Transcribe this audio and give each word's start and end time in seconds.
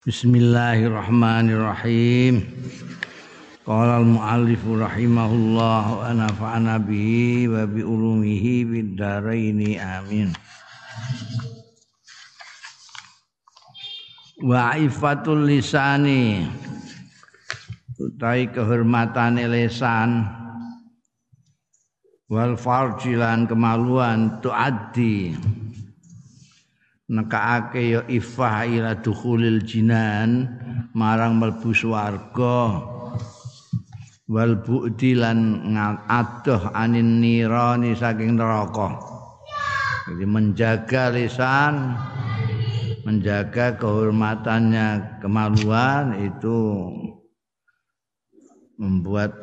Bismillahirrahmanirrahim. 0.00 2.40
Qala 3.68 4.00
al-muallif 4.00 4.64
rahimahullah 4.64 5.82
wa 5.92 6.08
nafa'ana 6.16 6.80
bihi 6.80 7.44
wa 7.44 7.68
bi 7.68 7.84
ulumihi 7.84 8.64
bid 8.64 8.96
dharaini 8.96 9.76
amin. 9.76 10.32
Wa 14.40 14.72
ifatul 14.80 15.44
lisani 15.44 16.48
utai 18.00 18.48
kehormatane 18.48 19.44
lisan 19.52 20.24
wal 22.32 22.56
farjilan 22.56 23.44
kemaluan 23.44 24.40
tuaddi 24.40 25.36
nekaake 27.10 27.82
ya 27.98 28.00
ifah 28.06 28.62
ila 28.70 28.94
dukhulil 29.02 29.66
jinan 29.66 30.46
marang 30.94 31.42
mlebu 31.42 31.74
swarga. 31.74 32.86
Wal 34.30 34.62
bu'di 34.62 35.18
lan 35.18 35.74
adoh 36.06 36.70
anin 36.70 37.18
nirani 37.18 37.98
saking 37.98 38.38
neraka. 38.38 38.94
Jadi 40.06 40.22
menjaga 40.22 41.10
lisan 41.10 41.98
menjaga 43.02 43.74
kehormatannya 43.74 45.18
kemaluan 45.18 46.14
itu 46.22 46.58
membuat 48.78 49.34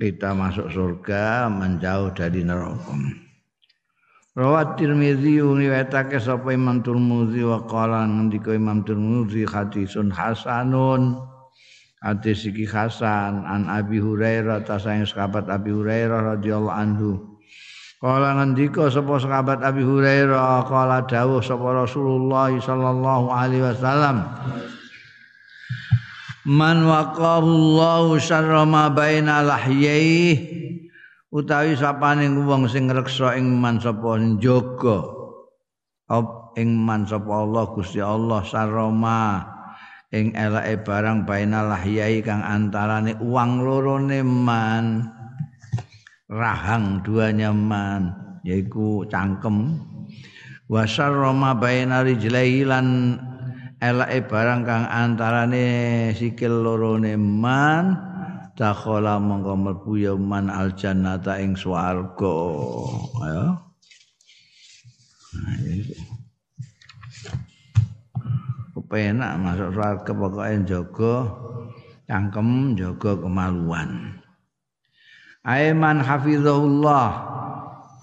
kita 0.00 0.32
masuk 0.32 0.72
surga 0.72 1.52
menjauh 1.52 2.16
dari 2.16 2.40
neraka 2.40 2.96
Rawat 4.32 4.80
Tirmizi 4.80 5.44
riwayatake 5.44 6.16
sapa 6.16 6.56
Imam 6.56 6.80
Tirmizi 6.80 7.44
wa 7.44 7.68
qala 7.68 8.08
ngendika 8.08 8.56
Imam 8.56 8.80
Tirmizi 8.80 9.44
hadisun 9.44 10.08
hasanun. 10.08 11.20
Hadis 12.00 12.48
iki 12.48 12.64
hasan 12.64 13.44
an 13.44 13.68
Abi 13.68 14.00
Hurairah 14.00 14.64
ta 14.64 14.80
sayang 14.80 15.04
sahabat 15.04 15.52
Abi 15.52 15.76
Hurairah 15.76 16.40
radhiyallahu 16.40 16.72
anhu. 16.72 17.10
Kala 18.00 18.40
ngendika 18.40 18.88
sapa 18.88 19.20
sahabat 19.20 19.60
Abi 19.60 19.84
Hurairah 19.84 20.64
kala 20.64 21.04
dawuh 21.04 21.44
sapa 21.44 21.84
Rasulullah 21.84 22.48
sallallahu 22.56 23.36
alaihi 23.36 23.68
wasallam. 23.68 24.32
Man 26.48 26.88
waqallahu 26.88 28.16
syarra 28.16 28.64
ma 28.64 28.88
baina 28.88 29.44
lahyaihi 29.44 30.81
utawi 31.32 31.72
sapane 31.74 32.28
wong 32.28 32.68
sing 32.68 32.92
ngreksa 32.92 33.34
ing 33.40 33.56
man 33.56 33.80
sapa 33.80 34.20
njaga 34.20 35.00
ing 36.60 36.76
man 36.76 37.08
sapa 37.08 37.32
Allah 37.32 37.64
Gusti 37.72 38.04
Allah 38.04 38.44
saroma 38.44 39.52
ing 40.12 40.36
elake 40.36 40.84
barang 40.84 41.24
bainal 41.24 41.72
lahyai 41.72 42.20
kang 42.20 42.44
antarane 42.44 43.16
uang 43.18 43.64
lorone 43.64 44.20
man. 44.20 45.08
Rahang 46.32 47.04
duanya 47.04 47.52
man 47.52 48.12
yaiku 48.44 49.04
cangkem. 49.08 49.80
Wa 50.68 50.84
saroma 50.88 51.56
bainal 51.56 52.08
rijlai 52.08 52.64
lan 52.64 53.16
elake 53.80 54.28
barang 54.28 54.60
kang 54.68 54.84
antarane 54.88 55.66
sikil 56.12 56.60
lorone 56.60 57.16
man 57.16 58.11
dakhala 58.58 59.16
mongko 59.16 59.52
mlebu 59.56 59.92
ya 59.96 60.12
man 60.16 60.52
al 60.52 60.76
jannata 60.76 61.40
ing 61.40 61.56
swarga. 61.56 62.36
Ya 63.24 63.56
kepenak 68.92 69.40
masuk 69.40 69.72
swarga 69.72 70.12
pokoke 70.12 70.56
jaga 70.68 71.14
cangkem 72.04 72.76
jaga 72.76 73.16
kemaluan. 73.16 74.20
Aiman 75.48 76.04
hafizahullah 76.04 77.08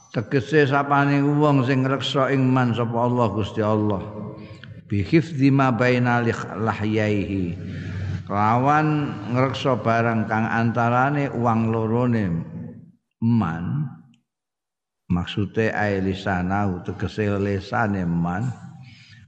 tegese 0.10 0.66
sapane 0.66 1.22
wong 1.22 1.62
sing 1.70 1.86
ngreksa 1.86 2.34
ing 2.34 2.50
man 2.50 2.74
sapa 2.74 3.06
Allah 3.06 3.28
Gusti 3.30 3.62
Allah. 3.62 4.02
Bi 4.90 5.06
hifdzi 5.06 5.54
ma 5.54 5.70
baina 5.70 6.26
lahyaihi 6.58 7.54
lawan 8.30 9.10
ngrekso 9.34 9.82
barang 9.82 10.30
kang 10.30 10.46
antarane 10.46 11.34
uang 11.34 11.74
lorone 11.74 12.26
man 13.26 13.90
maksude 15.10 15.74
ae 15.74 15.98
lisana 15.98 16.70
tegese 16.86 17.26
lisane 17.42 18.06
man 18.06 18.46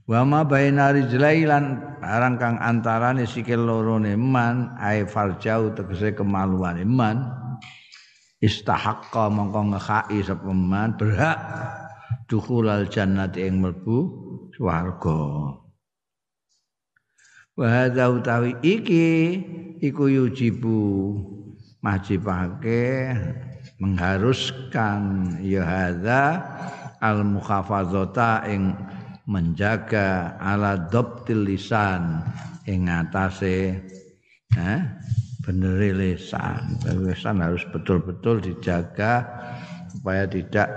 wa 0.06 0.22
ma 0.22 0.46
baina 0.46 0.94
rijlailan 0.94 1.98
barang 1.98 2.36
kang 2.38 2.56
antarane 2.62 3.26
sikil 3.26 3.66
lorone 3.66 4.14
man 4.14 4.78
ae 4.78 5.02
farjau 5.02 5.74
tegese 5.74 6.14
kemaluan 6.14 6.78
man 6.86 7.26
istahaqqa 8.38 9.34
mongko 9.34 9.74
ngekhai 9.74 10.22
sapa 10.22 10.50
man 10.54 10.94
berhak 10.94 11.42
dukhulal 12.30 12.86
jannati 12.86 13.50
ing 13.50 13.66
mlebu 13.66 13.98
swarga 14.54 15.61
wa 17.58 18.08
utawi 18.08 18.56
iki 18.64 19.08
iku 19.84 20.08
yujibu 20.08 20.80
majibake 21.84 23.12
mengharuskan 23.82 25.34
ya 25.42 25.62
hadza 25.66 26.22
al 27.02 27.26
mukhafazata 27.26 28.46
ing 28.48 28.72
menjaga 29.26 30.38
ala 30.38 30.78
dhabtil 30.90 31.44
lisan 31.44 32.22
ing 32.64 32.86
atase 32.88 33.82
eh 34.56 34.80
bener 35.42 35.82
lisan. 35.98 36.78
Lisan 37.02 37.42
harus 37.42 37.66
betul-betul 37.74 38.38
dijaga 38.38 39.26
supaya 39.90 40.24
tidak 40.30 40.70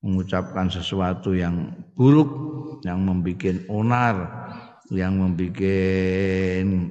mengucapkan 0.00 0.70
sesuatu 0.70 1.34
yang 1.34 1.74
buruk 1.98 2.30
yang 2.86 3.02
membuat 3.02 3.66
onar 3.66 4.16
yang 4.92 5.16
membuat 5.16 5.64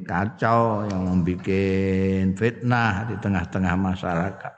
kacau, 0.07 0.89
yang 0.89 1.01
membuat 1.05 2.33
fitnah 2.33 3.05
di 3.05 3.15
tengah-tengah 3.21 3.75
masyarakat. 3.77 4.53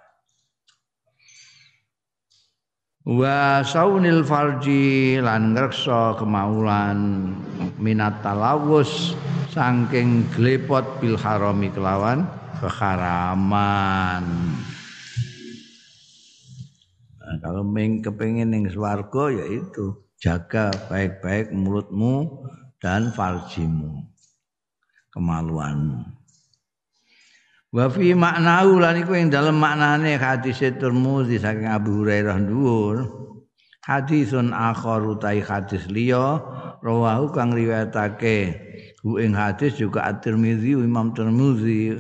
Wa 3.06 3.62
saunil 3.62 4.26
farji 4.26 5.22
lan 5.22 5.54
ngreksa 5.54 6.18
kemaulan 6.18 7.38
minat 7.78 8.26
talawus 8.26 9.14
saking 9.54 10.26
glepot 10.34 10.82
bil 10.98 11.14
harami 11.14 11.70
kelawan 11.70 12.26
keharaman. 12.58 14.26
Nah, 17.22 17.36
kalau 17.46 17.62
meng 17.62 18.02
kepengin 18.02 18.50
ning 18.50 18.66
ya 18.66 19.46
itu 19.54 20.02
jaga 20.18 20.74
baik-baik 20.90 21.54
mulutmu 21.54 22.42
dan 22.86 23.10
farjimu 23.10 24.06
kemaluanmu. 25.10 26.06
Wa 27.74 27.90
fi 27.90 28.14
maknahu 28.14 28.78
lan 28.78 29.02
iku 29.02 29.18
ing 29.18 29.34
dalem 29.34 29.58
maknane 29.58 30.22
hadis 30.22 30.62
Tirmidzi 30.62 31.42
saking 31.42 31.66
Abu 31.66 32.06
Hurairah 32.06 32.38
dhuwur 32.46 33.10
hadisun 33.90 34.54
akhar 34.54 35.02
utai 35.02 35.42
hadis 35.42 35.90
liya 35.90 36.40
rawahu 36.86 37.34
kang 37.34 37.58
riwayatake. 37.58 38.62
Hu 39.02 39.18
ing 39.18 39.34
hadis 39.34 39.82
juga 39.82 40.06
At-Tirmidzi 40.06 40.78
Imam 40.78 41.12
Tirmidzi. 41.18 41.98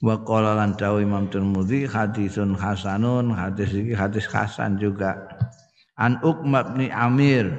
Wa 0.00 0.24
qala 0.24 0.56
lan 0.56 0.74
Imam 0.80 1.28
Tirmidzi 1.28 1.84
hadisun 1.84 2.56
hasanun 2.56 3.28
hadis 3.36 3.70
iki 3.76 3.92
hadis 3.92 4.24
hasan 4.26 4.80
juga. 4.80 5.20
An 5.94 6.18
Uqmah 6.26 6.74
bin 6.74 6.90
Amir 6.90 7.54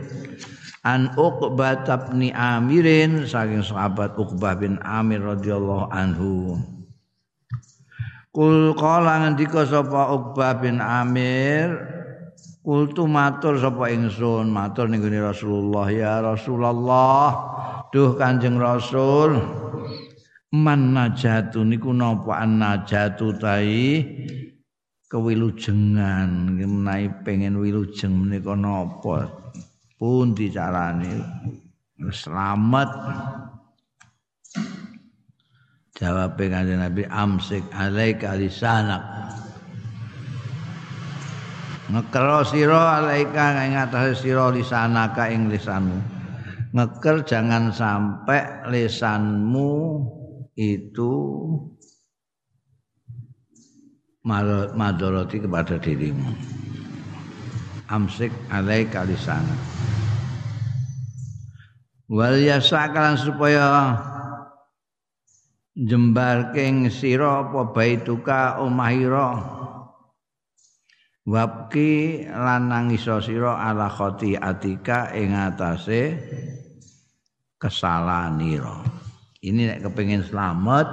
an 0.85 1.09
Uqbah 1.17 1.81
bin 2.13 2.29
Amirin 2.31 3.25
saking 3.25 3.65
sahabat 3.65 4.13
Uqbah 4.15 4.53
bin 4.61 4.77
Amir 4.85 5.25
radhiyallahu 5.25 5.89
anhu. 5.89 6.61
Kul 8.29 8.77
qala 8.77 9.25
ngendika 9.25 9.65
sapa 9.65 10.13
Uqbah 10.13 10.61
bin 10.61 10.77
Amir 10.77 11.73
Kultu 12.65 13.05
matur 13.05 13.61
sapa 13.61 13.93
ingsun 13.93 14.49
matur 14.49 14.89
ning 14.89 15.05
Rasulullah 15.05 15.85
ya 15.85 16.17
Rasulullah 16.17 17.29
duh 17.93 18.17
Kanjeng 18.17 18.57
Rasul 18.57 19.37
man 20.49 20.97
najatu 20.97 21.61
niku 21.61 21.93
napa 21.93 22.41
an 22.41 22.57
najatu 22.57 23.37
tai? 23.37 24.01
Kewilujengan 25.05 26.57
menawi 26.57 27.13
pengen 27.21 27.61
wilujeng 27.61 28.25
menika 28.25 28.57
napa 28.57 29.29
pun 29.95 30.35
dicarani. 30.35 31.19
Selamat. 32.11 32.89
Jawab 35.95 36.35
kanjeng 36.35 36.83
Nabi 36.83 37.07
amsik 37.07 37.63
alaika 37.71 38.35
lisanak. 38.35 38.99
Ngekro 41.87 42.43
sira 42.43 42.99
alaika 42.99 43.63
ing 43.63 43.79
atase 43.79 44.27
sira 44.27 44.51
lisanaka 44.51 45.31
ing 45.31 45.47
lisanmu. 45.47 45.99
Ngeker 46.75 47.23
jangan 47.23 47.71
sampai 47.71 48.67
lesanmu 48.67 49.71
itu 50.59 51.13
madoroti 54.75 55.37
kepada 55.39 55.79
dirimu 55.79 56.31
amsik 57.89 58.33
alai 58.49 58.89
kalisana 58.89 59.55
wal 62.09 62.37
yasakalan 62.37 63.17
supaya 63.17 63.97
jembar 65.75 66.53
king 66.55 66.87
sira 66.87 67.45
apa 67.45 67.75
baituka 67.75 68.61
omahira 68.61 69.41
wabki 71.25 72.23
lan 72.29 72.69
nangisa 72.69 73.17
sira 73.19 73.57
ala 73.57 73.89
khoti 73.89 74.37
atika 74.37 75.09
ing 75.17 75.33
atase 75.33 76.15
kesalanira 77.57 78.85
ini 79.41 79.69
nek 79.69 79.89
kepengin 79.89 80.21
selamat 80.21 80.87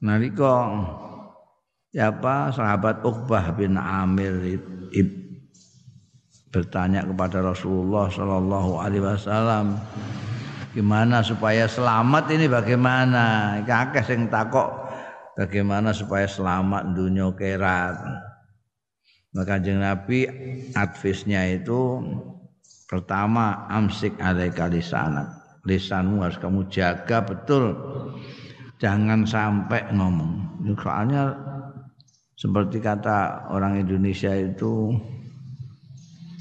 nalika 0.00 0.84
siapa 1.92 2.50
sahabat 2.52 3.04
Uqbah 3.04 3.56
bin 3.56 3.76
Amir 3.76 4.58
bertanya 6.54 7.02
kepada 7.02 7.42
Rasulullah 7.42 8.06
Shallallahu 8.06 8.78
Alaihi 8.78 9.02
Wasallam 9.02 9.74
gimana 10.70 11.26
supaya 11.26 11.66
selamat 11.66 12.30
ini 12.30 12.46
bagaimana? 12.46 13.58
Kakek 13.66 14.06
sing 14.06 14.30
takok 14.30 14.70
bagaimana 15.34 15.90
supaya 15.90 16.30
selamat 16.30 16.94
dunia 16.94 17.34
kerat 17.34 17.98
maka 19.34 19.58
jeng 19.58 19.82
Nabi 19.82 20.30
advisnya 20.78 21.42
itu 21.50 21.98
pertama 22.86 23.66
amsik 23.66 24.14
alaika 24.22 24.70
lisanat 24.70 25.44
lisanmu 25.64 26.22
harus 26.22 26.38
kamu 26.38 26.68
jaga 26.68 27.24
betul. 27.24 27.72
Jangan 28.78 29.24
sampai 29.24 29.88
ngomong. 29.96 30.60
Soalnya 30.76 31.32
seperti 32.36 32.84
kata 32.84 33.48
orang 33.48 33.80
Indonesia 33.80 34.32
itu 34.36 34.92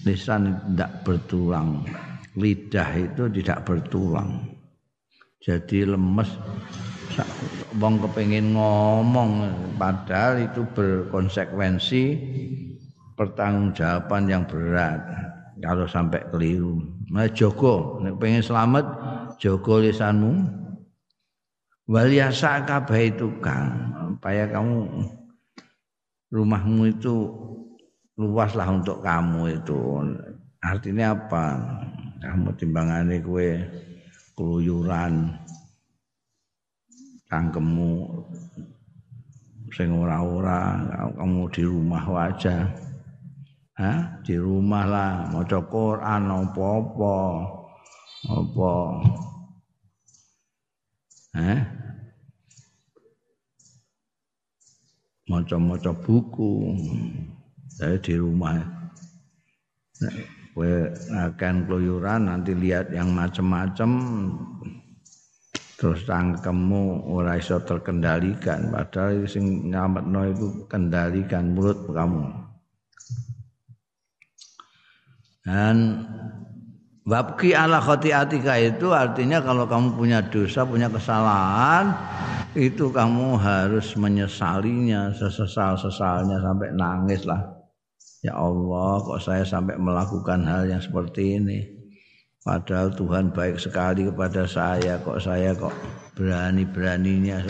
lisan 0.04 0.60
tidak 0.74 1.04
bertulang. 1.08 1.84
Lidah 2.36 2.90
itu 2.98 3.30
tidak 3.30 3.64
bertulang. 3.68 4.48
Jadi 5.44 5.88
lemes. 5.88 6.30
Wong 7.78 8.02
kepengin 8.02 8.58
ngomong 8.58 9.54
padahal 9.78 10.50
itu 10.50 10.66
berkonsekuensi 10.74 12.04
pertanggungjawaban 13.14 14.24
yang 14.32 14.44
berat. 14.50 15.04
Kalau 15.62 15.86
sampai 15.86 16.26
keliru. 16.34 16.82
Nah 17.14 17.30
nek 17.30 18.16
pengen 18.18 18.42
selamat 18.42 18.86
jogo 19.38 19.80
lisanmu 19.80 20.64
wal 21.88 22.10
yasa 22.10 22.64
itu 22.96 23.28
kan 23.44 23.94
supaya 24.16 24.48
kamu 24.50 25.04
rumahmu 26.32 26.90
itu 26.90 27.16
luas 28.18 28.54
lah 28.54 28.70
untuk 28.70 29.02
kamu 29.02 29.62
itu. 29.62 29.80
Artinya 30.62 31.18
apa? 31.18 31.46
Kamu 32.24 32.56
timbangane 32.56 33.20
kue 33.20 33.60
keluyuran 34.34 35.36
cangkemmu 37.28 37.92
sing 39.74 39.90
ora-ora 39.90 40.86
kamu 41.18 41.50
di 41.50 41.64
rumah 41.66 42.04
Hah? 43.74 44.22
di 44.22 44.38
rumah 44.38 44.86
lah 44.86 45.14
maca 45.34 45.60
Quran 45.66 46.22
apa-apa. 46.30 47.18
Apa? 48.30 48.74
Hah? 51.34 51.60
maca-maca 55.24 55.96
buku 55.96 56.76
saya 57.74 57.98
di 57.98 58.14
rumah. 58.18 58.62
Kowe 60.54 60.94
akan 61.10 61.66
keluyuran 61.66 62.30
nanti 62.30 62.54
lihat 62.54 62.94
yang 62.94 63.10
macam-macam 63.10 63.90
terus 65.82 66.06
cangkemmu 66.06 67.10
ora 67.10 67.42
iso 67.42 67.58
terkendalikan. 67.66 68.70
Padahal 68.70 69.26
sing 69.26 69.74
nyelametno 69.74 70.22
itu 70.30 70.48
kendalikan 70.70 71.58
mulut 71.58 71.90
kamu. 71.90 72.24
Dan 75.44 76.06
Wabki 77.04 77.52
ala 77.52 77.84
khotiatika 77.84 78.56
itu 78.64 78.96
artinya 78.96 79.44
kalau 79.44 79.68
kamu 79.68 80.00
punya 80.00 80.24
dosa, 80.24 80.64
punya 80.64 80.88
kesalahan, 80.88 81.92
itu 82.56 82.88
kamu 82.88 83.36
harus 83.36 83.92
menyesalinya 84.00 85.12
sesesal-sesalnya 85.12 86.40
sampai 86.40 86.72
nangis 86.72 87.28
lah. 87.28 87.44
Ya 88.24 88.40
Allah, 88.40 89.04
kok 89.04 89.20
saya 89.20 89.44
sampai 89.44 89.76
melakukan 89.76 90.48
hal 90.48 90.64
yang 90.72 90.80
seperti 90.80 91.44
ini. 91.44 91.60
Padahal 92.40 92.96
Tuhan 92.96 93.36
baik 93.36 93.60
sekali 93.60 94.08
kepada 94.08 94.48
saya, 94.48 94.96
kok 95.04 95.20
saya 95.20 95.52
kok 95.52 95.76
berani-beraninya. 96.16 97.44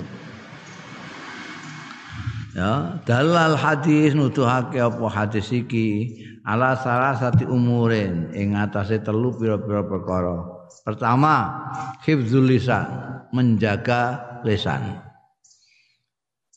Ya, 2.58 2.98
dalal 3.06 3.54
hadis 3.54 4.18
nuduhake 4.18 4.82
apa 4.82 5.06
hadis 5.14 5.54
iki 5.54 6.18
ala 6.46 6.78
salah 6.78 7.18
satu 7.18 7.50
umurin 7.50 8.34
ing 8.34 8.58
atase 8.58 8.98
telu 8.98 9.30
pira-pira 9.38 9.86
perkara. 9.86 10.42
Pertama, 10.82 11.54
hifdzul 12.02 12.50
lisan, 12.50 12.86
menjaga 13.30 14.42
lisan. 14.42 15.02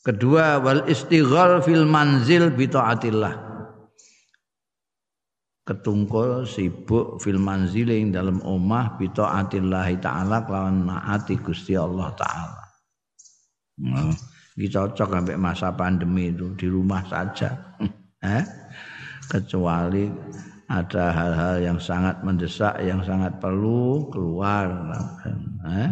Kedua, 0.01 0.57
wal 0.57 0.89
istighal 0.89 1.61
fil 1.61 1.85
manzil 1.85 2.49
bi 2.53 2.65
taatillah 2.65 3.46
ketungkul 5.67 6.47
sibuk 6.47 7.19
fil 7.19 7.35
manziling 7.43 8.15
dalam 8.15 8.39
omah 8.39 8.95
bito 8.95 9.27
atillahi 9.27 9.99
ta'ala 9.99 10.47
kelawan 10.47 10.87
naati 10.87 11.35
Gusti 11.43 11.75
Allah 11.75 12.07
ta'ala. 12.15 12.63
Nah, 13.83 14.15
ini 14.55 14.65
cocok 14.71 15.09
sampai 15.11 15.35
masa 15.35 15.75
pandemi 15.75 16.31
itu 16.31 16.55
di 16.55 16.67
rumah 16.71 17.03
saja. 17.05 17.51
Eh? 18.17 18.41
kecuali 19.29 20.09
ada 20.67 21.13
hal-hal 21.13 21.55
yang 21.61 21.77
sangat 21.77 22.25
mendesak 22.25 22.75
yang 22.81 23.05
sangat 23.05 23.37
perlu 23.37 24.09
keluar. 24.09 24.67
Eh? 25.69 25.89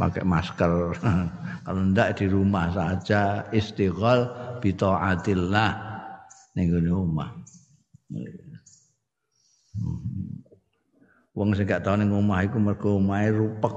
pakai 0.00 0.24
masker. 0.24 0.96
Kalau 1.68 1.82
ndak 1.92 2.16
di 2.16 2.26
rumah 2.30 2.72
saja 2.72 3.44
istighol 3.52 4.24
bito 4.64 4.96
atillah 4.96 5.76
ning 6.56 6.72
rumah 6.72 7.37
Wong 11.36 11.54
sing 11.54 11.70
gak 11.70 11.86
tau 11.86 11.94
ning 11.94 12.10
omah 12.10 12.42
iku 12.48 12.58
mergo 12.58 12.98
omahe 12.98 13.30
rupek 13.30 13.74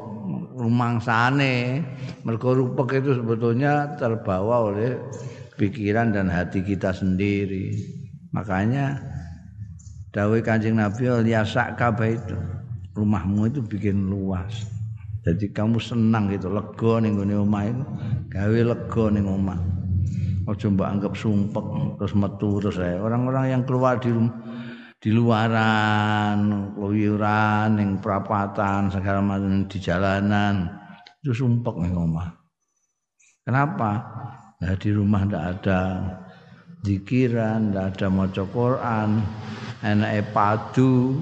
rumangsane. 0.58 1.86
Mergo 2.26 2.58
rupek 2.58 3.04
itu 3.04 3.22
sebetulnya 3.22 4.00
terbawa 4.02 4.72
oleh 4.72 4.98
pikiran 5.62 6.10
dan 6.10 6.32
hati 6.32 6.66
kita 6.66 6.90
sendiri. 6.90 7.76
Makanya 8.34 8.98
dawuh 10.10 10.42
Kanjeng 10.42 10.80
Nabi 10.82 11.06
liasak 11.22 11.78
kabeh 11.78 12.18
itu 12.18 12.38
rumahmu 12.98 13.52
itu 13.52 13.62
bikin 13.62 14.10
luas. 14.10 14.66
Jadi 15.22 15.54
kamu 15.54 15.78
senang 15.78 16.34
gitu, 16.34 16.50
lega 16.50 16.98
ning 16.98 17.14
gone 17.14 17.46
omah 17.46 17.64
itu, 17.70 17.86
gawe 18.34 18.60
lega 18.74 19.06
ning 19.14 19.30
omah. 19.30 19.81
Ojo 20.50 20.65
mbok 20.74 20.89
anggap 20.89 21.13
sumpek 21.13 21.65
terus 22.01 22.13
metu 22.17 22.57
terus 22.57 22.77
saya. 22.81 22.98
Orang-orang 22.98 23.53
yang 23.53 23.63
keluar 23.65 24.01
di 24.01 24.10
rumah 24.10 24.33
di 25.01 25.10
luaran, 25.10 26.38
keluyuran, 26.77 27.69
yang 27.81 27.98
perapatan, 27.98 28.93
segala 28.93 29.17
macam 29.17 29.65
di 29.65 29.77
jalanan 29.81 30.69
itu 31.25 31.33
sumpek 31.33 31.74
nih 31.81 31.89
omah. 31.89 32.29
Kenapa? 33.41 33.91
Nah, 34.62 34.77
di 34.77 34.89
rumah 34.93 35.25
ndak 35.25 35.45
ada 35.57 35.79
zikiran, 36.86 37.74
ndak 37.74 37.98
ada 37.98 38.07
maca 38.13 38.45
Quran, 38.45 39.10
enake 39.81 40.21
padu, 40.29 41.17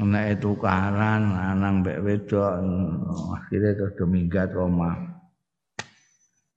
enake 0.00 0.40
tukaran, 0.40 1.36
lanang 1.36 1.84
mbek 1.84 2.00
wedok, 2.00 2.52
akhirnya 3.36 3.76
terus 3.76 4.00
minggat 4.08 4.48
omah. 4.56 4.96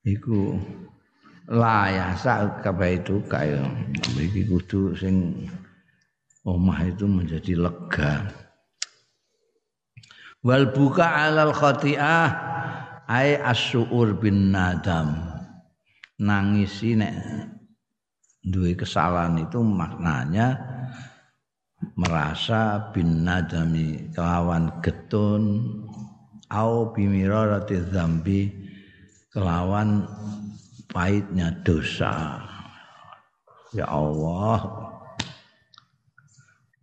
Iku 0.07 0.55
layasa 1.47 2.59
kabeh 2.59 2.99
itu 2.99 3.23
kaya 3.31 3.63
iki 4.19 4.43
kudu 4.51 4.91
sing 4.99 5.47
omah 6.43 6.79
itu 6.83 7.07
menjadi 7.07 7.55
lega. 7.55 8.27
Wal 10.43 10.71
buka 10.71 11.27
alal 11.27 11.55
khati'ah 11.55 12.29
ai 13.07 13.39
asyur 13.39 14.19
bin 14.19 14.51
nadam. 14.51 15.15
Nangisi 16.17 16.97
nek 16.97 17.13
duwe 18.41 18.73
kesalahan 18.73 19.37
itu 19.37 19.61
maknanya 19.61 20.57
merasa 21.93 22.89
bin 22.89 23.21
nadami 23.21 24.09
kelawan 24.17 24.81
getun 24.81 25.61
au 26.49 26.89
bimirarati 26.89 27.77
zambi 27.93 28.49
kelawan 29.29 30.09
pahitnya 30.91 31.51
dosa. 31.63 32.43
Ya 33.75 33.87
Allah. 33.87 34.87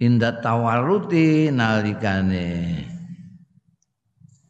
Inda 0.02 0.36
tawaruti 0.42 1.48
nalikane 1.48 2.84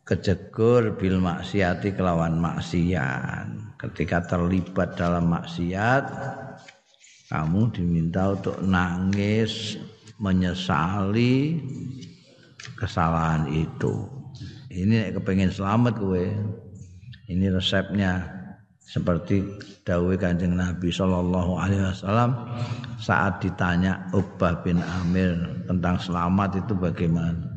kejegur 0.03 0.99
bil 0.99 1.23
maksiati 1.23 1.95
kelawan 1.95 2.41
maksiat. 2.41 3.79
Ketika 3.79 4.25
terlibat 4.25 4.97
dalam 4.97 5.29
maksiat 5.31 6.05
kamu 7.29 7.61
diminta 7.73 8.33
untuk 8.33 8.61
nangis 8.65 9.77
menyesali 10.19 11.61
kesalahan 12.77 13.49
itu. 13.53 14.09
Ini 14.75 15.15
kepengen 15.15 15.55
selamat 15.55 15.95
gue 16.03 16.27
ini 17.31 17.47
resepnya 17.49 18.34
seperti 18.85 19.41
dawai 19.83 20.15
kanjeng 20.21 20.61
Nabi 20.61 20.93
Shallallahu 20.93 21.57
Alaihi 21.57 21.85
Wasallam 21.89 22.31
saat 23.01 23.41
ditanya 23.41 24.07
Uqbah 24.13 24.61
bin 24.61 24.85
Amir 25.03 25.65
tentang 25.65 25.97
selamat 25.97 26.61
itu 26.61 26.73
bagaimana 26.77 27.57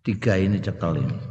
tiga 0.00 0.40
ini 0.40 0.56
cekel 0.56 1.04
ini 1.04 1.30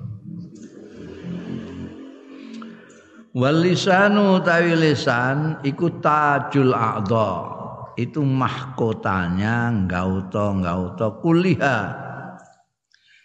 Walisanu 3.30 4.42
tawi 4.42 4.74
lisan 4.74 5.62
iku 5.62 6.02
tajul 6.02 6.74
a'dha. 6.74 7.62
Itu 7.94 8.26
mahkotanya 8.26 9.70
gauto 9.86 10.58
gauto 10.58 11.22
kuliha. 11.22 11.94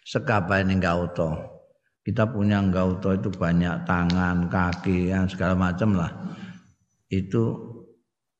Sekabane 0.04 0.76
gauto. 0.76 1.53
Kita 2.04 2.28
punya 2.28 2.60
gauto 2.68 3.16
itu 3.16 3.32
banyak 3.32 3.88
tangan, 3.88 4.52
kaki, 4.52 5.08
yang 5.08 5.24
segala 5.24 5.56
macam 5.56 5.96
lah. 5.96 6.12
Itu 7.08 7.72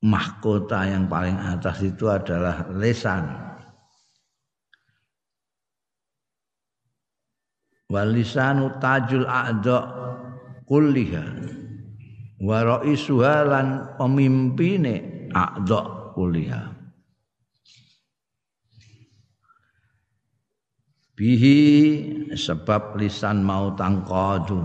mahkota 0.05 0.85
yang 0.85 1.09
paling 1.09 1.41
atas 1.41 1.81
itu 1.81 2.13
adalah 2.13 2.69
lisan. 2.77 3.25
Walisanu 7.89 8.77
tajul 8.85 9.25
a'dha 9.25 9.81
kulliha 10.69 11.25
wa 12.45 12.59
raisuha 12.61 13.49
lan 13.49 13.97
pemimpine 13.97 15.29
a'dha 15.33 16.13
kulliha 16.13 16.74
bihi 21.15 21.61
sebab 22.35 22.99
lisan 22.99 23.47
mau 23.47 23.71
tangqadu 23.79 24.59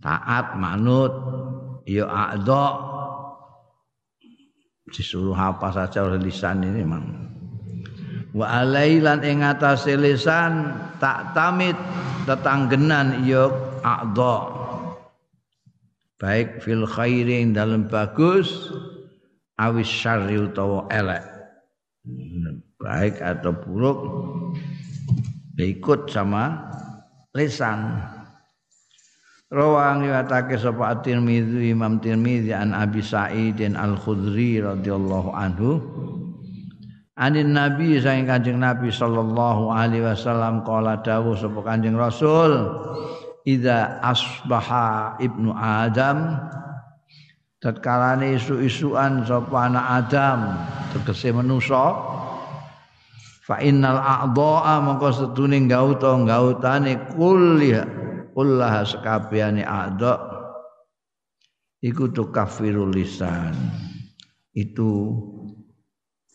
taat 0.00 0.56
manut 0.56 1.12
ya 1.84 2.08
a'dha 2.08 2.66
disuruh 4.88 5.36
apa 5.36 5.68
saja 5.76 6.08
oleh 6.08 6.20
lisan 6.24 6.64
ini 6.64 6.80
memang 6.80 7.04
wa 8.32 8.48
alailan 8.48 9.20
ing 9.24 9.44
atase 9.44 9.92
lisan 9.92 10.72
tak 10.96 11.36
tamit 11.36 11.76
tetanggenan 12.24 13.28
ya 13.28 13.52
a'dha 13.84 14.36
baik 16.16 16.64
fil 16.64 16.88
khairi 16.88 17.44
dalam 17.52 17.84
bagus 17.92 18.72
awis 19.58 19.90
syarri 19.90 20.38
utawa 20.38 20.86
elek. 20.88 21.26
Baik 22.78 23.18
atau 23.18 23.52
buruk 23.52 23.98
ikut 25.58 26.06
sama 26.06 26.70
lisan. 27.34 27.98
Rawang 29.48 30.04
riwayatake 30.04 30.60
sapa 30.60 30.92
At-Tirmidzi 30.92 31.72
Imam 31.72 31.98
Tirmidzi 32.04 32.52
an 32.52 32.76
Abi 32.76 33.00
Sa'id 33.00 33.56
Al-Khudri 33.64 34.60
radhiyallahu 34.60 35.32
anhu. 35.32 35.80
Anin 37.18 37.50
Nabi 37.56 37.98
saking 37.98 38.30
Kanjeng 38.30 38.62
Nabi 38.62 38.94
sallallahu 38.94 39.74
alaihi 39.74 40.06
wasallam 40.06 40.62
kala 40.62 41.02
dawuh 41.02 41.34
sapa 41.34 41.66
Kanjeng 41.66 41.98
Rasul 41.98 42.62
Ida 43.42 43.98
asbaha 44.04 45.18
ibnu 45.18 45.50
Adam 45.56 46.38
tatkala 47.58 48.20
isu-isuan 48.22 49.26
sapa 49.26 49.66
anak 49.66 49.86
Adam 50.06 50.38
tegese 50.94 51.34
manusa 51.34 51.96
fa 53.48 53.64
innal 53.64 53.96
a'dha'a 53.96 54.84
mongko 54.84 55.08
sedune 55.08 55.64
gauta 55.64 56.12
gautane 56.20 57.16
kulliha 57.16 57.82
kullah 58.36 58.84
sekabehane 58.84 59.64
a'dha 59.64 60.38
iku 61.82 62.12
tu 62.12 62.28
kafirul 62.28 62.92
lisan. 62.92 63.56
Itu 64.52 65.16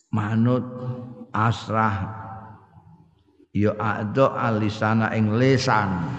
manut 0.10 0.66
asrah. 1.36 2.26
Ya 3.54 3.78
a'dha 3.78 4.34
alisana 4.34 5.14
ing 5.14 5.38
lisan. 5.38 6.10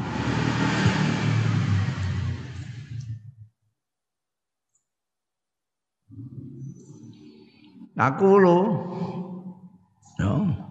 Aku 7.94 8.42
lo, 8.42 8.58
no. 10.18 10.63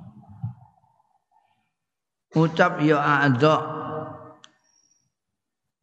Ucap 2.33 2.81
ya 2.81 2.97
ada 2.97 3.83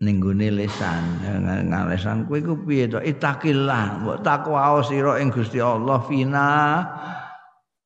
ning 0.00 0.16
gone 0.16 0.48
lisan 0.48 1.20
ngalesan 1.68 2.24
kowe 2.24 2.40
iku 2.40 2.56
piye 2.64 2.88
to? 2.88 3.04
Itakillah 3.04 4.00
mbok 4.00 4.24
takwa 4.24 4.80
sira 4.80 5.20
ing 5.20 5.28
Gusti 5.28 5.60
Allah 5.60 6.00
fina. 6.08 6.48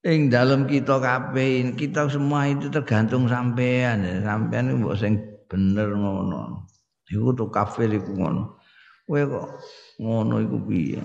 Ing 0.05 0.31
dalam 0.31 0.69
kita 0.69 1.01
kabeh 1.01 1.75
kita 1.75 2.07
semua 2.07 2.47
itu 2.47 2.71
tergantung 2.71 3.27
sampean 3.27 4.07
sampean 4.23 4.79
mbok 4.79 4.95
sing 4.95 5.19
bener 5.51 5.91
ngono. 5.91 6.71
Iku 7.11 7.35
to 7.35 7.51
kafir 7.51 7.91
iku 7.91 8.15
ngono. 8.15 8.63
Kowe 9.11 9.21
kok 9.27 9.47
ngono 9.99 10.39
iku 10.39 10.57
piye? 10.71 11.03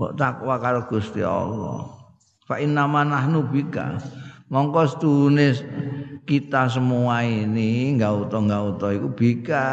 Mbok 0.00 0.16
takwa 0.16 0.56
karo 0.56 0.88
Gusti 0.88 1.20
Allah. 1.20 1.84
Fa 2.48 2.56
inna 2.56 2.88
nahnu 2.88 3.44
bika. 3.52 4.00
Mongko 4.46 4.80
sedune 4.86 5.50
kita 6.22 6.70
semua 6.70 7.26
ini 7.26 7.98
gauto 7.98 8.38
gauto 8.46 8.86
iku 8.94 9.10
bika 9.10 9.64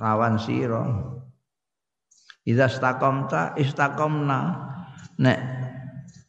lawan 0.00 0.40
sira. 0.40 0.84
Idza 2.46 2.72
istaqamta 2.72 3.56
istaqamna. 3.60 4.40
Nek 5.20 5.38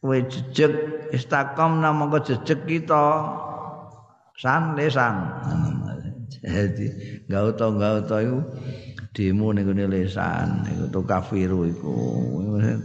kowe 0.03 0.17
jejeg 0.27 0.73
istaqamna 1.15 1.95
mongko 1.95 2.19
jejeg 2.27 2.67
kita 2.67 3.03
san 4.35 4.75
lesan. 4.75 5.15
Jadi 6.43 6.85
gauto 7.31 7.71
gauto 7.79 8.15
iku 8.19 8.39
demo 9.17 9.49
ning 9.49 9.65
lisan 9.89 10.61
iku 10.69 10.85
to 10.93 11.01
kafiru 11.01 11.65
iku 11.65 11.95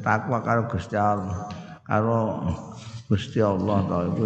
takwa 0.01 0.41
karo 0.41 0.65
Gusti 0.65 0.97
Allah 0.97 1.45
karo 1.85 2.49
Gusti 3.13 3.45
Allah 3.45 4.09
iku 4.09 4.25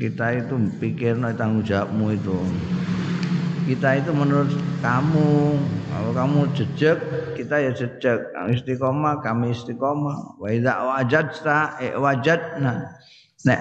kita 0.00 0.40
itu 0.40 0.56
pikirno 0.80 1.28
tanggung 1.36 1.60
jawabmu 1.60 2.16
itu. 2.16 2.40
Kita 3.68 4.00
itu 4.00 4.16
menurut 4.16 4.48
kamu 4.80 5.60
kalau 5.92 6.10
kamu 6.16 6.40
jejak 6.56 6.96
kita 7.36 7.68
ya 7.68 7.70
jejak 7.76 8.32
istiqomah 8.48 9.20
kami 9.20 9.52
istiqomah. 9.52 10.40
Wa 10.40 10.48
idza 10.48 10.72
wajadta 10.88 11.76
e 11.84 11.92
wajadna. 12.00 12.96
Nek 13.44 13.60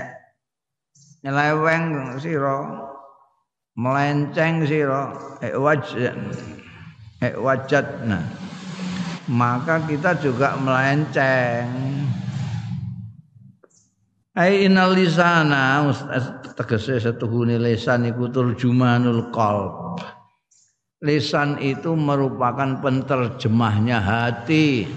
nyeleweng 1.27 2.15
sira 2.23 2.87
melenceng 3.75 4.63
sira 4.63 5.11
e 5.43 5.51
wajad 5.59 6.15
eh 7.19 7.35
wajatna 7.35 8.23
maka 9.27 9.83
kita 9.83 10.15
juga 10.23 10.55
melenceng 10.55 11.67
ai 14.37 14.69
innal 14.69 14.93
lisana 14.93 15.89
tegese 16.53 17.01
setuhune 17.01 17.57
lisan 17.57 18.05
iku 18.05 18.29
turjumanul 18.29 19.33
qalb. 19.33 19.97
Lisan 21.01 21.61
itu 21.61 21.93
merupakan 21.93 22.81
penterjemahnya 22.81 24.01
hati. 24.01 24.89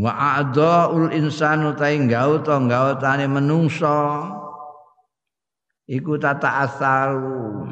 Wa 0.00 0.40
a'dhaul 0.40 1.12
insanu 1.12 1.76
ta 1.76 1.92
ngauta 1.92 2.56
ngautane 2.56 3.28
menungso 3.28 4.24
iku 5.84 6.16
tata 6.16 6.64
asaru 6.64 7.68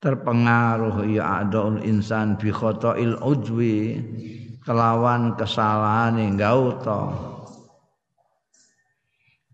terpengaruh 0.00 1.04
ya 1.12 1.44
adaul 1.44 1.84
insan 1.84 2.40
bi 2.40 2.48
khata'il 2.48 3.20
ujwi 3.20 4.00
kelawan 4.64 5.36
kesalahan 5.36 6.16
gauta 6.40 7.12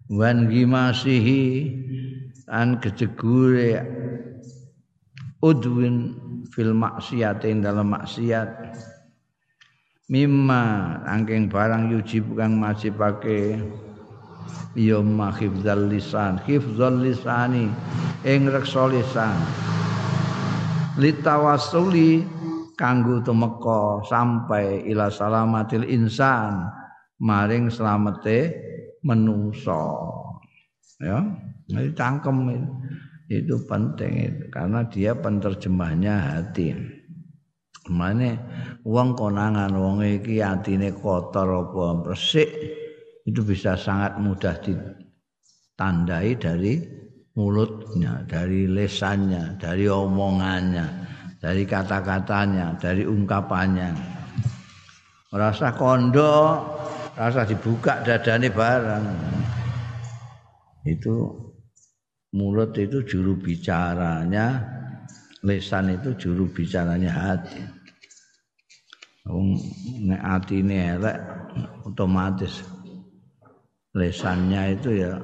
wan 0.06 0.46
gimasihi 0.46 1.74
an 2.46 2.78
kejegure 2.78 3.82
udwin 5.42 6.14
fil 6.50 6.72
maksiat 6.72 7.42
ing 7.44 7.60
dalam 7.60 7.92
maksiat. 7.92 8.48
Mimma 10.06 11.02
angking 11.02 11.50
barang 11.50 11.90
yujib 11.90 12.38
kang 12.38 12.62
majibake 12.62 13.58
ya 14.78 15.02
ma 15.02 15.34
hifdzal 15.34 15.90
lisan. 15.90 16.38
Hifdzal 16.46 17.02
lisani 17.02 17.66
ing 18.22 18.46
reksa 18.46 18.86
lisan 18.86 19.34
litawasuli 20.96 22.24
kanggo 22.76 23.20
tumeka 23.24 24.04
sampai 24.08 24.84
ila 24.88 25.08
salamatil 25.08 25.84
insan 25.88 26.68
maring 27.20 27.72
slamete 27.72 28.52
menungso 29.04 30.12
ya 31.00 31.20
jadi 31.66 31.90
cangkem 31.98 32.36
itu, 32.46 32.68
itu 33.26 33.56
penting 33.66 34.12
itu 34.22 34.44
karena 34.54 34.86
dia 34.86 35.18
penerjemahnya 35.18 36.14
hati. 36.14 36.78
Mane 37.86 38.38
wong 38.82 39.14
konangan 39.14 39.74
wong 39.74 40.02
iki 40.02 40.42
atine 40.42 40.94
kotor 40.94 41.66
apa 41.66 42.06
resik 42.10 42.50
itu 43.26 43.42
bisa 43.42 43.78
sangat 43.78 44.18
mudah 44.18 44.58
ditandai 44.62 46.34
dari 46.38 46.82
mulutnya, 47.36 48.24
dari 48.24 48.64
lesannya, 48.64 49.60
dari 49.60 49.84
omongannya, 49.86 50.86
dari 51.36 51.68
kata-katanya, 51.68 52.80
dari 52.80 53.04
ungkapannya. 53.04 53.92
Rasa 55.36 55.76
kondo, 55.76 56.64
rasa 57.12 57.44
dibuka 57.44 58.00
dadane 58.00 58.48
barang. 58.48 59.06
Itu 60.88 61.14
mulut 62.32 62.72
itu 62.80 63.04
juru 63.04 63.36
bicaranya, 63.36 64.64
lesan 65.44 65.92
itu 65.92 66.16
juru 66.16 66.48
bicaranya 66.48 67.12
hati. 67.12 67.60
Wong 69.26 69.58
nek 70.06 70.22
atine 70.22 70.94
elek 70.94 71.18
otomatis 71.82 72.62
lesannya 73.90 74.78
itu 74.78 75.02
ya 75.02 75.18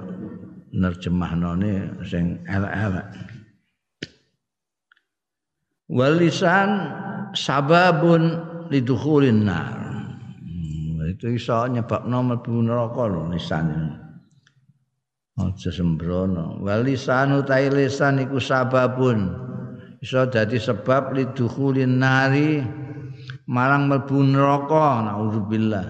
nerjemahnone 0.73 2.02
sing 2.05 2.41
elek-elek. 2.49 3.09
Walisan 5.93 6.71
sababun 7.37 8.41
lidukhulin 8.73 9.45
nar. 9.45 9.76
Hmm, 10.41 11.05
itu 11.12 11.37
iso 11.37 11.69
nyebabno 11.69 12.33
mlebu 12.33 12.64
neraka 12.64 13.05
lho 13.05 13.29
lisan. 13.29 13.69
Aja 15.37 15.71
sembrono. 15.73 16.61
Walisan 16.64 17.37
utai 17.45 17.69
lisan 17.69 18.25
iku 18.25 18.41
sababun 18.41 19.33
iso 20.00 20.25
dadi 20.26 20.57
sebab 20.57 21.12
lidukhulin 21.12 22.00
nari 22.00 22.64
marang 23.47 23.87
mlebu 23.87 24.19
neraka 24.25 25.07
naudzubillah 25.07 25.87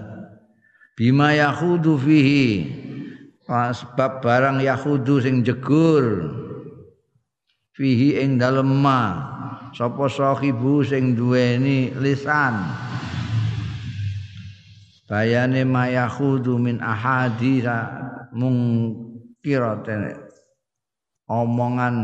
bima 0.93 1.33
yahudu 1.33 1.97
fihi 1.97 2.47
sebab 3.47 4.23
barang 4.23 4.63
yahudu 4.63 5.19
sing 5.19 5.43
jegur 5.43 6.31
fihi 7.75 8.23
ing 8.23 8.39
dalem 8.39 8.69
ma. 8.79 9.31
Sapa 9.73 10.05
sahibu 10.05 10.85
sing 10.85 11.17
duweni 11.17 11.89
lisan? 11.97 12.61
Bayane 15.09 15.65
ma 15.65 15.89
yahudu 15.89 16.61
min 16.61 16.77
ahadisa 16.77 17.89
mung 18.33 18.57
kiraten 19.41 20.15
omongan 21.27 21.95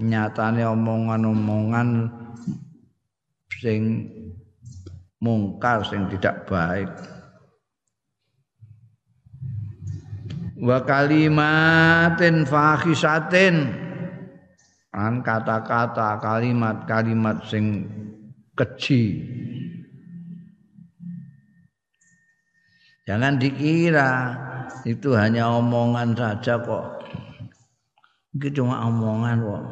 nyatane 0.00 0.64
omongan-omongan 0.64 2.08
sing 3.60 4.08
mungkar 5.20 5.82
sing 5.82 6.06
tidak 6.10 6.46
baik 6.46 6.90
wa 10.58 10.78
kalimatin 10.82 12.42
fahisatin. 12.42 13.86
An 14.88 15.22
kata-kata 15.22 16.18
kalimat-kalimat 16.18 17.46
sing 17.46 17.86
keji. 18.58 19.22
Jangan 23.06 23.38
dikira 23.40 24.10
itu 24.84 25.14
hanya 25.14 25.54
omongan 25.54 26.12
saja 26.18 26.60
kok. 26.60 27.06
Itu 28.36 28.60
cuma 28.60 28.84
omongan 28.84 29.36
kok. 29.40 29.64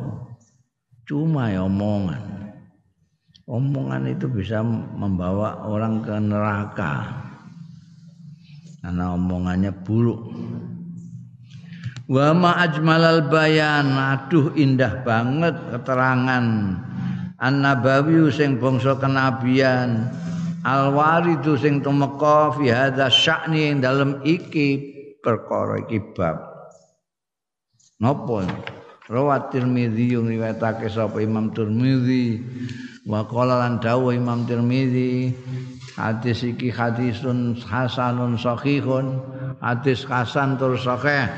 Cuma 1.11 1.51
ya 1.53 1.67
omongan. 1.67 2.23
Omongan 3.47 4.11
itu 4.11 4.27
bisa 4.31 4.63
membawa 4.65 5.67
orang 5.67 6.03
ke 6.03 6.15
neraka. 6.17 6.95
Karena 8.81 9.19
omongannya 9.19 9.75
buruk 9.83 10.23
wa 12.07 12.35
ma 12.35 12.51
ajmalal 12.63 13.27
bayan. 13.27 13.95
Aduh 13.95 14.55
indah 14.55 15.03
banget 15.03 15.55
keterangan. 15.75 16.47
An-nabawi 17.37 18.33
sing 18.33 18.57
bangsa 18.57 18.97
kenabian. 18.97 20.09
Al-waridu 20.67 21.55
sing 21.55 21.79
tumeka 21.79 22.51
fi 22.59 22.75
hadza 22.75 23.07
sya'ni 23.07 23.71
ing 23.71 23.79
dalem 23.85 24.19
iki 24.27 24.97
perkara 25.23 25.79
iki 25.85 26.03
bab. 26.17 26.43
Napa 28.03 28.43
rawat 29.07 29.55
Tirmidzi 29.55 30.19
riwayatake 30.19 30.91
sapa 30.91 31.23
Imam 31.23 31.55
Tirmidzi 31.55 32.43
wa 33.07 33.23
qala 33.31 33.63
lan 33.63 33.79
dawuh 33.79 34.11
Imam 34.11 34.43
Tirmizi 34.45 35.31
hadis 35.95 36.43
iki 36.43 36.75
hadisun 36.75 37.55
hasanun 37.63 38.35
sahihun. 38.35 39.23
Hadis 39.63 40.05
hasan 40.05 40.61
tur 40.61 40.77
sahih 40.77 41.31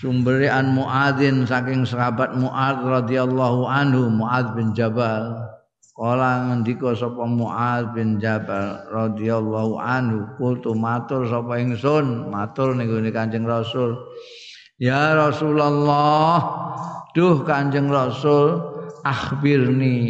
sumbere 0.00 0.48
an 0.48 0.72
Muadzin 0.72 1.44
saking 1.44 1.84
sahabat 1.84 2.32
Muadz 2.32 2.80
radhiyallahu 2.80 3.68
anhu 3.68 4.08
Muadz 4.08 4.48
bin 4.56 4.72
Jabal. 4.72 5.36
Kala 5.92 6.48
ngendika 6.48 6.96
sapa 6.96 7.28
Muadz 7.28 7.92
bin 7.92 8.16
Jabal 8.16 8.88
radhiyallahu 8.88 9.76
anhu 9.76 10.24
kultu 10.40 10.72
matur 10.72 11.28
sapa 11.28 11.60
ingsun? 11.60 12.32
Matur 12.32 12.72
ning 12.72 12.88
Kanjeng 13.12 13.44
Rasul. 13.44 13.92
Ya 14.80 15.12
Rasulullah 15.12 16.40
duh 17.12 17.44
Kanjeng 17.44 17.92
Rasul 17.92 18.56
akhbirni. 19.04 20.00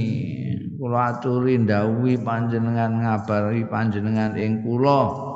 Kula 0.78 1.18
aturi 1.18 1.60
ndawuhi 1.60 2.22
panjenengan 2.24 3.04
ngabari 3.04 3.68
panjenengan 3.68 4.32
ing 4.38 4.64
kula 4.64 5.29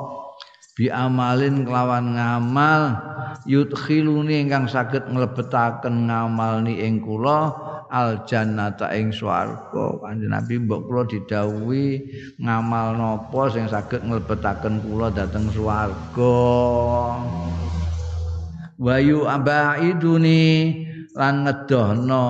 bi 0.75 0.91
amalin 0.91 1.63
kelawan 1.63 2.19
ngamal 2.19 2.99
yudkhiluni 3.47 4.43
ingkang 4.43 4.67
saged 4.67 5.07
nglebetaken 5.07 6.11
ngamal 6.11 6.59
ni 6.59 6.83
ing 6.83 6.99
kula 6.99 7.55
al 7.87 8.27
jannata 8.27 8.91
ing 8.91 9.15
swarga 9.15 10.03
kanjeng 10.03 10.35
Nabi 10.35 10.59
mbok 10.67 10.83
kula 10.83 11.01
didhawuhi 11.07 11.87
ngamal 12.43 12.99
napa 12.99 13.41
sing 13.55 13.71
saged 13.71 14.03
nglebetaken 14.03 14.83
kula 14.83 15.15
dhateng 15.15 15.47
swarga 15.55 16.37
wayu 18.75 19.23
abaiduni 19.23 20.83
lan 21.15 21.47
ngedohno 21.47 22.27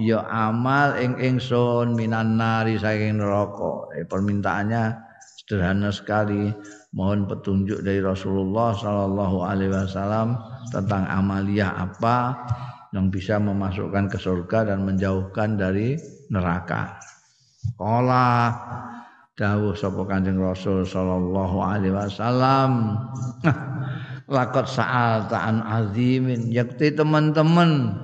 ya 0.00 0.24
amal 0.24 0.96
ing 0.96 1.20
ingsun 1.20 1.92
minan 1.92 2.40
nari 2.40 2.80
saking 2.80 3.20
neraka. 3.20 3.92
Eh, 3.92 4.08
permintaannya 4.08 4.96
sederhana 5.36 5.92
sekali. 5.92 6.48
Mohon 6.90 7.30
petunjuk 7.30 7.86
dari 7.86 8.02
Rasulullah 8.02 8.74
sallallahu 8.74 9.46
alaihi 9.46 9.70
wasallam 9.70 10.34
tentang 10.74 11.06
amalia 11.06 11.70
apa 11.70 12.34
yang 12.90 13.14
bisa 13.14 13.38
memasukkan 13.38 14.10
ke 14.10 14.18
surga 14.18 14.74
dan 14.74 14.82
menjauhkan 14.82 15.54
dari 15.54 15.94
neraka. 16.34 16.98
Kala 17.78 18.50
dawuh 19.38 19.78
sapa 19.78 20.02
Kanjeng 20.10 20.42
Rasul 20.42 20.82
sallallahu 20.82 21.62
alaihi 21.62 21.94
wasallam 21.94 22.98
lakot 24.34 24.66
saal 24.66 25.30
ta'an 25.30 25.62
azimin 25.62 26.50
yakti 26.50 26.90
teman-teman 26.90 27.94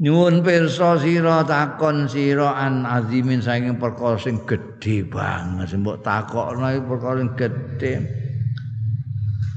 nyuwun 0.00 0.40
pirsa 0.40 0.96
sira 0.96 1.44
takon 1.44 2.08
sira 2.08 2.56
an 2.56 2.88
azimin 2.88 3.44
saking 3.44 3.76
perkara 3.76 4.16
sing 4.16 4.40
gedhe 4.48 5.04
banget. 5.04 5.76
Mbok 5.76 6.00
takokno 6.00 6.66
iki 6.72 6.82
perkara 6.88 7.16
sing 7.20 7.30
gedhe. 7.36 7.92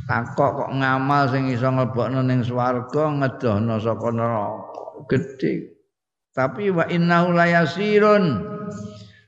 Takok 0.03 0.51
kok 0.59 0.71
ngamal 0.75 1.31
sing 1.31 1.47
iso 1.47 1.71
nglebokno 1.71 2.19
ning 2.27 2.43
swarga 2.43 3.03
ngedohno 3.23 3.79
saka 3.79 4.09
neraka. 4.11 4.83
Gedhe. 5.07 5.53
Tapi 6.35 6.75
wa 6.75 6.83
innahu 6.91 7.31
layasirun 7.31 8.23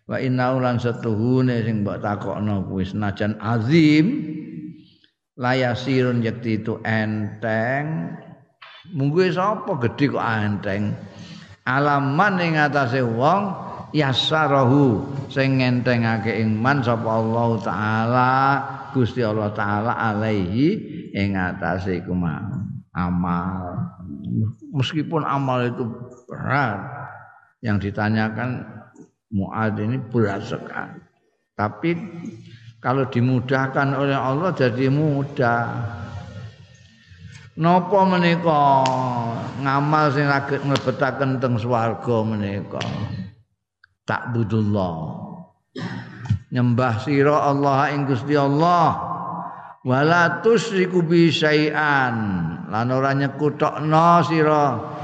wa 0.06 0.17
inna 0.19 0.51
lan 0.60 0.78
setuhune 0.78 1.63
sing 1.63 1.88
mbok 1.88 2.04
takokno 2.04 2.67
kuwi 2.67 2.84
senajan 2.84 3.39
azim. 3.39 4.36
Layasirun 5.36 6.23
yakti 6.23 6.63
itu 6.63 6.80
enteng 6.88 8.15
munggu 8.93 9.32
sapa 9.32 9.80
gedhe 9.82 10.13
kok 10.13 10.21
enteng 10.21 10.93
alaman 11.65 12.36
ing 12.43 12.54
atase 12.60 13.02
wong 13.02 13.54
yasarahu 13.95 15.02
sing 15.32 15.63
ngentengake 15.63 16.36
ing 16.36 16.54
man 16.60 16.84
sapa 16.86 17.08
Allah 17.08 17.50
taala 17.63 18.34
Gusti 18.93 19.26
Allah 19.26 19.50
taala 19.56 19.98
alaihi 19.98 21.10
ing 21.15 21.34
atase 21.34 22.04
iku 22.04 22.13
amal 22.93 23.56
meskipun 24.76 25.26
amal 25.26 25.63
itu 25.65 25.84
berat 26.30 26.80
yang 27.65 27.82
ditanyakan 27.82 28.76
Muad 29.36 29.76
ini 29.82 30.00
berat 30.00 30.48
sekali. 30.48 31.02
Tapi 31.60 31.91
kalau 32.80 33.04
dimudahkan 33.12 33.91
oleh 33.98 34.15
Allah 34.15 34.56
jadi 34.56 34.88
mudah. 34.88 35.63
Napa 37.56 38.04
menika 38.04 38.84
ngamal 39.63 40.12
sing 40.12 40.28
saged 40.28 40.68
nglebetaken 40.68 41.39
teng 41.39 41.56
swarga 41.56 42.18
menika? 42.28 42.84
Takbudullah. 44.04 44.96
Nyembah 46.52 46.96
sira 47.00 47.48
Allah 47.48 47.96
ing 47.96 48.12
Gusti 48.12 48.36
Allah. 48.36 49.15
Wala 49.88 50.44
tusyriku 50.44 51.00
bi 51.06 51.32
syai'an. 51.32 52.15
Lan 52.68 52.88
ora 52.91 53.15
nyekutokno 53.15 54.10
sira 54.28 54.96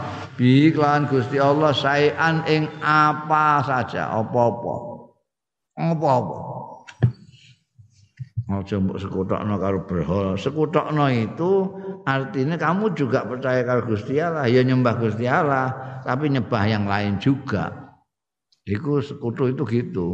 bi 0.42 0.74
kelawan 0.74 1.06
Gusti 1.06 1.38
Allah 1.38 1.70
saean 1.70 2.42
ing 2.50 2.66
apa 2.82 3.62
saja 3.62 4.10
apa-apa 4.10 4.76
apa-apa 5.78 6.51
Aja 8.52 8.76
mbok 8.84 9.00
sekutokno 9.00 9.56
karo 9.56 9.88
berhala. 9.88 10.36
Sekutokno 10.36 11.08
itu 11.08 11.72
artinya 12.04 12.60
kamu 12.60 12.92
juga 12.94 13.24
percaya 13.24 13.64
karo 13.64 13.88
Gusti 13.88 14.20
Allah, 14.20 14.46
ya 14.52 14.60
nyembah 14.60 15.00
Gusti 15.00 15.24
Allah, 15.24 15.72
tapi 16.04 16.28
nyembah 16.28 16.64
yang 16.68 16.84
lain 16.84 17.16
juga. 17.18 17.96
Iku 18.68 19.00
sekutu 19.00 19.50
itu 19.50 19.64
gitu. 19.66 20.08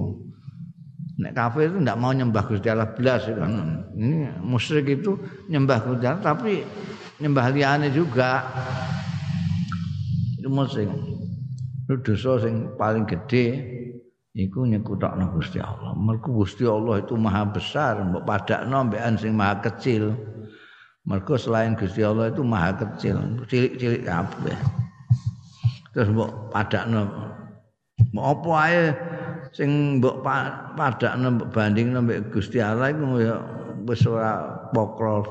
Nek 1.17 1.33
kafir 1.33 1.73
itu 1.73 1.81
tidak 1.81 1.97
mau 1.97 2.13
nyembah 2.13 2.45
Gusti 2.45 2.69
Allah 2.69 2.93
belas 2.93 3.25
kan. 3.25 3.89
Ini 3.97 4.37
musyrik 4.45 5.01
itu 5.01 5.17
nyembah 5.49 5.81
Gusti 5.81 6.05
Allah 6.05 6.21
tapi 6.21 6.61
nyembah 7.17 7.49
liane 7.49 7.89
juga 7.89 8.45
itu 10.37 10.49
sing 10.69 10.89
dosa 11.89 12.37
sing 12.39 12.77
paling 12.77 13.09
gede 13.09 13.45
iku 14.37 14.69
nyekutokno 14.69 15.33
Gusti 15.33 15.57
Allah. 15.57 15.97
Mergo 15.97 16.29
Gusti 16.45 16.63
Allah 16.69 17.01
itu 17.01 17.17
maha 17.17 17.49
besar, 17.49 17.97
mbok 18.05 18.23
padakno 18.23 18.85
mbekan 18.85 19.17
sing 19.17 19.33
maha 19.33 19.57
kecil. 19.65 20.13
Mergo 21.09 21.33
selain 21.35 21.73
Gusti 21.73 22.05
Allah 22.05 22.29
itu 22.29 22.45
maha 22.45 22.77
kecil, 22.77 23.17
cilik-cilik 23.49 24.05
kabeh. 24.05 24.57
Terus 25.97 26.09
mbok 26.13 26.53
padakno 26.53 27.01
mbok 28.13 28.25
apa 28.29 28.49
ae 28.69 28.83
sing 29.57 29.97
mbok 29.97 30.21
padakno 30.77 31.27
mbok 31.41 31.49
bandingno 31.49 32.05
mbek 32.05 32.29
Gusti 32.29 32.61
Allah 32.61 32.93
iku 32.93 33.17
ya 33.17 33.41
wis 33.89 34.05
ora 34.05 34.61
pokro 34.69 35.25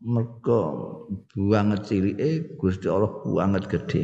mergo 0.00 0.60
buanget 1.34 1.84
cilike 1.84 2.56
Gusti 2.56 2.88
Allah 2.88 3.12
buanget 3.20 3.68
gede. 3.68 4.02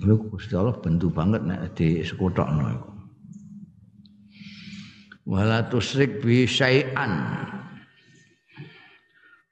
Lho 0.00 0.16
Gusti 0.32 0.56
Allah 0.56 0.76
bentu 0.80 1.12
banget 1.12 1.44
nek 1.44 1.76
di 1.76 2.00
sekutokno 2.00 2.64
iku. 2.72 2.90
Wala 5.28 5.68
tusrik 5.68 6.24
bi 6.24 6.48
syai'an. 6.48 7.12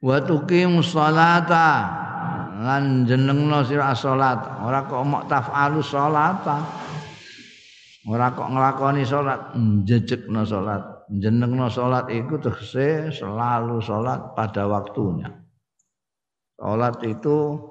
Wa 0.01 0.17
tuqim 0.25 0.81
sholata 0.81 1.69
lan 2.59 3.07
jenengno 3.07 3.63
sira 3.63 3.95
salat, 3.95 4.41
ora 4.65 4.83
kok 4.83 5.03
mok 5.05 5.23
taf'alu 5.29 5.79
sholata. 5.79 6.57
Ora 8.09 8.33
kok 8.33 8.49
nglakoni 8.49 9.05
salat, 9.05 9.53
njejekno 9.53 10.41
salat. 10.47 10.81
Jenengno 11.13 11.69
salat 11.69 12.09
iku 12.09 12.41
tegese 12.41 13.13
selalu 13.13 13.77
salat 13.85 14.33
pada 14.33 14.65
waktunya. 14.65 15.29
Salat 16.57 16.97
itu 17.05 17.68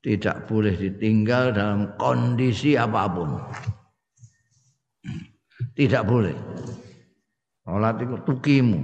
tidak 0.00 0.48
boleh 0.48 0.72
ditinggal 0.76 1.52
dalam 1.52 1.92
kondisi 2.00 2.76
apa 2.76 3.04
pun. 3.08 3.30
Tidak 5.76 6.02
boleh. 6.08 6.36
Salat 7.64 8.00
itu 8.00 8.16
tukimu. 8.24 8.80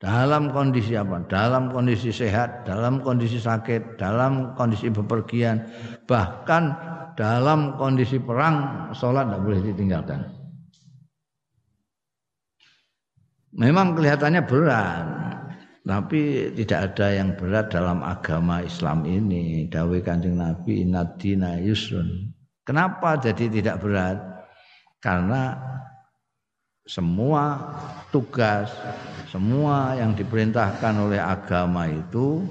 Dalam 0.00 0.48
kondisi 0.50 0.96
apa? 0.96 1.22
Dalam 1.28 1.68
kondisi 1.68 2.08
sehat, 2.08 2.64
dalam 2.64 3.04
kondisi 3.04 3.36
sakit, 3.36 4.00
dalam 4.00 4.56
kondisi 4.56 4.88
bepergian, 4.88 5.60
bahkan 6.08 6.72
dalam 7.20 7.76
kondisi 7.76 8.16
perang, 8.16 8.88
sholat 8.96 9.28
tidak 9.28 9.42
boleh 9.44 9.60
ditinggalkan. 9.60 10.20
Memang 13.52 13.92
kelihatannya 13.92 14.42
berat, 14.48 15.06
tapi 15.80 16.52
tidak 16.52 16.92
ada 16.92 17.06
yang 17.16 17.32
berat 17.40 17.72
dalam 17.72 18.04
agama 18.04 18.60
Islam 18.60 19.08
ini. 19.08 19.64
Dawe 19.66 19.98
Kanjeng 20.04 20.36
Nabi 20.36 20.84
inadina 20.84 21.56
yusrun. 21.56 22.36
Kenapa 22.68 23.16
jadi 23.16 23.48
tidak 23.48 23.80
berat? 23.80 24.20
Karena 25.00 25.56
semua 26.84 27.56
tugas, 28.12 28.68
semua 29.32 29.96
yang 29.96 30.12
diperintahkan 30.12 30.94
oleh 31.00 31.16
agama 31.16 31.88
itu 31.88 32.44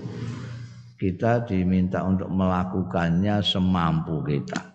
kita 0.97 1.45
diminta 1.45 2.01
untuk 2.01 2.27
melakukannya 2.33 3.45
semampu 3.45 4.25
kita. 4.25 4.73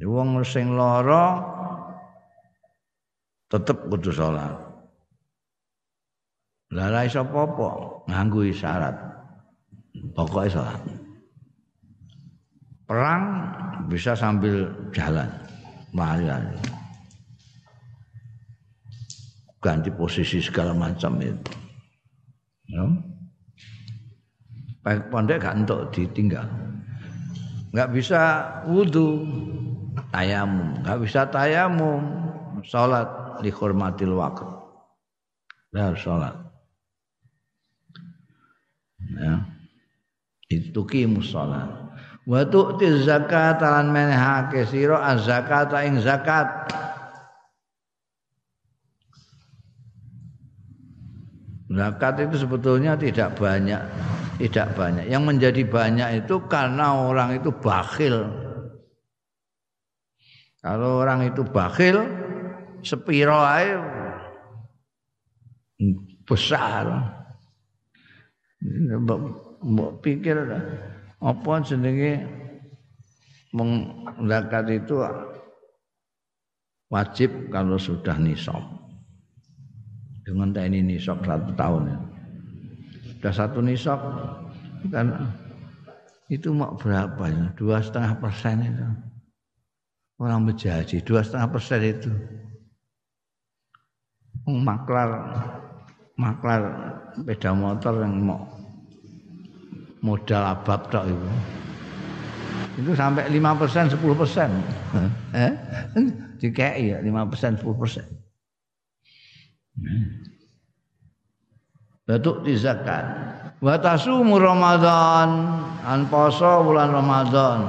Wong 0.00 0.40
sing 0.48 0.72
lara 0.72 1.44
tetep 3.52 3.84
kudu 3.90 4.14
salat. 4.14 4.69
Ra 6.70 7.02
iso 7.02 7.26
apa-apa 7.26 8.06
nganggo 8.06 8.46
isyarat. 8.46 8.94
Pokoke 10.14 10.46
salat. 10.46 10.78
Perang 12.86 13.24
bisa 13.90 14.14
sambil 14.14 14.70
jalan. 14.94 15.26
Mari 15.90 16.30
ganti 19.58 19.90
posisi 19.90 20.38
segala 20.38 20.70
macam 20.70 21.18
itu. 21.18 21.52
Ya. 22.70 22.86
Baik 24.86 25.10
pondek 25.10 25.42
gak 25.42 25.58
ditinggal. 25.92 26.46
Enggak 27.74 27.90
bisa 27.92 28.22
wudhu 28.64 29.26
tayamum, 30.14 30.80
enggak 30.80 30.98
bisa 31.02 31.20
tayamum 31.28 32.02
salat 32.62 33.06
dihormatil 33.44 34.16
waktu. 34.16 34.48
Lah 35.74 35.94
salat 35.98 36.49
ya 39.18 39.34
itu 40.50 40.82
kimus 40.86 41.34
salat 41.34 41.70
wa 42.26 42.40
tu'ti 42.46 43.06
zakat 43.06 43.62
lan 43.62 43.90
menehake 43.90 44.66
sira 44.68 45.02
az-zakata 45.14 45.82
ing 45.86 45.98
zakat 46.02 46.70
Zakat 51.70 52.26
itu 52.26 52.34
sebetulnya 52.34 52.98
tidak 52.98 53.38
banyak, 53.38 53.78
tidak 54.42 54.74
banyak. 54.74 55.06
Yang 55.06 55.22
menjadi 55.22 55.62
banyak 55.70 56.08
itu 56.26 56.42
karena 56.50 56.98
orang 56.98 57.38
itu 57.38 57.54
bakhil. 57.54 58.26
Kalau 60.58 60.98
orang 60.98 61.30
itu 61.30 61.46
bakhil, 61.46 62.10
sepiro 62.82 63.38
ae 63.38 63.78
besar. 66.26 67.19
Mbok 68.60 70.04
pikir 70.04 70.36
apa 71.20 71.52
jenenge 71.64 72.28
zakat 74.24 74.64
itu 74.72 75.00
wajib 76.92 77.30
kalau 77.48 77.80
sudah 77.80 78.16
nisab. 78.20 78.60
Dengan 80.22 80.52
ini 80.68 80.84
nisab 80.94 81.24
satu 81.24 81.56
tahun 81.56 81.90
ya. 81.90 81.98
Sudah 83.16 83.32
satu 83.34 83.58
nisab 83.64 84.00
kan 84.92 85.34
itu 86.30 86.52
mau 86.54 86.76
berapa 86.76 87.24
ya? 87.26 87.46
Dua 87.56 87.82
setengah 87.82 88.20
persen 88.20 88.64
itu. 88.64 88.86
Orang 90.20 90.44
berjanji 90.44 91.00
dua 91.00 91.24
setengah 91.24 91.48
persen 91.48 91.80
itu. 91.80 92.10
Maklar 94.46 95.08
maklar 96.20 96.60
sepeda 97.16 97.56
motor 97.56 98.04
yang 98.04 98.20
mau 98.20 98.44
modal 100.04 100.52
abab 100.52 100.92
tok 100.92 101.08
itu 101.08 101.28
itu 102.80 102.92
sampai 102.96 103.28
5 103.28 103.60
persen 103.60 103.84
10 103.92 104.00
persen. 104.16 104.48
Eh? 105.36 105.52
dikei 106.40 106.96
ya 106.96 106.98
5 107.04 107.28
persen 107.28 107.52
10 107.60 107.76
persen. 107.76 108.06
Batuk 112.08 112.40
di 112.44 112.56
zakat. 112.56 113.04
Tasumu 113.60 114.40
Ramadan 114.40 115.28
an 115.84 116.08
poso 116.08 116.64
bulan 116.64 116.96
Ramadan. 116.96 117.68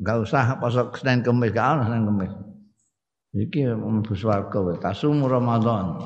Enggak 0.00 0.16
usah 0.24 0.56
poso 0.56 0.88
Senin 0.96 1.20
Kamis 1.20 1.52
gak 1.52 1.76
ono 1.76 1.82
Senin 1.84 2.08
Kamis 2.08 2.43
iki 3.34 3.66
mlebu 3.66 4.14
swarga 4.14 4.58
wa 4.62 4.74
tasumu 4.78 5.26
Ramadan. 5.26 5.98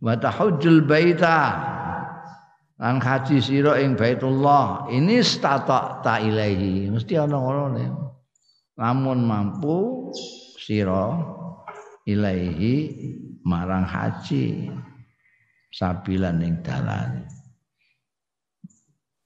Wa 0.00 0.16
tahujjul 0.18 0.88
baita 0.88 1.38
lan 2.80 2.98
haji 2.98 3.38
sira 3.38 3.78
ing 3.78 3.94
Baitullah. 3.94 4.90
Ini 4.90 5.22
stata 5.22 6.02
ta 6.02 6.18
ilahi 6.18 6.90
mesti 6.90 7.14
ana 7.14 7.36
ngono 7.36 7.64
lamun 8.80 9.20
mampu 9.28 10.08
sira 10.56 11.20
ilaihi 12.08 12.74
marang 13.44 13.84
haji 13.84 14.72
sabilan 15.70 16.40
ing 16.40 16.64
dalan. 16.64 17.28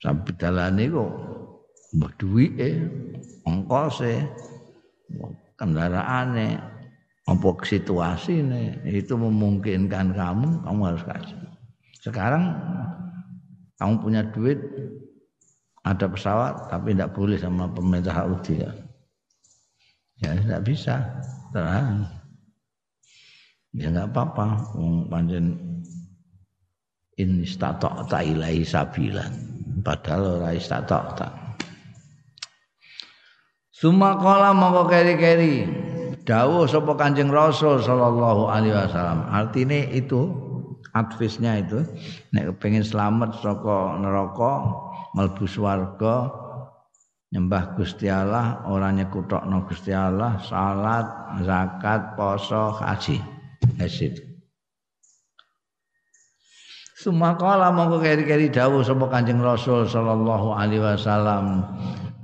Sabi 0.02 0.36
dalane 0.36 0.84
kok 0.90 1.12
mbah 1.96 2.12
duwike 2.20 2.76
ongkose 3.48 4.20
kendaraane 5.54 6.58
apa 7.24 7.48
situasi 7.64 8.44
itu 8.84 9.14
memungkinkan 9.16 10.12
kamu 10.12 10.48
kamu 10.66 10.80
harus 10.84 11.02
kasih 11.08 11.38
sekarang 12.04 12.52
kamu 13.80 13.94
punya 14.00 14.22
duit 14.28 14.60
ada 15.84 16.08
pesawat 16.08 16.72
tapi 16.72 16.96
tidak 16.96 17.12
boleh 17.12 17.36
sama 17.36 17.68
pemerintah 17.68 18.16
Saudi 18.16 18.56
ya. 18.56 18.72
Ya 20.24 20.32
tidak 20.32 20.62
bisa. 20.64 20.96
Terang. 21.52 22.08
Ya 23.76 23.92
nggak 23.92 24.08
apa-apa. 24.16 24.46
Panjen 25.12 25.52
in 27.20 27.44
istatok 27.44 28.08
ta 28.08 28.24
ilahi 28.24 28.64
sabilan. 28.64 29.32
Padahal 29.84 30.40
ora 30.40 30.50
istatok 30.56 31.04
ta. 33.84 33.88
Suma 33.92 34.16
kala 34.16 34.56
mongko 34.56 34.88
keri-keri 34.88 35.68
dawuh 36.24 36.64
sapa 36.64 36.96
Kanjeng 36.96 37.28
Rasul 37.28 37.84
sallallahu 37.84 38.48
alaihi 38.48 38.72
wasallam. 38.72 39.28
Artinya 39.28 39.76
itu 39.92 40.32
advisnya 40.96 41.60
itu 41.60 41.84
nek 42.32 42.56
pengen 42.62 42.80
selamat 42.80 43.36
saka 43.44 44.00
neraka 44.00 44.72
mlebu 45.12 45.44
swarga 45.44 46.32
nyembah 47.34 47.74
Gusti 47.76 48.06
Allah 48.06 48.62
ora 48.70 48.94
nyekutokno 48.94 49.66
Gusti 49.66 49.90
Allah 49.90 50.38
salat 50.46 51.04
zakat 51.42 52.14
poso 52.14 52.72
haji 52.78 53.18
hasid 53.82 54.22
Sumakala 56.94 57.68
mongko 57.68 58.00
keri-keri 58.00 58.48
dawuh 58.48 58.80
sapa 58.80 59.10
Kanjeng 59.12 59.42
Rasul 59.42 59.84
sallallahu 59.84 60.56
alaihi 60.56 60.80
wasallam 60.80 61.60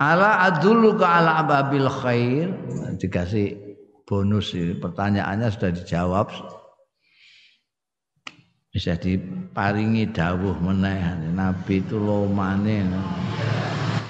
ala 0.01 0.49
adulluka 0.49 1.05
ala 1.05 1.45
ababil 1.45 1.87
khair. 1.87 2.49
Dikasih 2.97 3.77
bonus 4.09 4.57
pertanyaannya 4.57 5.49
sudah 5.53 5.71
dijawab. 5.77 6.29
Bisa 8.73 8.97
diparingi 8.97 10.09
dawuh 10.09 10.57
meneh. 10.59 11.31
Nabi 11.37 11.85
itu 11.85 12.01
lomane. 12.01 12.89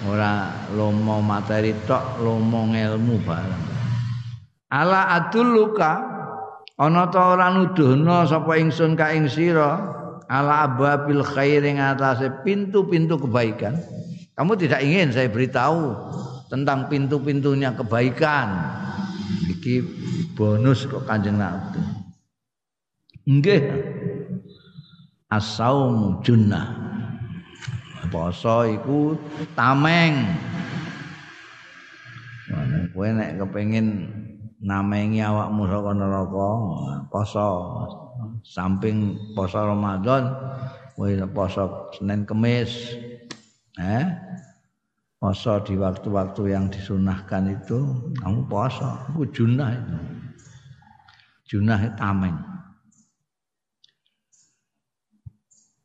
Ora 0.09 0.49
lomo 0.73 1.21
materi 1.21 1.77
tok 1.85 2.23
lomo 2.23 2.71
ilmu 2.71 3.21
bareng. 3.27 3.65
Ala 4.71 5.19
adulluka 5.19 5.93
ana 6.79 7.11
ta 7.11 7.37
ora 7.37 7.53
nuduhna 7.53 8.25
sapa 8.25 8.57
ingsun 8.57 8.95
ka 8.97 9.13
ing 9.13 9.27
sira? 9.29 9.99
Ala 10.31 10.71
ababil 10.71 11.27
khair 11.27 11.67
ing 11.67 11.83
atase 11.83 12.31
pintu-pintu 12.47 13.19
kebaikan 13.19 13.75
kamu 14.41 14.57
tidak 14.57 14.81
ingin 14.81 15.13
saya 15.13 15.29
beritahu 15.29 15.93
tentang 16.49 16.89
pintu-pintunya 16.89 17.77
kebaikan? 17.77 18.73
Iki 19.53 19.85
bonus 20.33 20.89
kok 20.89 21.05
Kanjeng 21.05 21.37
Nabi. 21.37 21.77
Nggih. 23.29 23.69
As-saum 25.29 26.25
junnah. 26.25 26.73
Poso 28.09 28.65
iku 28.65 29.13
tameng. 29.53 30.25
Kowe 32.97 33.13
nek 33.13 33.45
kepengin 33.45 34.09
namengi 34.57 35.21
awakmu 35.21 35.69
saka 35.69 35.93
neraka 35.93 36.49
poso. 37.13 37.49
Samping 38.41 39.21
poso 39.37 39.61
Ramadan 39.69 40.33
kowe 40.97 41.13
poso 41.29 41.93
Senin 41.93 42.25
Kemis. 42.25 42.97
Eh 43.77 44.30
poso 45.21 45.61
di 45.61 45.77
waktu-waktu 45.77 46.57
yang 46.57 46.73
disunahkan 46.73 47.53
itu 47.53 47.77
kamu 48.25 48.49
poso 48.49 48.89
itu 49.13 49.45
junah 49.45 49.77
itu 49.77 49.99
junah 51.45 51.93
tameng 52.01 52.41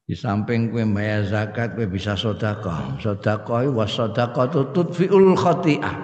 Di 0.05 0.13
samping 0.13 0.69
kowe 0.69 0.85
bayar 0.85 1.25
zakat 1.25 1.73
kowe 1.73 1.89
bisa 1.89 2.13
sedekah. 2.13 3.01
Sedekah 3.01 3.65
wa 3.73 3.89
sedekah 3.89 4.45
tudfiul 4.69 5.33
khati'ah. 5.33 5.97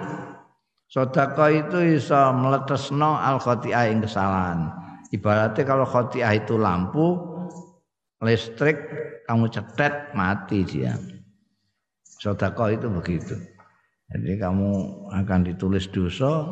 Sedekah 0.90 1.48
itu 1.54 1.78
bisa 1.94 2.34
meletesno 2.34 3.14
al 3.14 3.38
khati'ah 3.38 3.94
ing 3.94 4.02
kesalahan. 4.02 4.74
Ibaratnya 5.14 5.62
kalau 5.62 5.86
khati'ah 5.86 6.34
itu 6.34 6.58
lampu 6.58 7.14
listrik 8.26 8.74
kamu 9.30 9.46
cetet 9.54 10.10
mati 10.18 10.66
dia. 10.66 10.98
Sedekah 12.22 12.70
itu 12.70 12.86
begitu. 12.86 13.34
Jadi 14.14 14.38
kamu 14.38 14.70
akan 15.10 15.40
ditulis 15.42 15.90
dosa 15.90 16.46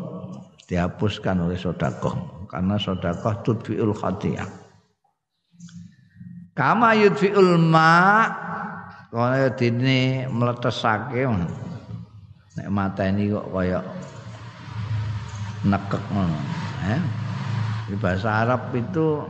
dihapuskan 0.67 1.47
oleh 1.47 1.55
sedekah 1.55 2.43
karena 2.51 2.75
sedekah 2.75 3.39
tudfiul 3.47 3.95
khati'ah. 3.95 4.51
Kama 6.59 6.99
yudfiul 6.99 7.55
ma 7.63 8.27
kaya 9.15 9.55
dene 9.55 10.27
mletesake 10.27 11.23
nek 12.59 12.69
mateni 12.71 13.31
kok 13.31 13.47
kaya 13.55 13.79
nekek 15.63 16.03
eh 16.91 17.01
di 17.87 17.95
bahasa 17.99 18.43
Arab 18.43 18.75
itu 18.75 19.23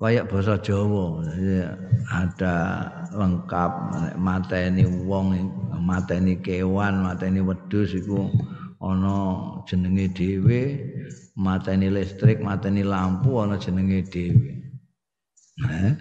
kayak 0.00 0.32
bahasa 0.32 0.56
Jawa 0.64 1.20
ada 2.08 2.56
lengkap 3.12 3.72
mateni 4.16 4.88
wong 5.04 5.36
mateni 5.76 6.40
kewan 6.40 7.04
mateni 7.04 7.44
wedhus 7.44 7.92
iku 7.92 8.32
ana 8.80 9.16
jenenge 9.68 10.08
dhewe 10.16 10.60
mateni 11.36 11.92
listrik, 11.92 12.40
mateni 12.40 12.80
lampu 12.80 13.44
ana 13.44 13.60
jenenge 13.60 14.00
dhewe. 14.08 14.50
Eh? 15.68 15.92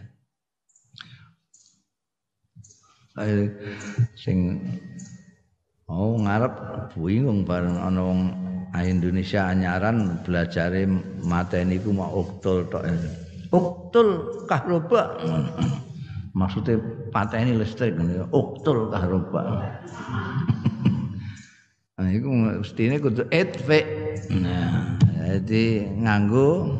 sing 4.15 4.63
oh, 5.91 6.15
ngarep 6.23 6.55
bingung 6.95 7.43
bareng 7.43 7.75
ana 7.75 7.99
wong 7.99 8.21
Indonesia 8.79 9.51
anyaran 9.51 10.23
belajare 10.23 10.87
mateni 11.27 11.83
ku 11.83 11.91
mau 11.91 12.23
uktul 12.23 12.63
tok. 12.71 12.87
Uktul 13.49 14.09
kahroba. 14.45 15.17
Maksudnya 16.37 16.77
pateni 17.09 17.57
listrik 17.57 17.97
uktul 18.29 18.93
kahroba. 18.93 19.73
Nah, 21.99 22.07
itu 22.15 22.31
mestine 22.31 22.95
kudu 22.95 23.27
etve. 23.27 23.83
Nah, 24.31 24.95
jadi 25.19 25.91
nganggo 25.99 26.79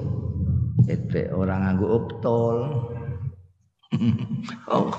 itu 0.88 1.28
orang 1.36 1.68
nganggo 1.68 1.88
optol. 1.92 2.58
oh, 4.72 4.94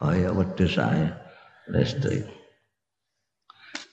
kaya 0.00 0.32
wedhus 0.32 0.78
saya 0.78 1.20
listrik. 1.68 2.24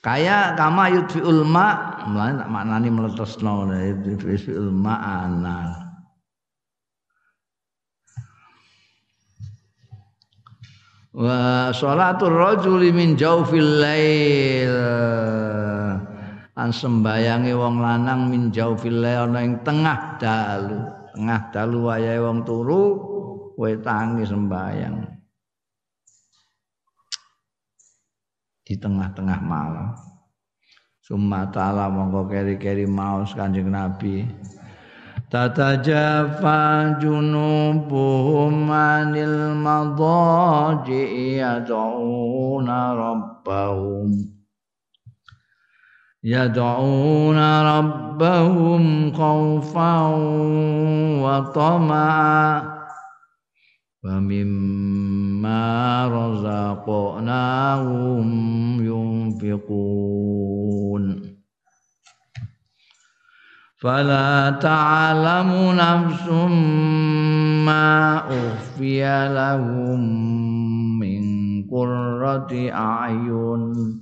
Kaya 0.00 0.54
kama 0.54 0.86
yudfi 0.94 1.18
ulma, 1.20 1.98
mulane 2.06 2.46
maknani 2.46 2.88
mletesno 2.94 3.66
yudfi 4.06 4.54
ulma 4.54 4.96
anal. 5.02 5.85
Wa 11.16 11.72
sholatul 11.72 12.36
rajuli 12.36 12.92
min 12.92 13.16
jawfil 13.16 13.80
lail. 13.80 14.76
Lan 16.52 16.68
sembayange 16.68 17.56
wong 17.56 17.80
lanang 17.80 18.28
min 18.28 18.52
jaufil 18.52 19.00
ana 19.00 19.40
ing 19.40 19.64
tengah 19.64 20.20
dalu. 20.20 20.76
Tengah 21.16 21.40
dalu 21.48 21.88
wayahe 21.88 22.20
wong 22.20 22.44
turu 22.44 22.84
kowe 23.56 23.72
tangi 23.80 24.28
sembayang. 24.28 24.96
Di 28.66 28.74
tengah-tengah 28.76 29.40
malam. 29.40 29.96
Summa 31.00 31.48
ta'ala 31.48 31.88
mongko 31.88 32.28
keri-keri 32.28 32.84
maus 32.84 33.32
kanjeng 33.32 33.72
Nabi 33.72 34.26
تتجافى 35.30 36.96
جنوبهم 37.00 38.70
عن 38.70 39.16
المضاجع 39.16 41.08
يدعون 41.46 42.70
ربهم 42.70 44.36
يدعون 46.24 47.62
ربهم 47.62 49.12
خوفا 49.12 50.00
وطمعا. 51.22 52.62
فمما 54.02 55.66
رزقناهم 56.86 57.46
ينفقون. 59.42 61.25
فلا 63.85 64.49
تعلم 64.61 65.51
نفس 65.73 66.27
ما 67.65 68.17
أخفي 68.29 69.01
لهم 69.33 69.99
من 70.99 71.23
قرة 71.71 72.51
أعين 72.73 74.01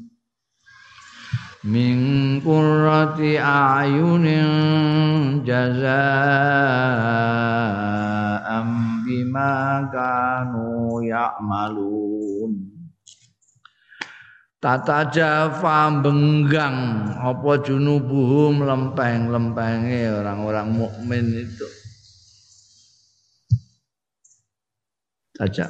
min 1.69 2.39
qurrati 2.39 3.35
ayunin 3.35 4.47
jazaa'am 5.43 5.89
bima 9.03 9.83
kanu 9.91 11.03
ya'malun 11.03 12.72
Tata 14.64 15.12
jafa 15.12 15.92
benggang 16.00 17.04
apa 17.20 17.60
junubuhum 17.60 18.64
lempeng-lempenge 18.64 20.08
orang-orang 20.08 20.72
mukmin 20.72 21.44
itu. 21.44 21.68
Tajam 25.36 25.68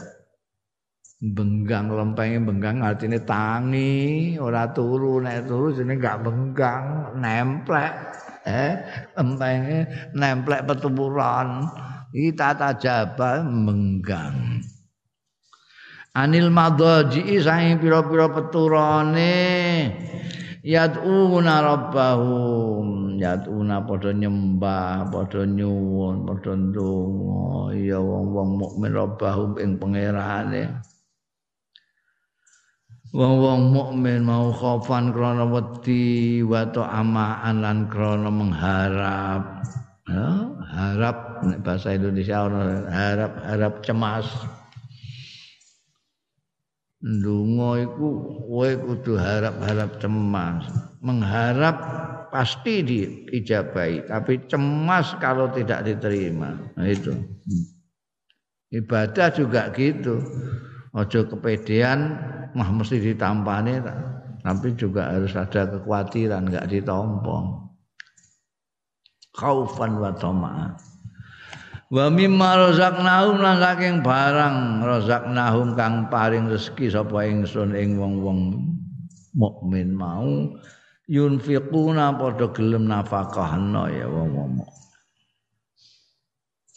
benggang 1.24 1.88
lempenge 1.88 2.38
benggang 2.44 2.84
artinya 2.84 3.16
tangi 3.24 4.36
ora 4.36 4.68
turu 4.70 5.24
nek 5.24 5.48
turu 5.48 5.72
jenenge 5.72 6.04
gak 6.04 6.20
benggang 6.20 7.16
nemplek 7.16 7.92
eh 8.44 8.78
lempenge 9.16 9.88
nemplek 10.12 10.68
petuburan 10.68 11.64
iki 12.12 12.36
tata 12.36 12.76
jaba 12.76 13.40
benggang 13.40 14.60
anil 16.14 16.48
madaji 16.48 17.42
saing 17.42 17.82
pira-pira 17.82 18.30
peturane. 18.30 19.34
Yad'una 20.64 21.60
rabbahum. 21.60 23.18
Yad'una 23.20 23.84
padha 23.84 24.14
nyembah 24.14 25.10
padha 25.12 25.44
nyuwun 25.44 26.24
padha 26.24 26.54
ndonga. 26.56 27.76
Ya 27.76 27.98
wong-wong 28.00 28.50
mukmin 28.56 28.90
rabbahum 28.94 29.50
ing 29.60 29.76
pangerane. 29.76 30.80
Wong-wong 33.14 33.70
mukmin 33.70 34.26
mau 34.26 34.50
khaufan 34.50 35.14
krana 35.14 35.46
wedi 35.46 36.42
wa 36.42 36.66
amaan 36.90 37.62
lan 37.62 37.86
krana 37.86 38.26
mengharap. 38.26 39.42
Ya, 40.04 40.26
harap 40.74 41.16
bahasa 41.64 41.96
Indonesia 41.96 42.44
harap 42.90 43.32
harap 43.40 43.74
cemas 43.80 44.26
ndonga 47.04 47.84
iku 47.84 48.08
kowe 48.48 48.70
kudu 48.80 49.20
harap-harap 49.20 50.00
cemas. 50.00 50.64
Mengharap 51.04 51.76
pasti 52.32 52.80
diijabahi 52.80 54.08
tapi 54.08 54.40
cemas 54.48 55.12
kalau 55.20 55.52
tidak 55.52 55.84
diterima. 55.84 56.56
Nah 56.80 56.88
itu. 56.88 57.12
Ibadah 58.72 59.28
juga 59.36 59.68
gitu. 59.76 60.24
Ojo 60.96 61.20
kepedean 61.28 62.16
mah 62.56 62.70
mesti 62.72 63.02
ditampani 63.02 63.84
tapi 64.40 64.72
juga 64.78 65.12
harus 65.12 65.36
ada 65.36 65.68
kekhawatiran 65.68 66.48
enggak 66.48 66.72
ditompong. 66.72 67.68
Khaufan 69.34 69.98
wa 69.98 70.14
tama'an 70.14 70.93
wa 71.94 72.10
mimma 72.10 72.58
razaqnahum 72.58 73.38
lan 73.38 73.62
saking 73.62 74.02
barang 74.02 74.82
razaqnahum 74.82 75.78
kang 75.78 76.10
paring 76.10 76.50
rezeki 76.50 76.90
sapa 76.90 77.22
ingsun 77.22 77.70
ing 77.78 77.94
wong-wong 77.94 78.58
mukmin 79.38 79.94
mau 79.94 80.58
yunfiquna 81.06 82.18
padha 82.18 82.50
gelem 82.50 82.90
nafkahna 82.90 83.86
ya 83.94 84.10
wong-wong 84.10 84.66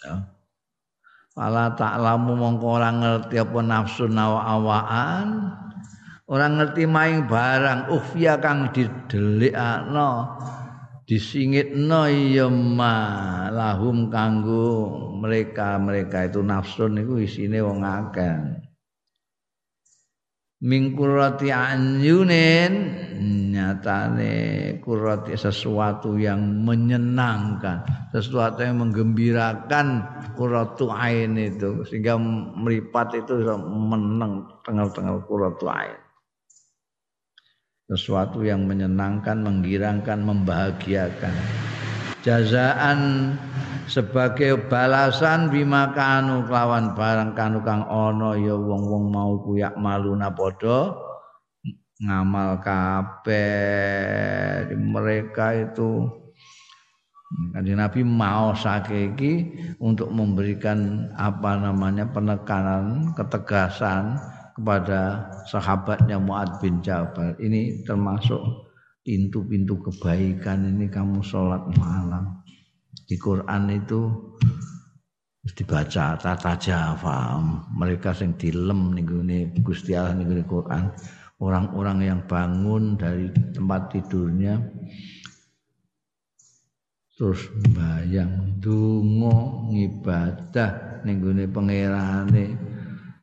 ya. 0.06 0.38
Fala 1.34 1.74
ta'lamu 1.74 2.38
mongko 2.38 2.66
ora 2.78 2.90
ngerti 2.94 3.38
apa 3.42 3.60
nafsu 3.62 4.10
nawa 4.10 4.42
awaan 4.58 5.30
Orang 6.28 6.60
ngerti 6.60 6.84
maing 6.84 7.24
barang 7.24 7.88
ufya 7.88 8.36
kang 8.44 8.68
didelikno 8.76 10.36
disingitno 11.08 12.12
ya 12.12 12.52
ma. 12.52 13.48
Lahum 13.48 14.12
kanggo 14.12 14.92
mereka-mereka 15.18 16.28
itu 16.28 16.44
nafsu 16.44 16.92
niku 16.92 17.24
isine 17.24 17.64
wong 17.64 17.82
akeh. 17.82 18.36
Mingkurati 20.58 21.54
anyunin 21.54 22.74
nyatane 23.54 24.34
kurati 24.82 25.38
sesuatu 25.38 26.18
yang 26.18 26.66
menyenangkan 26.66 27.86
sesuatu 28.10 28.66
yang 28.66 28.82
menggembirakan 28.82 30.02
kuratu 30.34 30.90
ain 30.90 31.38
itu 31.38 31.86
sehingga 31.86 32.18
meripat 32.58 33.22
itu 33.22 33.46
menang 33.70 34.50
tengah-tengah 34.66 35.30
kuratu 35.30 35.70
ain 35.70 36.07
sesuatu 37.88 38.44
yang 38.44 38.68
menyenangkan, 38.68 39.40
menggirangkan, 39.40 40.20
membahagiakan. 40.20 41.32
Jazaan 42.20 43.32
sebagai 43.88 44.68
balasan 44.68 45.48
bima 45.48 45.96
kanu 45.96 46.44
kelawan 46.44 46.92
barang 46.92 47.32
kanu 47.40 47.64
kang 47.64 47.88
ono 47.88 48.36
ya 48.36 48.52
wong-wong 48.52 49.08
mau 49.08 49.40
kuyak 49.40 49.80
maluna 49.80 50.28
padha 50.28 50.92
ngamal 52.04 52.60
kabeh 52.60 54.76
mereka 54.76 55.56
itu 55.56 56.04
Kanjeng 57.28 57.76
Nabi 57.76 58.08
mau 58.08 58.56
sakiki 58.56 59.52
untuk 59.84 60.08
memberikan 60.16 61.12
apa 61.20 61.60
namanya 61.60 62.08
penekanan, 62.08 63.12
ketegasan 63.20 64.16
kepada 64.58 65.30
sahabatnya 65.46 66.18
Muad 66.18 66.58
bin 66.58 66.82
Jabal. 66.82 67.38
Ini 67.38 67.86
termasuk 67.86 68.42
pintu-pintu 69.06 69.78
kebaikan 69.86 70.66
ini 70.66 70.90
kamu 70.90 71.22
sholat 71.22 71.62
malam. 71.78 72.42
Di 73.06 73.16
Quran 73.22 73.70
itu 73.70 74.34
dibaca 75.56 76.20
tata 76.20 76.60
jafa 76.60 77.40
mereka 77.72 78.12
sing 78.12 78.36
dilem 78.36 78.92
nih 78.98 79.56
Gusti 79.64 79.96
Allah 79.96 80.18
nih 80.20 80.44
Quran 80.44 80.92
orang-orang 81.40 82.00
yang 82.04 82.20
bangun 82.28 83.00
dari 83.00 83.32
tempat 83.56 83.96
tidurnya 83.96 84.60
terus 87.16 87.48
bayang 87.72 88.60
dungo 88.60 89.72
ngibadah 89.72 91.02
nih 91.08 91.48
pangerane 91.48 92.46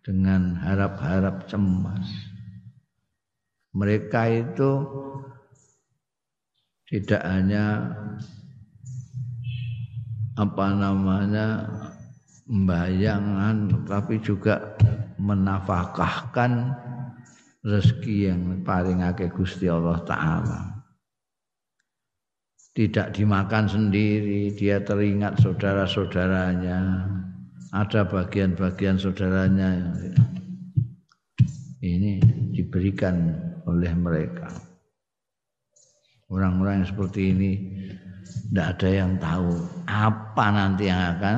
dengan 0.05 0.61
harap-harap 0.61 1.49
cemas. 1.49 2.05
Mereka 3.73 4.23
itu 4.31 4.71
tidak 6.85 7.25
hanya 7.25 7.91
apa 10.37 10.67
namanya 10.77 11.67
membayangan 12.45 13.89
tapi 13.89 14.21
juga 14.21 14.77
menafkahkan 15.17 16.77
rezeki 17.65 18.17
yang 18.29 18.41
paling 18.61 19.01
akeh 19.01 19.33
Gusti 19.33 19.73
Allah 19.73 20.05
taala. 20.05 20.61
Tidak 22.75 23.15
dimakan 23.15 23.71
sendiri, 23.71 24.51
dia 24.51 24.83
teringat 24.83 25.39
saudara-saudaranya, 25.39 27.07
ada 27.75 28.07
bagian-bagian 28.07 29.03
saudaranya 29.03 29.83
ini 31.83 32.23
diberikan 32.55 33.35
oleh 33.67 33.91
mereka. 33.99 34.47
Orang-orang 36.31 36.81
yang 36.81 36.89
seperti 36.89 37.35
ini 37.35 37.51
tidak 38.49 38.79
ada 38.79 38.89
yang 38.89 39.13
tahu 39.19 39.51
apa 39.91 40.47
nanti 40.55 40.87
yang 40.87 41.03
akan 41.19 41.37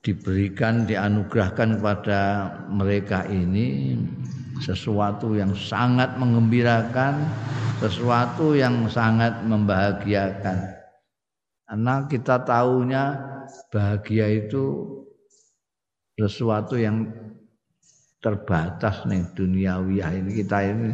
diberikan 0.00 0.88
dianugerahkan 0.88 1.76
kepada 1.76 2.20
mereka 2.72 3.28
ini 3.28 4.00
sesuatu 4.64 5.36
yang 5.36 5.52
sangat 5.52 6.16
mengembirakan, 6.16 7.20
sesuatu 7.84 8.56
yang 8.56 8.88
sangat 8.88 9.44
membahagiakan. 9.44 10.56
Karena 11.68 11.94
kita 12.08 12.42
tahunya 12.48 13.04
bahagia 13.70 14.26
itu 14.46 14.64
sesuatu 16.18 16.76
yang 16.76 17.08
terbatas 18.20 19.08
nih 19.08 19.24
duniawiyah 19.32 20.10
ini 20.12 20.30
kita 20.44 20.58
ini 20.68 20.90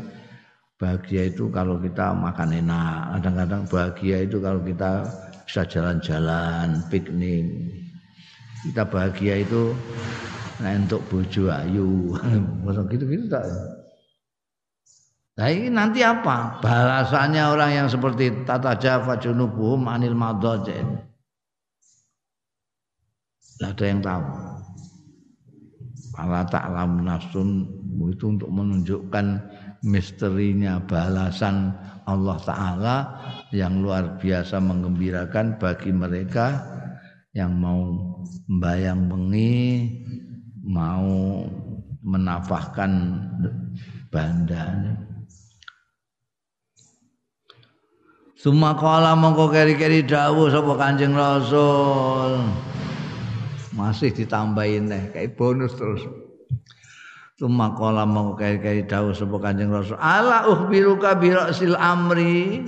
bahagia 0.77 1.33
itu 1.33 1.49
kalau 1.49 1.81
kita 1.81 2.13
makan 2.13 2.53
enak. 2.53 3.19
Kadang-kadang 3.19 3.63
bahagia 3.69 4.17
itu 4.25 4.37
kalau 4.39 4.61
kita 4.61 5.05
bisa 5.49 5.63
jalan-jalan 5.65 6.85
piknik. 6.93 7.47
Kita 8.65 8.85
bahagia 8.85 9.45
itu 9.45 9.73
nah 10.57 10.73
untuk 10.73 11.05
bojo 11.09 11.53
ayu. 11.53 12.17
Gitu-gitu 12.93 13.29
tak? 13.29 13.45
Nah 15.37 15.49
ini 15.53 15.69
nanti 15.69 16.01
apa? 16.01 16.65
Balasannya 16.65 17.45
orang 17.45 17.71
yang 17.85 17.89
seperti 17.93 18.49
tata 18.49 18.73
jafa 18.81 19.21
junubuhum 19.21 19.85
anil 19.85 20.17
madajin. 20.17 20.97
Tidak 23.57 23.73
ada 23.73 23.85
yang 23.89 24.01
tahu. 24.05 24.25
Allah 26.17 26.45
ta'lam 26.49 27.05
nafsun 27.05 27.65
itu 28.13 28.37
untuk 28.37 28.53
menunjukkan 28.53 29.27
misterinya 29.85 30.81
balasan 30.85 31.73
Allah 32.05 32.39
Ta'ala 32.41 32.97
yang 33.53 33.81
luar 33.81 34.21
biasa 34.21 34.61
menggembirakan 34.61 35.57
bagi 35.57 35.93
mereka 35.93 36.61
yang 37.37 37.57
mau 37.57 37.97
membayang 38.49 39.09
bengi 39.09 39.89
mau 40.65 41.45
menafahkan 42.07 42.93
bandanya 44.09 45.07
Suma 48.37 48.77
kala 48.79 49.17
mongko 49.19 49.51
keri-keri 49.51 50.07
dawuh 50.07 50.53
sapa 50.53 50.77
Kanjeng 50.79 51.17
Rasul. 51.17 52.47
Masih 53.77 54.09
ditambahin 54.09 54.89
nih 54.89 55.13
kayak 55.13 55.37
bonus 55.37 55.77
terus. 55.77 56.01
Suma 57.37 57.77
kala 57.77 58.09
mongko 58.09 58.41
keri-keri 58.41 58.89
dawuh 58.89 59.13
sapa 59.13 59.37
Kanjeng 59.37 59.69
Rasul. 59.69 60.01
Ala 60.01 60.49
ukhbiruka 60.49 61.21
bi 61.21 61.37
ra'sil 61.37 61.77
amri. 61.77 62.65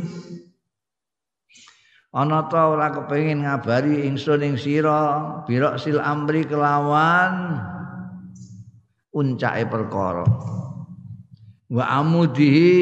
Ana 2.13 2.45
ta 2.53 2.69
ora 2.69 2.93
kepengin 2.93 3.49
ngabari 3.49 4.05
ingsun 4.05 4.45
ing 4.45 4.61
sira 4.61 5.41
bi 5.49 5.57
ra'sil 5.57 5.97
amri 5.97 6.45
kelawan 6.45 7.57
puncake 9.09 9.65
perkara. 9.73 10.29
Wa 11.73 11.85
amudihi 12.05 12.73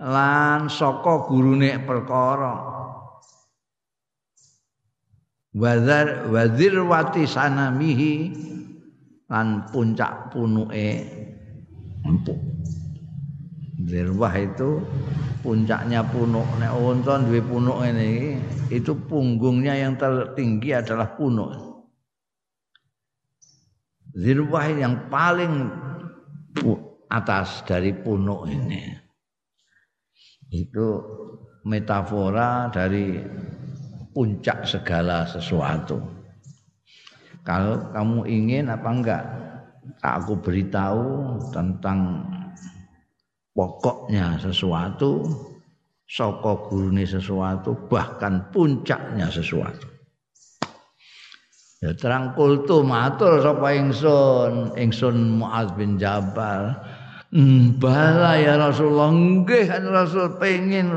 lan 0.00 0.72
saka 0.72 1.28
gurune 1.28 1.76
perkara 1.84 2.75
wadzar 5.56 6.28
wadzir 6.28 6.76
wati 6.84 7.24
sanamihi 7.24 8.14
lan 9.32 9.64
puncak 9.72 10.30
punuke 10.30 10.88
empuk. 12.04 12.38
Zirwah 13.86 14.34
itu 14.36 14.82
puncaknya 15.40 16.02
punuk. 16.02 16.46
Nek 16.58 16.74
unta 16.74 17.22
duwe 17.22 17.38
punuk 17.38 17.80
ini 17.86 18.34
itu 18.68 18.92
punggungnya 19.06 19.78
yang 19.78 19.94
tertinggi 19.94 20.74
adalah 20.74 21.14
punuk. 21.14 21.54
Zirwah 24.16 24.66
yang 24.74 25.06
paling 25.06 25.70
atas 27.06 27.62
dari 27.62 27.94
punuk 27.94 28.50
ini. 28.50 28.90
Itu 30.50 31.02
metafora 31.66 32.70
dari 32.70 33.18
puncak 34.16 34.64
segala 34.64 35.28
sesuatu. 35.28 36.00
Kalau 37.44 37.92
kamu 37.92 38.24
ingin 38.24 38.72
apa 38.72 38.88
enggak, 38.88 39.24
aku 40.00 40.40
beritahu 40.40 41.36
tentang 41.52 42.24
pokoknya 43.52 44.40
sesuatu, 44.40 45.20
soko 46.08 46.64
gurune 46.72 47.04
sesuatu, 47.04 47.76
bahkan 47.92 48.48
puncaknya 48.48 49.28
sesuatu. 49.28 49.84
Ya 51.84 51.92
terang 51.92 52.32
kultu 52.32 52.80
matur 52.80 53.44
sapa 53.44 53.76
ingsun, 53.76 54.72
ingsun 54.80 55.36
Muaz 55.36 55.68
bin 55.76 56.00
Jabal 56.00 56.72
Hmm, 57.34 57.74
bala 57.82 58.38
ya 58.38 58.54
Rasulullah 58.54 59.10
nggih 59.10 59.66
Rasul 59.90 60.38
pengen 60.38 60.88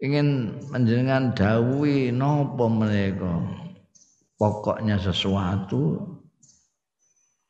ingin 0.00 0.60
menjenengan 0.68 1.32
dawi 1.32 2.12
nopo 2.12 2.68
mereka 2.68 3.40
pokoknya 4.36 5.00
sesuatu 5.00 5.96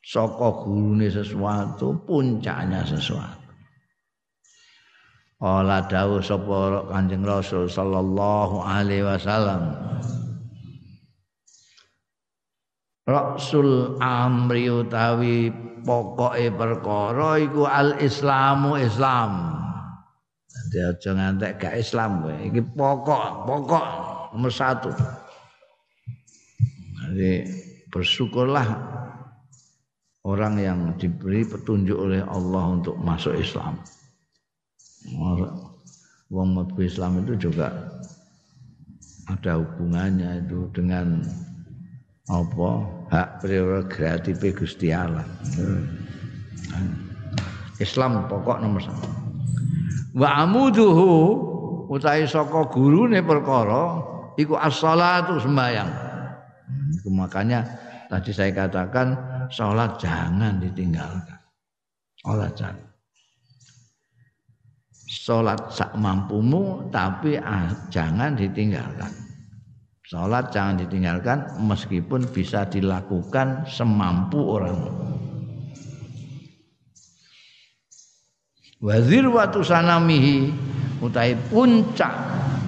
saka 0.07 0.63
gurune 0.63 1.11
sesuatu 1.11 1.99
puncaknya 2.07 2.87
sesuatu. 2.87 3.47
Ola 5.37 5.85
dawuh 5.85 6.25
sapa 6.25 6.89
Kanjeng 6.89 7.27
Rasul 7.27 7.69
sallallahu 7.69 8.57
alaihi 8.65 9.05
wasallam. 9.05 9.69
Rasul 13.05 14.01
amri 14.01 14.67
utawi 14.73 15.53
pokoke 15.85 16.51
perkara 16.57 17.39
iku 17.39 17.69
al 17.69 18.01
islamu 18.01 18.81
islam 18.81 19.56
dadi 20.71 20.79
aja 20.83 21.11
ngantek 21.15 21.53
gak 21.63 21.75
islam 21.79 22.27
kowe 22.27 22.37
iki 22.43 22.61
pokok 22.75 23.23
pokok 23.47 23.85
nomor 24.35 24.53
satu 24.53 24.91
jadi 27.07 27.47
bersyukurlah 27.95 28.67
orang 30.27 30.59
yang 30.59 30.81
diberi 30.99 31.47
petunjuk 31.47 31.95
oleh 31.95 32.21
Allah 32.27 32.75
untuk 32.75 32.99
masuk 32.99 33.39
Islam. 33.39 33.79
Wong 36.27 36.49
mlebu 36.59 36.83
Islam 36.83 37.23
itu 37.23 37.49
juga 37.49 37.71
ada 39.31 39.63
hubungannya 39.63 40.43
itu 40.43 40.67
dengan 40.75 41.23
apa 42.27 42.71
hak 43.15 43.47
prerogatif 43.47 44.43
Gusti 44.43 44.91
Allah. 44.91 45.23
Islam 47.79 48.27
pokok 48.27 48.59
nomor 48.59 48.83
satu. 48.83 49.26
Wa 50.17 50.49
amuduhu 50.49 51.13
utahe 51.93 52.25
saka 52.25 52.73
gurune 52.73 53.21
perkara 53.21 54.01
iku 54.41 54.57
as-shalatu 54.57 55.37
sembahyang. 55.37 55.93
Makanya 57.13 57.61
tadi 58.09 58.33
saya 58.33 58.51
katakan 58.57 59.13
sholat 59.53 60.01
jangan 60.01 60.57
ditinggalkan. 60.57 61.39
Sholat 62.17 62.51
jangan. 62.57 62.87
Sholat 65.07 65.61
sak 65.71 65.95
mampumu 65.95 66.89
tapi 66.89 67.37
ah, 67.37 67.69
jangan 67.93 68.35
ditinggalkan. 68.35 69.13
Sholat 70.07 70.55
jangan 70.55 70.81
ditinggalkan 70.81 71.61
meskipun 71.61 72.25
bisa 72.31 72.65
dilakukan 72.67 73.69
semampu 73.69 74.39
orang. 74.39 74.79
Wazir 78.81 79.25
watu 79.33 79.65
sanamihi 79.65 80.53
utai 81.01 81.33
puncak 81.49 82.13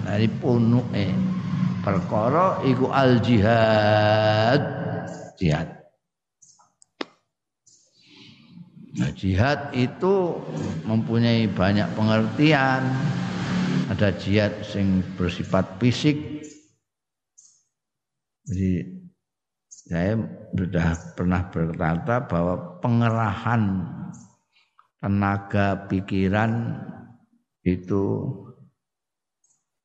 dari 0.09 0.29
punuke 0.29 1.13
perkara 1.85 2.65
iku 2.65 2.89
al 2.89 3.21
jihad 3.21 4.63
jihad. 5.37 5.69
Nah, 8.99 9.15
jihad 9.15 9.71
itu 9.79 10.35
mempunyai 10.83 11.47
banyak 11.47 11.87
pengertian. 11.95 12.83
Ada 13.89 14.13
jihad 14.21 14.53
sing 14.69 15.01
bersifat 15.17 15.81
fisik, 15.81 16.39
jadi 18.49 18.81
saya 19.69 20.17
sudah 20.57 20.89
pernah 21.13 21.45
berkata 21.53 22.25
bahwa 22.25 22.81
pengerahan 22.81 23.85
tenaga 24.99 25.87
pikiran 25.87 26.79
itu 27.63 28.27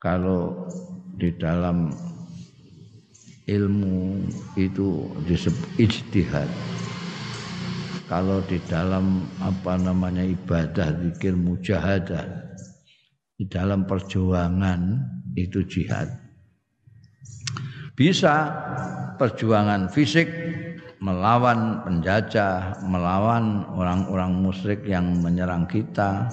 kalau 0.02 0.68
di 1.16 1.32
dalam 1.38 1.94
ilmu 3.48 4.26
itu 4.60 5.08
disebut 5.24 5.70
ijtihad. 5.80 6.50
Kalau 8.12 8.44
di 8.46 8.60
dalam 8.70 9.26
apa 9.42 9.80
namanya 9.80 10.22
ibadah 10.22 10.92
zikir 11.02 11.34
mujahadah 11.34 12.26
di 13.40 13.50
dalam 13.50 13.90
perjuangan 13.90 15.02
itu 15.34 15.66
jihad 15.66 16.24
bisa 17.94 18.50
perjuangan 19.22 19.90
fisik 19.90 20.26
melawan 21.04 21.84
penjajah, 21.84 22.80
melawan 22.88 23.68
orang-orang 23.76 24.40
musyrik 24.40 24.88
yang 24.88 25.20
menyerang 25.20 25.68
kita. 25.68 26.32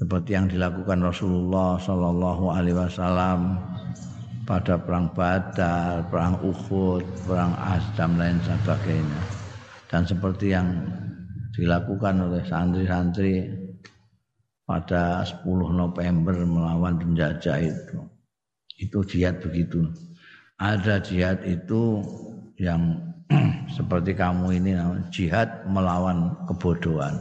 Seperti 0.00 0.32
yang 0.32 0.48
dilakukan 0.48 1.04
Rasulullah 1.04 1.76
Shallallahu 1.76 2.44
Alaihi 2.48 2.80
Wasallam 2.80 3.60
pada 4.48 4.80
perang 4.80 5.12
Badar, 5.12 6.08
perang 6.08 6.40
Uhud, 6.40 7.04
perang 7.28 7.52
Asdam 7.60 8.16
lain 8.16 8.40
sebagainya. 8.40 9.20
Dan 9.92 10.08
seperti 10.08 10.56
yang 10.56 10.80
dilakukan 11.52 12.24
oleh 12.24 12.42
santri-santri 12.48 13.52
pada 14.64 15.22
10 15.28 15.44
November 15.76 16.40
melawan 16.48 16.96
penjajah 16.96 17.60
itu. 17.60 18.00
Itu 18.80 19.04
jihad 19.04 19.44
begitu. 19.44 19.86
Ada 20.54 21.02
jihad 21.02 21.42
itu 21.42 21.98
yang 22.62 23.02
seperti 23.76 24.14
kamu 24.14 24.62
ini 24.62 24.78
jihad 25.10 25.66
melawan 25.66 26.30
kebodohan. 26.46 27.18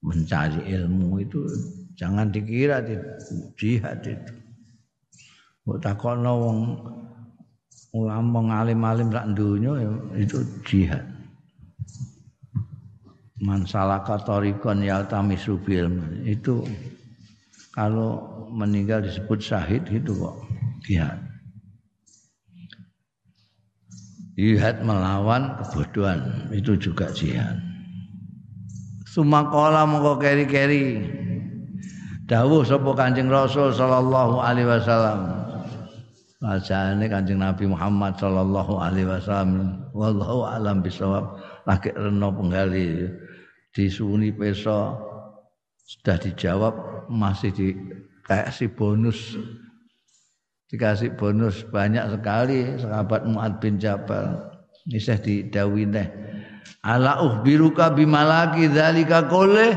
Mencari 0.00 0.62
ilmu 0.72 1.20
itu 1.20 1.44
jangan 1.98 2.32
dikira 2.32 2.80
jihad 3.58 4.00
itu. 4.06 4.34
Mbok 5.68 5.84
takono 5.84 6.32
wong 6.40 6.58
ulama 7.92 8.40
ngalim-alim 8.40 9.12
sak 9.12 9.26
donya 9.36 9.72
ya, 9.76 9.92
itu 10.16 10.38
jihad. 10.64 11.04
Man 13.44 13.68
salaka 13.68 14.16
tariqan 14.24 14.80
yaltamisu 14.80 15.60
itu 16.24 16.64
kalau 17.76 18.48
meninggal 18.48 19.04
disebut 19.04 19.38
syahid 19.44 19.84
itu 19.92 20.10
kok 20.16 20.36
jihad. 20.88 21.27
Jihad 24.38 24.86
melawan 24.86 25.58
kebodohan. 25.58 26.46
Itu 26.54 26.78
juga 26.78 27.10
jihad. 27.10 27.58
Sumakola 29.10 29.82
mongko 29.82 30.22
keri-keri. 30.22 31.02
Dawuh 32.30 32.62
sapa 32.62 32.94
Kanjeng 32.94 33.26
Rasul 33.26 33.74
sallallahu 33.74 34.38
alaihi 34.38 34.70
wasallam. 34.70 35.20
Bacane 36.38 37.10
Kanjeng 37.10 37.42
Nabi 37.42 37.66
Muhammad 37.66 38.14
sallallahu 38.14 38.78
alaihi 38.78 39.10
wasallam. 39.10 39.82
Wallahu 39.90 40.46
alam 40.46 40.86
bisawab 40.86 41.34
lagi 41.66 41.90
reno 41.98 42.30
penggali. 42.30 43.10
Disuni 43.74 44.30
peso. 44.30 45.02
Sudah 45.88 46.20
dijawab 46.20 47.08
masih 47.08 47.48
dikasih 47.56 48.76
bonus 48.76 49.40
dikasih 50.68 51.16
bonus 51.16 51.64
banyak 51.72 52.04
sekali 52.12 52.76
sahabat 52.76 53.24
Muad 53.24 53.58
bin 53.58 53.80
Jabal. 53.80 54.52
Isih 54.88 55.20
didawineh 55.20 56.08
ala 56.80 57.20
uhbiruka 57.20 57.92
bimalaki 57.92 58.72
dzalika 58.72 59.28
kulli 59.28 59.76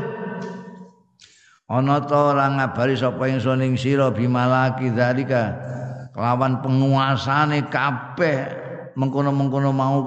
ana 1.68 2.00
ta 2.04 2.32
ora 2.32 2.48
ngabari 2.48 2.96
sapa 2.96 3.28
ingsun 3.28 3.60
ing 3.60 3.74
sira 3.76 4.08
bimalaki 4.12 4.92
dzalika. 4.92 5.72
Kelawan 6.12 6.60
penguasane 6.60 7.72
kabeh 7.72 8.52
mengkono-mengkono 9.00 9.72
mau 9.72 10.00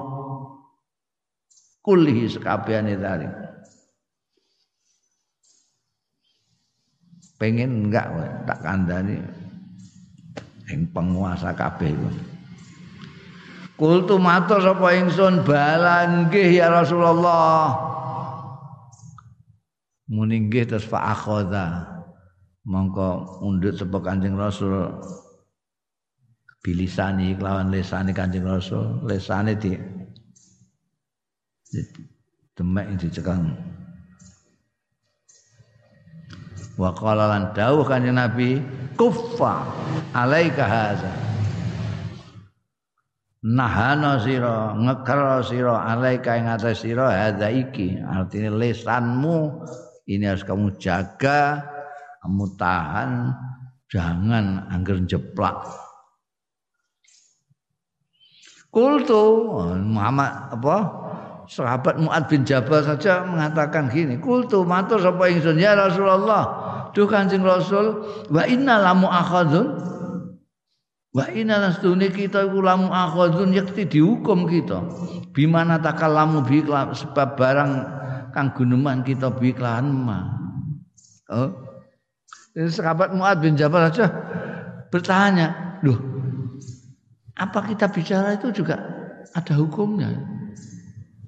kulih 1.82 2.30
sekabehane 2.30 2.94
dzalik. 2.94 3.30
Pengen 7.42 7.90
enggak 7.90 8.06
tak 8.46 8.58
kandani 8.62 9.18
ing 10.70 10.90
penguasa 10.90 11.54
kabeh 11.54 11.94
iku 11.94 12.10
Kultu 13.76 14.16
matur 14.16 14.64
sapa 14.64 14.96
ingsun 14.96 15.44
balan 15.44 16.32
nggih 16.32 16.64
ya 16.64 16.72
Rasulullah. 16.72 17.76
Muni 20.08 20.48
nggih 20.48 20.64
terus 20.64 20.88
fa 20.88 21.12
akhadha. 21.12 21.84
Mongko 22.64 23.44
undut 23.44 23.76
sapa 23.76 24.00
Kanjeng 24.00 24.32
Rasul 24.32 24.96
bilisani 26.64 27.36
kelawan 27.36 27.68
lesane 27.68 28.16
Kanjeng 28.16 28.48
Rasul, 28.48 29.04
lesane 29.04 29.60
di 29.60 29.76
demek 32.56 32.96
dicekang. 32.96 33.52
Wa 36.76 36.92
qala 36.92 37.24
lan 37.32 37.56
dawuh 37.56 37.88
Kanjeng 37.88 38.20
Nabi, 38.20 38.60
kuffa 39.00 39.64
alaika 40.12 40.64
haza 40.68 41.26
nahana 43.46 44.18
sira 44.18 44.74
ngeker 44.74 45.46
sira 45.46 45.86
alaika 45.86 46.34
ing 46.34 46.50
atas 46.50 46.82
sira 46.82 47.14
hadza 47.14 47.46
iki. 47.48 47.96
Artinya 48.02 48.50
lesanmu 48.58 49.62
ini 50.10 50.24
harus 50.26 50.42
kamu 50.42 50.74
jaga 50.82 51.62
kamu 52.26 52.44
tahan 52.58 53.30
jangan 53.86 54.66
angger 54.66 54.98
jeplak. 55.06 55.62
Kultu 58.74 59.22
Muhammad 59.80 60.52
apa 60.52 60.76
sahabat 61.46 61.96
Muad 62.02 62.26
bin 62.28 62.42
Jabal 62.42 62.82
saja 62.82 63.22
mengatakan 63.24 63.88
gini 63.88 64.18
kultu 64.18 64.66
matur 64.66 64.98
sapa 65.00 65.30
ingsun 65.30 65.56
ya 65.56 65.78
Rasulullah 65.78 66.65
Duh 66.96 67.04
Kanjeng 67.04 67.44
Rasul. 67.44 68.08
Wa 68.32 68.48
inna 68.48 68.80
lamu 68.80 69.04
akhadun 69.12 69.76
wa 71.12 71.24
inna 71.32 71.60
lastune 71.60 72.08
kita 72.08 72.48
iku 72.48 72.64
lamu 72.64 72.88
akhadun 72.88 73.52
yakti 73.52 73.84
dihukum 73.84 74.48
kita. 74.48 74.80
Bimana 75.36 75.76
takallamu 75.76 76.40
bi 76.40 76.64
sebab 76.96 77.36
barang 77.36 77.72
kang 78.32 78.56
guneman 78.56 79.04
kita 79.04 79.28
bi 79.28 79.52
oh. 81.28 81.50
Ini 82.56 82.72
sahabat 82.72 83.12
Muad 83.12 83.44
bin 83.44 83.52
Jabal 83.52 83.92
saja 83.92 84.08
bertanya 84.88 85.76
loh 85.84 86.16
apa 87.36 87.68
kita 87.68 87.92
bicara 87.92 88.32
itu 88.32 88.48
juga 88.48 88.80
ada 89.36 89.52
hukumnya? 89.60 90.08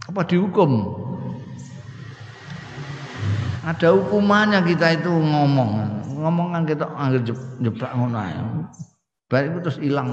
Apa 0.08 0.24
dihukum 0.24 0.88
ada 3.68 3.88
hukumannya 3.92 4.64
kita 4.64 4.96
itu 4.96 5.12
ngomong 5.12 6.00
ngomong 6.16 6.56
kan 6.56 6.62
kita 6.64 6.88
anggap 6.96 7.36
jeplak 7.60 7.92
ngono 7.92 8.16
ae 8.16 8.40
itu 9.44 9.58
terus 9.60 9.78
ilang 9.84 10.08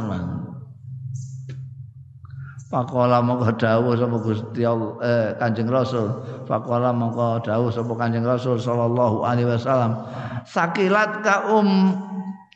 Pakola 2.66 3.24
mongko 3.24 3.56
dawuh 3.56 3.96
sapa 3.96 4.20
Gusti 4.20 4.68
Allah 4.68 5.00
eh, 5.00 5.30
Kanjeng 5.40 5.72
Rasul. 5.72 6.12
Pakola 6.44 6.92
mongko 6.92 7.46
dawuh 7.46 7.72
sapa 7.72 7.94
Kanjeng 7.96 8.28
Rasul 8.28 8.60
sallallahu 8.60 9.24
alaihi 9.24 9.48
wasallam. 9.48 10.04
Sakilat 10.44 11.24
ka 11.24 11.56
um 11.56 11.96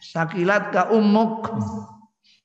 sakilat 0.02 0.76
ka 0.76 0.92
umuk. 0.92 1.48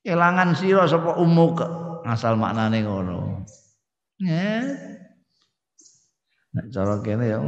Kelangan 0.06 0.54
sira 0.54 0.86
sapa 0.86 1.18
umuk. 1.18 1.66
Asal 2.06 2.38
maknane 2.38 2.84
ngono. 2.84 3.42
Ya, 4.22 4.62
Nek 6.54 6.70
cara 6.70 7.02
kene 7.02 7.26
ya 7.26 7.42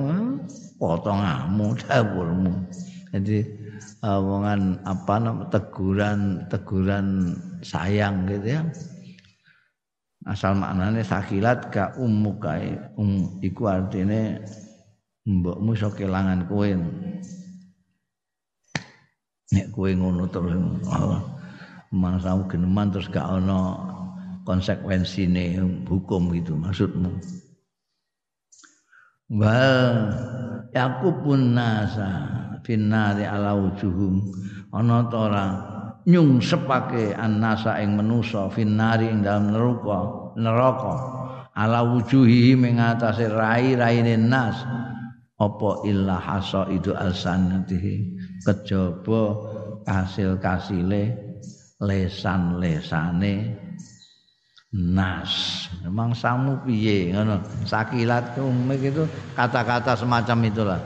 potonganmu 0.76 1.76
dawurmu. 1.84 2.52
Jadi 3.12 3.38
omongan 4.04 4.84
apa 4.84 5.14
nama 5.16 5.44
teguran 5.48 6.44
teguran 6.52 7.36
sayang 7.64 8.28
gitu 8.28 8.60
ya. 8.60 8.62
Asal 10.26 10.58
maknane 10.58 11.06
sakilat 11.06 11.70
ka 11.70 11.94
ummu 11.96 12.42
kae 12.42 12.74
um 12.98 13.38
iku 13.40 13.70
artine 13.70 14.42
mbokmu 15.22 15.72
iso 15.78 15.88
kelangan 15.94 16.50
kowe. 16.50 16.66
Nek 19.54 19.66
kowe 19.70 19.90
ngono 19.94 20.26
terus 20.26 20.58
oh, 20.90 21.22
mangsamu 21.94 22.50
geneman 22.50 22.90
terus 22.90 23.06
gak 23.06 23.22
ana 23.22 23.78
konsekuensine 24.42 25.58
hukum 25.86 26.34
gitu 26.34 26.58
maksudmu 26.58 27.14
wal 29.30 30.12
yakubun 30.70 31.54
nasa 31.56 32.10
finnari 32.62 33.26
ala 33.26 33.54
wujuhum. 33.58 34.22
Ana 34.74 35.06
ta 35.08 35.16
ora 35.16 35.46
nyungsepake 36.06 37.14
annasa 37.16 37.80
ing 37.82 37.98
manusa 37.98 38.50
finnari 38.50 39.10
ing 39.10 39.22
dalam 39.26 39.54
neraka 39.54 40.32
neraka. 40.38 40.94
Ala 41.56 41.80
wujuhi 41.88 42.52
ing 42.52 42.76
atase 42.76 43.32
rai-raine 43.32 44.20
nas. 44.20 44.60
Apa 45.36 45.84
illa 45.84 46.16
hasaidu 46.16 46.96
alsanatihi 46.96 48.16
kejaba 48.40 49.36
kasil 49.84 50.40
kasile 50.40 51.12
lesan-lesane 51.76 53.65
nas. 54.76 55.64
Memang 55.80 56.12
samu 56.12 56.60
piye 56.60 57.16
ngono. 57.16 57.40
Sakilat 57.64 58.36
umik 58.36 58.92
itu 58.92 59.08
kata-kata 59.32 59.96
semacam 59.96 60.38
itulah. 60.44 60.80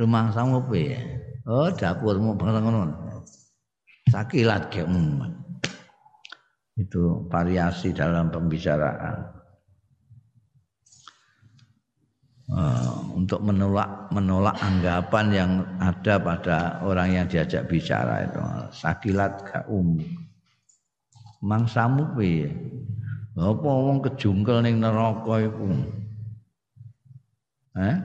Rumah 0.00 0.32
samu 0.32 0.64
piye? 0.64 0.96
Oh 1.44 1.68
dapurmu 1.68 2.40
ngono. 2.40 2.96
Sakilat 4.08 4.72
ke 4.72 4.80
umat. 4.88 5.32
Itu 6.80 7.28
variasi 7.28 7.92
dalam 7.92 8.32
pembicaraan. 8.32 9.36
Uh, 12.48 13.12
untuk 13.12 13.44
menolak 13.44 14.08
menolak 14.08 14.56
anggapan 14.64 15.26
yang 15.36 15.50
ada 15.84 16.16
pada 16.16 16.58
orang 16.80 17.12
yang 17.12 17.26
diajak 17.28 17.68
bicara 17.68 18.24
itu. 18.24 18.40
Sakilat 18.72 19.44
kaum 19.52 20.00
mangsamu 21.44 22.08
piye 22.16 22.48
apa 23.38 23.70
wong 23.70 24.02
kejungkel 24.02 24.66
ning 24.66 24.82
neraka 24.82 25.46
iku? 25.46 25.70
Eh? 27.78 27.96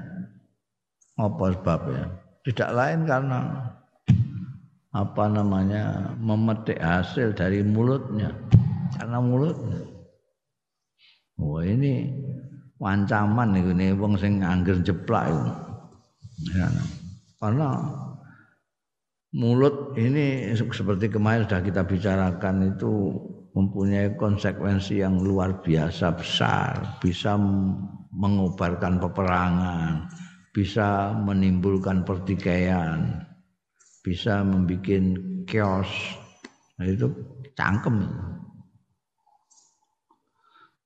Apa 1.17 1.43
sebabnya? 1.57 2.05
Tidak 2.45 2.69
lain 2.69 3.09
karena 3.09 3.39
apa 4.93 5.25
namanya 5.25 6.13
memetik 6.21 6.77
hasil 6.77 7.33
dari 7.33 7.65
mulutnya. 7.65 8.29
Karena 8.93 9.17
mulutnya. 9.17 9.81
Wah 11.41 11.65
ini 11.65 12.13
ancaman 12.77 13.57
niku 13.57 13.73
ne 13.73 13.95
wong 13.97 14.13
sing 14.21 14.45
angger 14.45 14.77
jeplak 14.85 15.33
itu. 15.33 15.51
Ya. 16.53 16.69
Karena 17.41 17.69
mulut 19.33 19.97
ini 19.97 20.53
seperti 20.53 21.09
kemarin 21.09 21.49
sudah 21.49 21.61
kita 21.65 21.81
bicarakan 21.89 22.77
itu 22.77 23.17
mempunyai 23.53 24.17
konsekuensi 24.17 25.05
yang 25.05 25.21
luar 25.21 25.61
biasa 25.61 26.17
besar, 26.17 26.97
bisa 26.97 27.37
mengobarkan 28.13 28.97
peperangan, 28.97 30.09
bisa 30.53 31.13
menimbulkan 31.21 32.01
pertikaian, 32.01 33.25
bisa 34.01 34.41
membuat 34.41 35.17
chaos. 35.45 35.89
Nah, 36.81 36.89
itu 36.89 37.07
cangkem. 37.53 38.09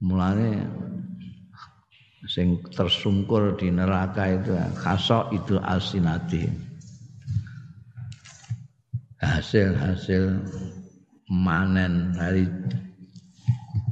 Mulanya 0.03 0.67
sing 2.27 2.59
tersungkur 2.75 3.55
di 3.55 3.71
neraka 3.71 4.35
itu 4.35 4.51
khasok 4.83 5.31
itu 5.31 5.55
asinati 5.63 6.43
hasil-hasil 9.17 10.43
manen 11.31 12.15
dari 12.15 12.47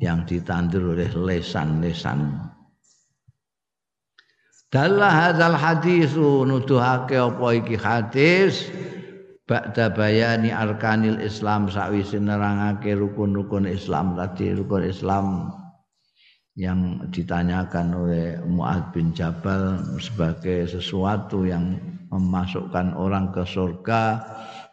yang 0.03 0.23
ditandur 0.27 0.95
oleh 0.95 1.11
lesan-lesan 1.11 2.51
Dalah 4.75 5.31
hadzal 5.31 5.55
hadisu 5.55 6.43
nuduhake 6.43 7.15
apa 7.15 7.47
iki 7.55 7.79
hadis 7.79 8.67
ba'da 9.47 9.93
bayani 9.93 10.51
arkanil 10.51 11.21
Islam 11.23 11.71
sakwise 11.71 12.19
nerangake 12.19 12.91
rukun-rukun 12.91 13.71
Islam 13.71 14.19
tadi 14.19 14.51
rukun 14.51 14.83
Islam 14.83 15.47
yang 16.59 17.07
ditanyakan 17.07 17.87
oleh 17.95 18.27
Mu'ad 18.43 18.91
bin 18.91 19.15
Jabal 19.15 19.79
sebagai 19.99 20.67
sesuatu 20.67 21.47
yang 21.47 21.79
memasukkan 22.11 22.99
orang 22.99 23.31
ke 23.31 23.47
surga 23.47 24.23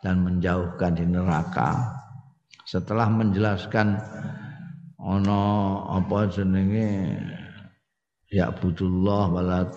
dan 0.02 0.22
menjauhkan 0.26 0.98
di 0.98 1.06
neraka. 1.06 2.01
Setelah 2.72 3.04
menjelaskan 3.12 4.00
ono 4.96 5.44
apa 5.92 6.24
jenenge? 6.32 7.20
Ya 8.32 8.48
budullah 8.48 9.28
wala 9.28 9.68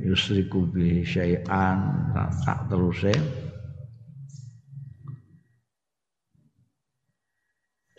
yusriku 0.00 0.64
bi 0.64 1.04
syai'an 1.04 2.08
tak 2.16 2.72
teruse 2.72 3.12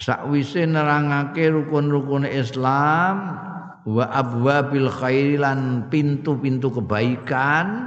sakwise 0.01 0.65
nerangake 0.65 1.45
rukun-rukun 1.53 2.25
Islam 2.25 3.37
wa 3.85 4.05
abwabil 4.09 4.89
khairi 4.89 5.37
lan 5.37 5.93
pintu-pintu 5.93 6.73
kebaikan. 6.73 7.85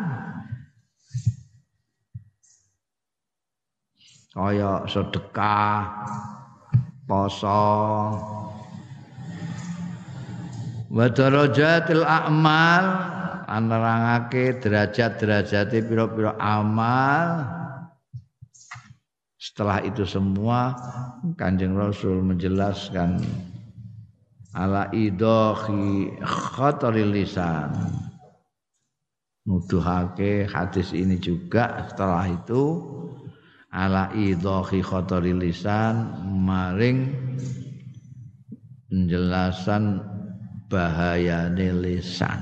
Kaya 4.30 4.86
sedekah 4.86 6.06
poso. 7.12 7.68
Wa 10.88 11.06
darajatil 11.12 12.04
a'mal 12.04 12.84
anerangake 13.52 14.56
derajat-derajate 14.64 15.84
pira-pira 15.84 16.32
amal. 16.40 17.44
Setelah 19.36 19.84
itu 19.84 20.08
semua 20.08 20.72
Kanjeng 21.36 21.76
Rasul 21.76 22.24
menjelaskan 22.24 23.20
ala 24.56 24.88
idohi 24.96 26.16
khataril 26.24 27.12
lisan. 27.12 27.72
Nuduhake 29.42 30.46
hadis 30.46 30.94
ini 30.94 31.18
juga 31.18 31.90
setelah 31.90 32.30
itu 32.30 32.91
ala 33.72 34.12
idohi 34.12 34.84
khataril 34.84 35.40
lisan 35.40 36.12
maring 36.44 37.08
penjelasan 38.92 40.04
bahayane 40.68 41.72
lisan 41.80 42.40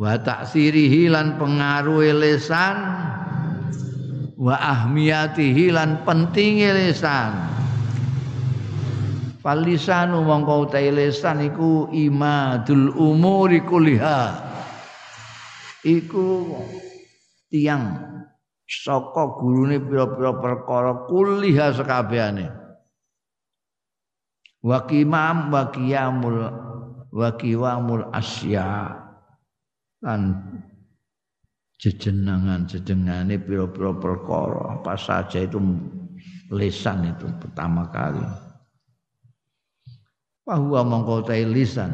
wa 0.00 0.16
taksirihi 0.16 1.12
lan 1.12 1.36
pengaruhi 1.36 2.16
lisan 2.16 2.76
wa 4.40 4.56
ahmiyatihi 4.56 5.68
lan 5.68 6.00
pentingi 6.08 6.72
lisan 6.72 7.60
Falisanu 9.40 10.20
mongko 10.20 10.68
utai 10.68 10.92
lisan 10.92 11.40
iku 11.40 11.88
imadul 11.88 12.92
umuri 12.92 13.64
kuliha. 13.64 14.36
Iku 15.80 16.60
tiang. 17.50 18.08
Saka 18.70 19.34
gurune 19.34 19.82
pira-pira 19.82 20.30
perkara 20.38 21.10
kuliha 21.10 21.74
sekabehane. 21.74 22.46
Wa 24.62 24.86
qimam 24.86 25.50
wa 27.10 27.34
asya. 28.14 28.94
Lan 30.06 30.22
jejenangan 31.82 32.70
jejenengane 32.70 33.42
pira-pira 33.42 33.90
perkara. 33.98 34.78
Apa 34.78 34.94
saja 34.94 35.42
itu 35.42 35.58
lisan 36.54 37.10
itu 37.10 37.26
pertama 37.42 37.90
kali. 37.90 38.22
Bahwa 40.46 40.80
mongko 40.86 41.26
lisan. 41.26 41.90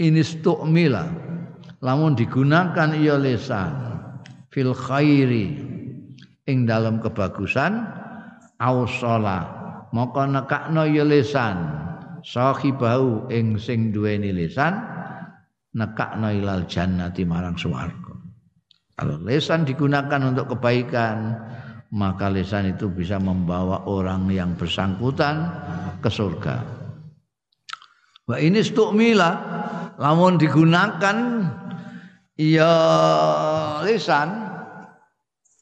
Ini 0.00 0.24
stukmila. 0.24 1.04
Lamun 1.84 2.16
digunakan 2.16 2.96
ia 2.96 3.20
lisan 3.20 3.89
fil 4.50 4.74
khairi 4.74 5.58
ing 6.46 6.66
dalam 6.66 6.98
kebagusan 6.98 7.86
ausala 8.58 9.60
maka 9.90 10.26
nekakno 10.26 10.86
ya 10.86 11.06
lisan 11.06 11.56
sahibau 12.22 13.26
ing 13.30 13.58
sing 13.58 13.90
duweni 13.90 14.30
lisan 14.30 14.78
nekakno 15.74 16.30
ilal 16.34 16.66
jannati 16.66 17.22
marang 17.22 17.54
swarga. 17.54 18.14
Kalau 19.00 19.16
lisan 19.24 19.64
digunakan 19.64 20.20
untuk 20.20 20.58
kebaikan 20.58 21.32
maka 21.90 22.30
lisan 22.30 22.70
itu 22.70 22.86
bisa 22.86 23.18
membawa 23.18 23.82
orang 23.90 24.30
yang 24.30 24.54
bersangkutan 24.54 25.50
ke 25.98 26.06
surga. 26.06 26.62
Wa 28.30 28.38
ini 28.38 28.62
stukmila 28.62 29.30
lamun 29.98 30.38
digunakan 30.38 31.16
ya 32.38 32.72
lisan 33.82 34.28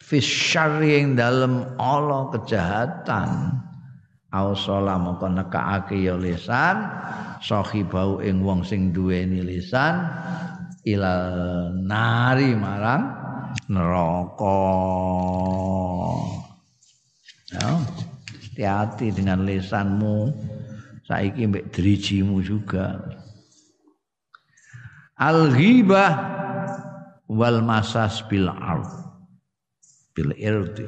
fisyari 0.09 1.05
yang 1.05 1.21
dalam 1.21 1.77
Allah 1.77 2.33
kejahatan. 2.33 3.61
Ausala 4.29 5.01
maka 5.01 5.25
nekake 5.29 6.05
ya 6.05 6.13
lisan 6.17 6.85
sahibau 7.41 8.21
ing 8.21 8.45
wong 8.45 8.61
sing 8.61 8.93
duweni 8.93 9.41
lisan 9.41 10.05
ilal 10.85 11.73
nari 11.81 12.53
marang 12.53 13.09
neraka. 13.73 14.61
Ya 17.49 17.65
hati-hati 18.85 19.17
dengan 19.17 19.49
lisanmu. 19.49 20.29
Saiki 21.09 21.49
mbek 21.49 21.73
drijimu 21.73 22.45
juga. 22.45 23.01
Al 25.17 25.49
ghibah 25.57 26.13
wal 27.33 27.65
masas 27.65 28.21
bil 28.29 28.53
ard 28.53 29.08
bil 30.19 30.35
irdi. 30.35 30.83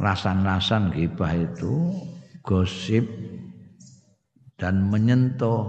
Rasan-rasan 0.00 0.96
ghibah 0.96 1.36
itu 1.36 1.92
gosip 2.40 3.04
dan 4.56 4.88
menyentuh 4.88 5.68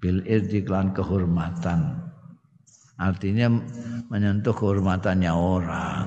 bil 0.00 0.24
irdi 0.24 0.64
klan 0.64 0.96
kehormatan. 0.96 2.08
Artinya 2.96 3.52
menyentuh 4.08 4.56
kehormatannya 4.56 5.32
orang. 5.36 6.06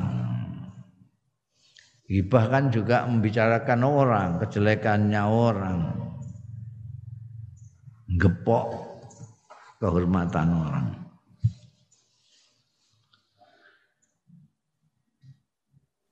Gibah 2.10 2.50
kan 2.50 2.74
juga 2.74 3.06
membicarakan 3.06 3.82
orang, 3.86 4.30
kejelekannya 4.42 5.22
orang. 5.22 6.07
Gepok 8.08 8.72
kehormatan 9.84 10.48
orang. 10.48 10.88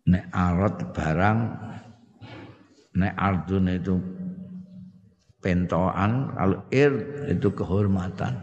Nek 0.05 0.25
arot 0.29 0.75
barang 0.91 1.39
nek 2.95 3.13
ardun 3.15 3.67
itu 3.71 3.95
pentoan 5.43 6.31
kalau 6.35 6.59
ir 6.71 6.93
itu 7.29 7.47
kehormatan 7.51 8.33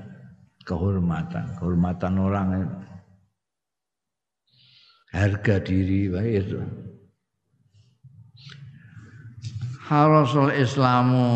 kehormatan 0.62 1.44
kehormatan 1.58 2.14
orang 2.18 2.46
itu. 2.62 2.76
harga 5.12 5.60
diri 5.60 6.08
itu 6.08 6.60
harasul 9.84 10.48
islamu 10.56 11.28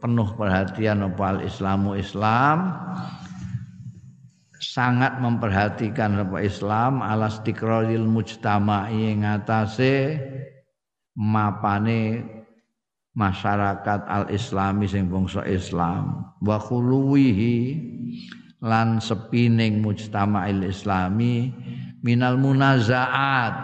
penuh 0.00 0.28
perhatian 0.34 1.06
apa 1.06 1.42
islamu 1.46 1.94
islam 1.94 2.74
sangat 4.60 5.18
memperhatikan 5.18 6.20
apa 6.20 6.44
Islam 6.44 7.00
alas 7.00 7.40
tikrolil 7.40 8.04
mujtama'i 8.04 9.16
ngatasé 9.24 10.20
mapane 11.16 12.22
masyarakat 13.16 14.00
al-islami 14.06 14.84
sing 14.86 15.08
bangsa 15.08 15.42
Islam. 15.48 16.28
Wa 16.44 16.60
khuluwihi 16.60 17.88
lan 18.60 19.00
sepining 19.00 19.80
mujtama'il 19.80 20.68
islami 20.68 21.48
minal 22.04 22.36
munazaat 22.36 23.56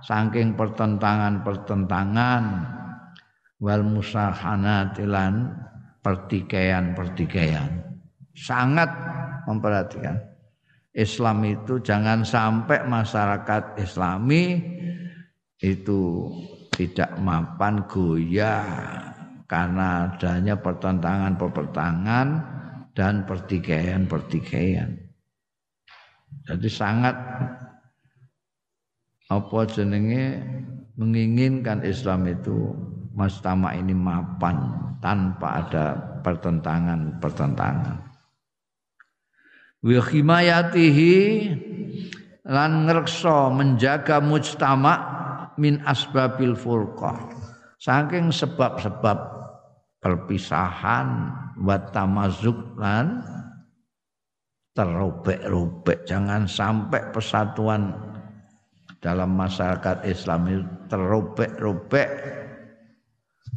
saking 0.00 0.56
pertentangan-pertentangan 0.56 2.42
wal 3.60 3.84
musahanat 3.84 4.96
lan 5.04 5.52
pertikaian-pertikaian 6.00 7.84
sangat 8.32 8.88
memperhatikan 9.44 10.16
Islam 10.90 11.46
itu 11.46 11.78
jangan 11.78 12.26
sampai 12.26 12.82
masyarakat 12.88 13.78
Islami 13.78 14.58
itu 15.60 16.26
tidak 16.74 17.14
mapan 17.20 17.84
goyah 17.86 18.66
karena 19.46 20.10
adanya 20.10 20.58
pertentangan-pertentangan 20.58 22.28
dan 22.96 23.22
pertikaian-pertikaian. 23.28 24.98
Jadi 26.46 26.68
sangat 26.70 27.14
apa 29.30 29.60
jenenge 29.70 30.42
menginginkan 30.98 31.86
Islam 31.86 32.26
itu 32.26 32.74
mastama 33.14 33.74
ini 33.74 33.92
mapan 33.92 34.56
tanpa 35.02 35.66
ada 35.66 35.86
pertentangan-pertentangan 36.22 38.10
wa 39.80 39.96
himayatihi 39.96 41.16
lan 42.44 42.84
ngrekso 42.84 43.48
menjaga 43.52 44.20
mujtama 44.20 44.94
min 45.56 45.80
asbabil 45.84 46.56
furqah. 46.56 47.32
Saking 47.80 48.28
sebab-sebab 48.28 49.18
perpisahan 50.04 51.32
wa 51.64 51.76
tamazuk 51.92 52.76
lan 52.76 53.24
terobek-robek. 54.76 56.04
Jangan 56.04 56.44
sampai 56.44 57.08
persatuan 57.08 57.96
dalam 59.00 59.32
masyarakat 59.32 60.04
Islam 60.04 60.40
itu 60.48 60.64
terobek-robek 60.92 62.08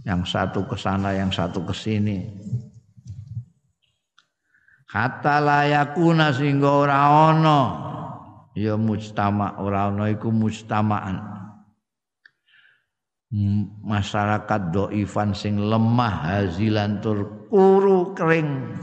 yang 0.03 0.27
satu 0.27 0.67
ke 0.67 0.75
sana 0.75 1.15
yang 1.15 1.31
satu 1.31 1.63
ke 1.63 1.71
sini. 1.71 2.27
Hatta 4.93 5.41
layakuna 5.41 6.29
sehingga 6.29 6.69
ora 6.69 6.97
ana 7.33 7.59
ya 8.53 8.77
mujtama 8.77 9.57
ora 9.57 9.89
ana 9.89 10.11
iku 10.11 10.29
mujtamaan. 10.29 11.33
Masyarakat 13.81 14.69
doifan 14.69 15.33
sing 15.33 15.57
lemah 15.57 16.37
hazilan 16.37 17.01
tur 17.01 17.49
kuru 17.49 18.13
kering. 18.13 18.77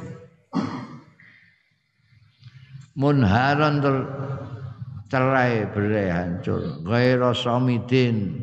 Munharon 2.99 3.75
tur 3.79 3.97
cerai 5.07 5.71
berai 5.71 6.11
hancur. 6.11 6.83
Gaira 6.83 7.31
samidin 7.31 8.43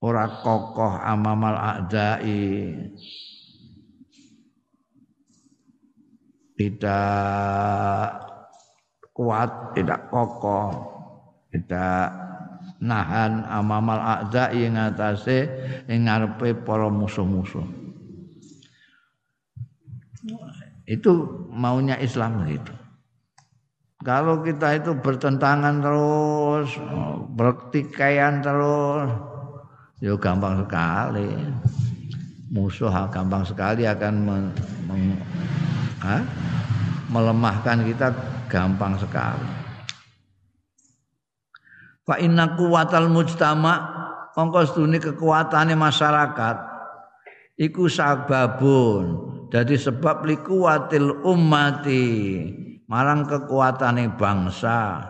ora 0.00 0.40
kokoh 0.40 0.96
amamal 0.96 1.56
a'dai 1.56 2.72
tidak 6.60 8.20
kuat, 9.16 9.72
tidak 9.72 10.12
kokoh, 10.12 10.68
tidak 11.48 12.12
nahan 12.84 13.48
amamal 13.48 13.96
a'da 13.96 14.52
ing 14.52 14.76
atase 14.76 15.48
ing 15.88 16.04
ngarepe 16.04 16.52
para 16.60 16.92
musuh-musuh. 16.92 17.64
Itu 20.84 21.12
maunya 21.48 21.96
Islam 21.96 22.44
gitu. 22.44 22.76
Kalau 24.04 24.44
kita 24.44 24.80
itu 24.80 24.96
bertentangan 24.96 25.80
terus, 25.80 26.76
bertikaian 27.36 28.40
terus, 28.44 29.12
ya 30.00 30.16
gampang 30.16 30.64
sekali. 30.64 31.28
Musuh 32.50 32.90
gampang 33.14 33.46
sekali 33.46 33.86
akan 33.86 34.14
ha? 36.02 36.16
melemahkan 37.06 37.86
kita 37.86 38.10
gampang 38.50 38.98
sekali. 38.98 39.46
Fa 42.02 42.18
inna 42.18 42.58
kuwatal 42.58 43.06
mujtama 43.06 44.00
mongko 44.34 44.66
sedune 44.66 44.98
kekuatane 44.98 45.78
masyarakat 45.78 46.56
iku 47.60 47.86
sababun 47.86 49.30
jadi 49.50 49.78
sebab 49.78 50.26
likuwatil 50.26 51.22
ummati 51.22 52.06
marang 52.90 53.26
kekuatane 53.26 54.10
bangsa 54.18 55.06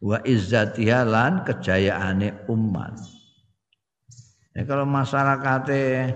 wa 0.00 0.16
izzatiha 0.24 1.04
lan 1.04 1.44
kejayaane 1.44 2.48
umat. 2.48 3.19
Ya 4.50 4.66
kalau 4.66 4.82
masyarakatnya 4.82 6.10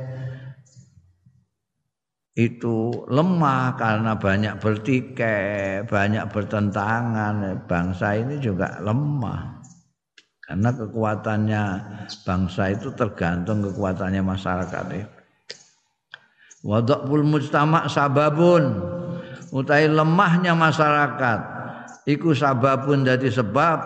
itu 2.34 3.06
lemah 3.06 3.78
karena 3.78 4.18
banyak 4.18 4.58
bertikai, 4.58 5.86
banyak 5.86 6.26
bertentangan. 6.34 7.62
Bangsa 7.70 8.18
ini 8.18 8.42
juga 8.42 8.82
lemah. 8.82 9.62
Karena 10.42 10.74
kekuatannya 10.74 11.62
bangsa 12.26 12.74
itu 12.74 12.90
tergantung 12.92 13.64
kekuatannya 13.64 14.20
masyarakat 14.20 14.86
itu. 14.92 15.18
Wadakul 16.64 17.24
mujtama 17.24 17.86
sababun 17.88 18.82
utai 19.52 19.86
lemahnya 19.86 20.56
masyarakat 20.56 21.40
iku 22.08 22.32
sababun 22.32 23.04
dari 23.04 23.28
sebab 23.28 23.78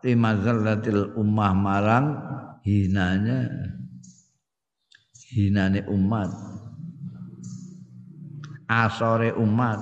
timazalatil 0.00 1.12
ummah 1.12 1.52
marang 1.52 2.06
hinanya 2.64 3.75
hinane 5.30 5.82
umat. 5.90 6.30
Asore 8.66 9.34
umat. 9.34 9.78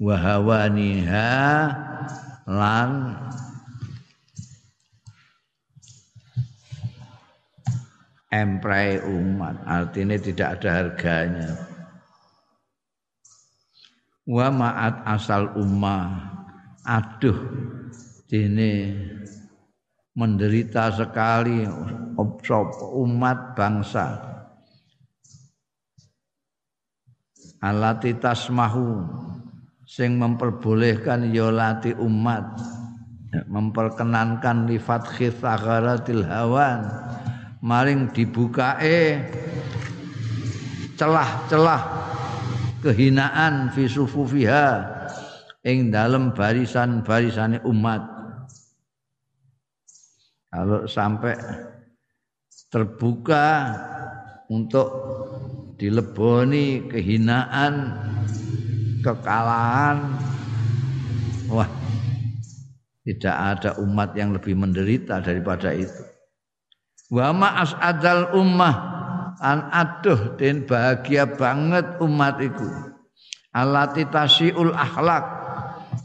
Wahawaniha 0.00 1.32
lan 2.48 2.90
emprai 8.32 9.02
umat. 9.04 9.60
Artinya 9.66 10.16
tidak 10.16 10.48
ada 10.58 10.70
harganya. 10.72 11.50
Wa 14.24 14.48
ma'at 14.48 15.04
asal 15.04 15.52
ummah. 15.58 16.32
Aduh 16.86 17.36
ini 18.30 18.94
menderita 20.14 20.90
sekali. 20.94 21.66
Umat 22.96 23.38
bangsa. 23.56 24.06
Alati 27.60 28.16
tasmahu. 28.16 29.04
Sing 29.90 30.22
memperbolehkan 30.22 31.34
yolati 31.34 31.90
ya 31.90 31.98
umat. 31.98 32.44
Memperkenankan 33.50 34.70
lifat 34.70 35.06
khithagaratil 35.18 36.26
hawan. 36.26 36.86
Maring 37.60 38.08
dibukae 38.16 39.20
celah-celah 40.96 41.82
kehinaan 42.80 43.68
fi 43.72 43.84
sufufiha. 43.84 44.98
Ing 45.60 45.92
dalam 45.92 46.32
barisan-barisane 46.32 47.60
umat 47.68 48.19
kalau 50.50 50.84
sampai 50.90 51.38
terbuka 52.74 53.46
untuk 54.50 54.88
dileboni 55.78 56.90
kehinaan 56.90 57.94
kekalahan 59.00 60.18
wah 61.48 61.70
tidak 63.00 63.36
ada 63.36 63.70
umat 63.80 64.12
yang 64.14 64.36
lebih 64.36 64.54
menderita 64.54 65.24
daripada 65.24 65.72
itu. 65.72 66.04
Wa 67.10 67.34
ma 67.34 67.64
as'adal 67.64 68.36
ummah 68.38 68.74
an 69.40 69.66
aduh 69.72 70.36
dan 70.36 70.68
bahagia 70.68 71.26
banget 71.26 71.98
umat 72.04 72.38
itu. 72.38 72.68
Alati 73.50 74.06
tasiul 74.06 74.70
akhlak 74.70 75.49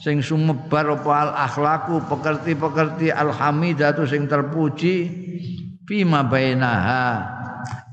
sing 0.01 0.19
sumebar 0.23 0.99
apa 0.99 1.11
al 1.11 1.31
akhlaku 1.49 2.03
pekerti-pekerti 2.07 3.09
alhamidatu 3.11 4.03
sing 4.03 4.27
terpuji 4.27 4.95
bima 5.85 6.23
bainaha 6.25 7.23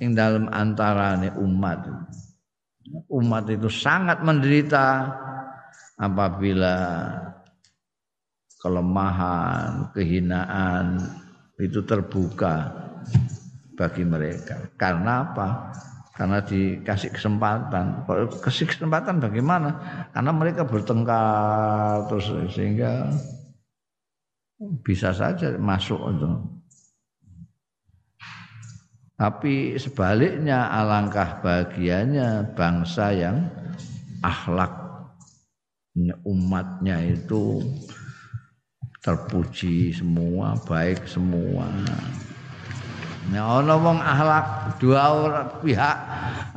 ing 0.03 0.17
dalam 0.17 0.51
antarane 0.51 1.31
umat 1.39 1.87
umat 3.09 3.45
itu 3.49 3.69
sangat 3.71 4.21
menderita 4.21 5.09
apabila 5.97 6.75
kelemahan, 8.63 9.91
kehinaan 9.91 11.03
itu 11.59 11.83
terbuka 11.83 12.71
bagi 13.75 14.07
mereka. 14.07 14.71
Karena 14.79 15.27
apa? 15.27 15.49
Karena 16.13 16.45
dikasih 16.45 17.11
kesempatan. 17.17 18.05
Kasih 18.45 18.69
kesempatan 18.69 19.17
bagaimana? 19.17 19.81
Karena 20.13 20.33
mereka 20.37 20.69
bertengkar 20.69 22.09
terus 22.13 22.29
sehingga 22.53 23.09
bisa 24.85 25.17
saja 25.17 25.57
masuk 25.57 25.99
untuk. 25.99 26.63
Tapi 29.17 29.79
sebaliknya 29.79 30.69
alangkah 30.69 31.41
bahagianya 31.41 32.53
bangsa 32.59 33.15
yang 33.15 33.47
akhlak 34.21 34.83
umatnya 36.25 36.99
itu 37.07 37.63
terpuji 39.03 39.95
semua, 39.95 40.59
baik 40.67 41.07
semua. 41.07 41.67
Ya 43.31 43.47
ana 43.47 43.79
wong 43.79 44.03
akhlak 44.03 44.47
dua 44.83 45.03
pihak, 45.63 45.97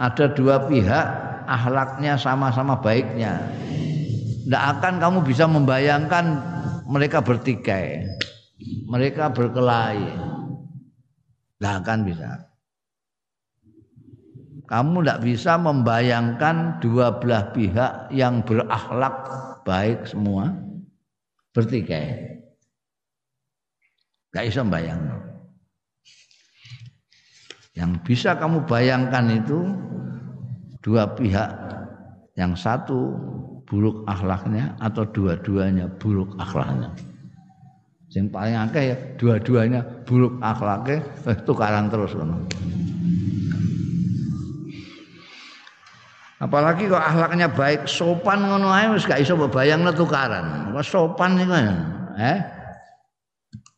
ada 0.02 0.26
dua 0.34 0.66
pihak 0.66 1.06
akhlaknya 1.46 2.18
sama-sama 2.18 2.82
baiknya. 2.82 3.38
Tidak 4.46 4.64
akan 4.78 4.98
kamu 4.98 5.20
bisa 5.22 5.46
membayangkan 5.46 6.26
mereka 6.90 7.22
bertikai, 7.22 8.10
mereka 8.90 9.30
berkelahi. 9.30 10.10
Tidak 11.56 11.74
akan 11.86 12.00
bisa. 12.02 12.30
Kamu 14.66 15.06
tidak 15.06 15.22
bisa 15.22 15.62
membayangkan 15.62 16.82
dua 16.82 17.22
belah 17.22 17.54
pihak 17.54 18.10
yang 18.10 18.42
berakhlak 18.42 19.30
baik 19.62 20.10
semua 20.10 20.50
bertikai. 21.54 22.42
Gak 24.34 24.46
bisa 24.52 24.66
bayang. 24.66 25.25
Yang 27.76 27.92
bisa 28.08 28.40
kamu 28.40 28.64
bayangkan 28.64 29.28
itu 29.36 29.68
dua 30.80 31.12
pihak. 31.12 31.52
Yang 32.40 32.64
satu 32.64 33.00
buruk 33.68 34.08
akhlaknya 34.08 34.80
atau 34.80 35.04
dua-duanya 35.04 35.92
buruk 36.00 36.40
akhlaknya. 36.40 36.96
Yang 38.16 38.28
paling 38.32 38.56
akeh 38.56 38.84
ya 38.96 38.98
dua-duanya 39.20 39.82
buruk 40.08 40.40
akhlaknya 40.40 41.04
eh, 41.28 41.38
tukaran 41.44 41.92
terus 41.92 42.16
Apalagi 46.36 46.92
kok 46.92 47.00
akhlaknya 47.00 47.48
baik, 47.48 47.88
sopan 47.88 48.44
ngono 48.44 48.68
ae 48.68 48.92
wis 48.92 49.08
gak 49.08 49.24
iso 49.24 49.40
bayangno 49.40 49.92
tukaran. 49.96 50.72
Kok 50.72 50.84
sopan 50.84 51.40
iku 51.40 51.56
ya. 51.56 51.76
Eh? 52.20 52.38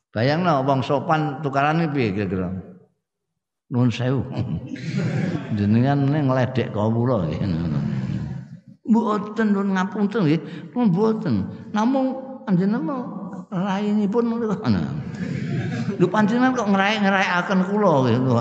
Bayangno 0.10 0.66
wong 0.66 0.82
sopan 0.82 1.42
tukaran 1.46 1.86
iki 1.86 1.94
piye 1.94 2.10
kira-kira? 2.18 2.77
Nuwun 3.68 3.92
sewu. 3.92 4.24
Jenengan 5.60 6.08
ngledek 6.08 6.72
kawula 6.72 7.28
nggih. 7.28 7.40
Mboten 8.88 9.48
nuwun 9.52 9.76
ngapunten 9.76 10.24
nggih. 10.24 10.42
Mboten. 10.72 11.36
Namung 11.76 12.16
panjenengan 12.48 13.04
rainipun 13.52 14.24
ngono. 14.32 14.56
Lho 15.98 16.08
panjenengan 16.08 16.56
kok 16.56 16.70
ngerai-ngeraiaken 16.72 17.60
kula 17.68 17.94
gitu. 18.12 18.32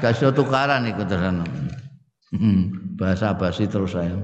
Gak 0.00 0.12
iso 0.16 0.32
tukaran 0.32 0.88
iku 0.88 1.04
tenan. 1.04 1.44
Hmm, 2.32 2.72
bahasa 2.96 3.36
basi 3.36 3.68
terus 3.68 3.92
saya. 3.92 4.16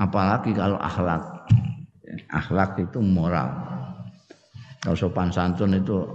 Apalagi 0.00 0.56
kalau 0.56 0.80
akhlak. 0.80 1.20
Akhlak 2.32 2.80
itu 2.80 2.98
moral. 3.04 3.52
Kalau 4.80 4.96
sopan 4.96 5.28
santun 5.28 5.76
itu 5.76 6.06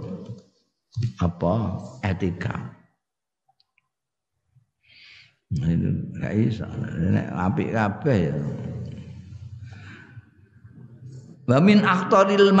apa? 1.20 1.54
Etika. 2.04 2.72
Itu 5.52 5.88
gak 6.16 6.32
bisa. 6.36 6.66
Nek 7.12 7.28
apik 7.32 7.68
kabeh 7.76 8.18
ya. 8.32 8.36
Wa 11.48 11.58
min 11.60 11.84
akhtaril. 11.84 12.52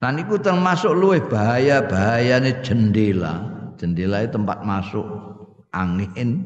Dan 0.00 0.16
itu 0.16 0.40
termasuk 0.40 0.96
luwih 0.96 1.20
bahaya-bahayane 1.28 2.64
jendela. 2.64 3.44
Jendela 3.76 4.24
itu 4.24 4.36
tempat 4.36 4.64
masuk 4.64 5.04
angin, 5.72 6.44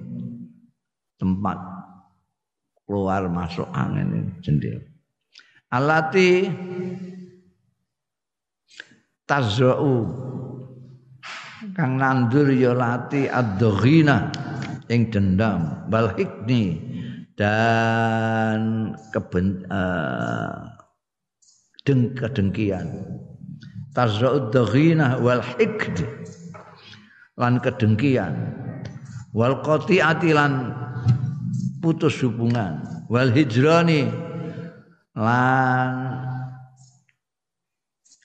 tempat 1.18 1.58
keluar 2.86 3.26
masuk 3.30 3.66
angin 3.70 4.34
jendela. 4.42 4.82
Alati 5.70 6.50
tazra'u. 9.28 10.22
Kang 11.74 11.96
nandur 11.96 12.52
ya 12.52 12.76
lati 12.76 13.24
ad-dhaghina 13.28 14.28
ing 14.92 15.08
dendam. 15.08 15.88
Bal 15.88 16.12
hikni. 16.16 16.92
Dan 17.34 18.94
keben 19.10 19.66
uh, 19.66 20.70
deng 21.82 22.14
kedengkian. 22.14 22.86
Tazra'u 23.90 24.54
dhaghina 24.54 25.18
wal 25.18 25.42
hikd. 25.42 26.06
Lan 27.34 27.58
kedengkian. 27.58 28.38
Wal 29.34 29.58
qati'ati 29.66 30.30
lan 30.30 30.78
putus 31.82 32.22
hubungan. 32.22 32.86
Wal 33.10 33.34
hijrani. 33.34 34.06
Lan 35.18 35.90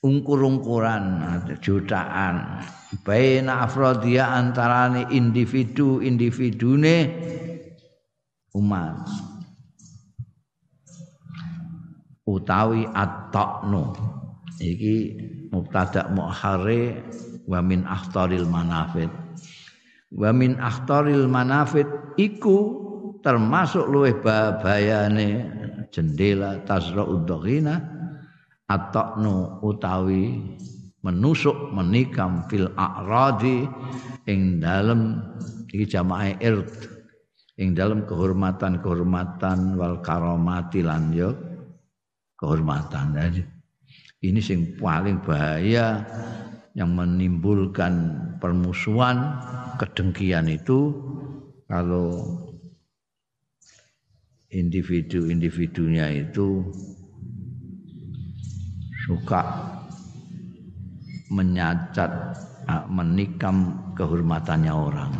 ungkur-ungkuran 0.00 1.20
jutaan. 1.60 2.64
Baina 3.04 3.64
afrodia 3.68 4.34
antarane 4.34 5.06
individu-individune 5.12 6.96
umat. 8.56 9.06
Utawi 12.26 12.86
at-taqnu. 12.90 13.84
Iki 14.60 14.96
mubtada 15.50 16.12
muakhare 16.12 17.00
wa 17.48 17.60
min 17.64 17.82
akhtaril 17.88 18.44
manafid. 18.46 19.08
Wa 20.12 20.30
min 20.34 20.58
akhtaril 20.60 21.30
manafid 21.30 21.86
iku 22.18 22.58
termasuk 23.24 23.86
luwih 23.88 24.18
bayane 24.60 25.48
jendela 25.90 26.60
tasra'ud 26.66 27.26
dhaghina 27.26 27.99
atokno 28.70 29.58
utawi 29.66 30.38
menusuk 31.02 31.74
menikam 31.74 32.46
fil 32.46 32.70
a'radi 32.78 33.66
ing 34.30 34.62
dalem 34.62 35.18
iki 35.74 35.90
jamaah 35.90 36.38
ird 36.38 36.70
ing 37.58 37.74
dalem 37.74 38.06
kehormatan-kehormatan 38.06 39.74
wal 39.74 39.98
karomati 40.00 40.80
lan 40.86 41.10
yo 41.10 41.34
kehormatan. 42.38 43.18
Jadi 43.18 43.42
ini 44.24 44.40
sing 44.40 44.78
paling 44.78 45.20
bahaya 45.20 46.04
yang 46.78 46.94
menimbulkan 46.94 48.14
permusuhan 48.38 49.36
kedengkian 49.76 50.46
itu 50.48 50.94
kalau 51.66 52.40
individu-individunya 54.52 56.28
itu 56.28 56.68
suka 59.10 59.42
menyacat 61.34 62.38
menikam 62.86 63.74
kehormatannya 63.98 64.70
orang 64.70 65.10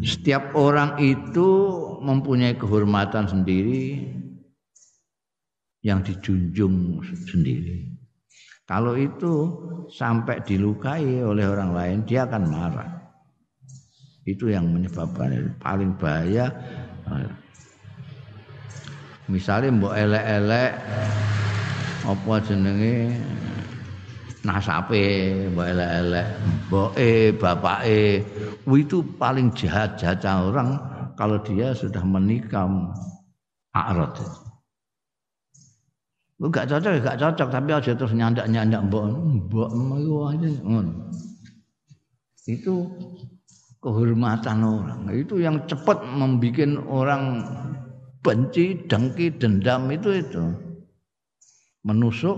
Setiap 0.00 0.56
orang 0.56 0.96
itu 0.96 1.48
mempunyai 2.00 2.56
kehormatan 2.56 3.28
sendiri 3.28 4.10
yang 5.84 6.00
dijunjung 6.00 7.04
sendiri. 7.04 7.84
Kalau 8.64 8.96
itu 8.96 9.32
sampai 9.92 10.40
dilukai 10.40 11.20
oleh 11.20 11.44
orang 11.44 11.70
lain, 11.76 11.98
dia 12.08 12.24
akan 12.24 12.42
marah. 12.48 12.90
Itu 14.24 14.48
yang 14.48 14.72
menyebabkan 14.72 15.60
paling 15.60 15.92
bahaya. 16.00 16.48
Misalnya 19.28 19.68
mbok 19.68 19.94
elek-elek 19.94 20.72
apa 22.04 22.34
jenenge 22.40 23.12
nasape 24.40 25.04
mbok 25.52 25.66
elek-elek 25.68 26.28
mboke 26.68 27.10
bapake 27.36 28.24
itu 28.64 28.98
paling 29.20 29.52
jahat 29.52 30.00
jahat 30.00 30.24
orang 30.24 30.80
kalau 31.20 31.36
dia 31.44 31.76
sudah 31.76 32.00
menikam 32.00 32.88
akrot 33.76 34.16
Lu 36.40 36.48
gak 36.48 36.72
cocok, 36.72 37.04
gak 37.04 37.20
cocok, 37.20 37.48
tapi 37.52 37.68
aja 37.68 37.92
terus 37.92 38.16
nyandak-nyandak 38.16 38.80
mbok, 38.88 39.04
mbok 39.12 39.68
itu 40.00 40.14
aja 40.24 40.48
Itu 42.48 42.74
kehormatan 43.84 44.64
orang. 44.64 45.04
Itu 45.12 45.36
yang 45.36 45.68
cepat 45.68 46.00
membuat 46.00 46.80
orang 46.88 47.44
benci, 48.24 48.88
dengki, 48.88 49.36
dendam 49.36 49.92
itu 49.92 50.16
itu. 50.16 50.69
Menusuk, 51.80 52.36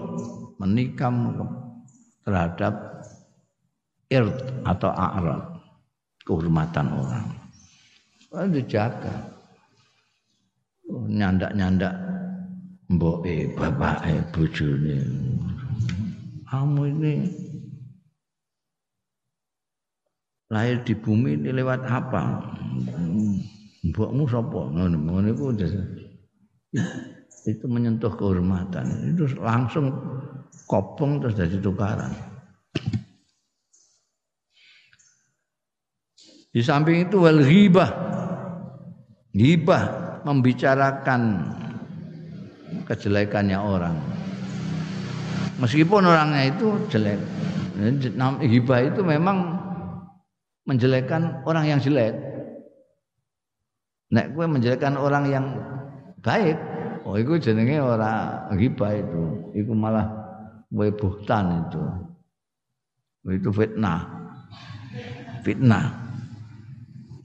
menikam 0.62 1.34
terhadap 2.22 3.03
irt 4.07 4.38
atau 4.62 4.90
a'rad 4.95 5.43
kehormatan 6.22 6.86
orang. 6.95 7.26
Harus 8.30 8.55
dijaga. 8.55 9.14
Nyandak-nyandak 10.86 11.95
mboke, 12.93 13.57
bapake, 13.57 14.20
bojone. 14.30 14.99
Kamu 16.47 16.82
ini 16.93 17.14
lahir 20.53 20.84
di 20.84 20.93
bumi 20.93 21.40
ini 21.40 21.51
lewat 21.57 21.80
apa? 21.88 22.53
Mbokmu 23.88 24.22
sapa? 24.28 24.61
Ngono, 24.68 24.97
ngono 25.01 25.26
iku 25.32 25.51
itu 27.47 27.66
menyentuh 27.66 28.14
kehormatan. 28.14 29.14
Itu 29.14 29.26
langsung 29.43 29.90
kopong 30.70 31.18
terus 31.22 31.34
jadi 31.34 31.59
tukaran. 31.59 32.12
Di 36.53 36.61
samping 36.61 37.09
itu 37.09 37.16
wal 37.18 37.40
ghibah. 37.40 37.90
Ghibah 39.32 39.82
membicarakan 40.22 41.20
kejelekannya 42.84 43.59
orang. 43.59 43.97
Meskipun 45.59 46.05
orangnya 46.05 46.53
itu 46.53 46.76
jelek. 46.93 47.18
Ghibah 48.45 48.80
itu 48.84 49.01
memang 49.01 49.59
menjelekkan 50.68 51.43
orang 51.49 51.64
yang 51.66 51.80
jelek. 51.80 52.14
Nek 54.12 54.36
gue 54.36 54.45
menjelekkan 54.45 55.01
orang 55.01 55.24
yang 55.32 55.47
baik, 56.20 56.55
oh 57.07 57.18
itu 57.18 57.38
jenenge 57.38 57.78
orang 57.82 58.50
ghibah 58.57 58.92
itu. 58.94 59.22
Itu 59.55 59.72
malah 59.74 60.07
buhtan 60.72 61.68
itu. 61.68 61.82
Itu 63.28 63.50
fitnah. 63.55 64.00
Fitnah. 65.46 65.86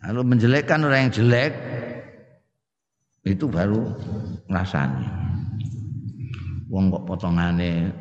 Lalu 0.07 0.21
menjelekkan 0.23 0.85
orang 0.87 1.09
yang 1.09 1.13
jelek 1.13 1.51
itu 3.27 3.45
baru 3.49 3.91
ngrasani. 4.47 5.07
Wong 6.71 6.91
kok 6.91 7.05
potongane 7.07 7.91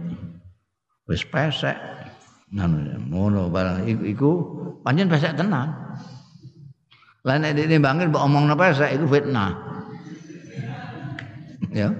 wis 1.07 1.23
pesek. 1.27 1.75
Ngono 3.11 3.51
barang 3.51 3.91
iku, 3.91 4.03
iku 4.07 4.31
pancen 4.87 5.11
pesek 5.11 5.35
tenan. 5.35 5.75
Lah 7.27 7.37
nek 7.43 7.59
ditimbangin 7.59 8.15
mbok 8.15 8.23
omongno 8.23 8.55
pesek 8.55 8.95
iku 8.95 9.07
fitnah. 9.11 9.76
Ya. 11.77 11.93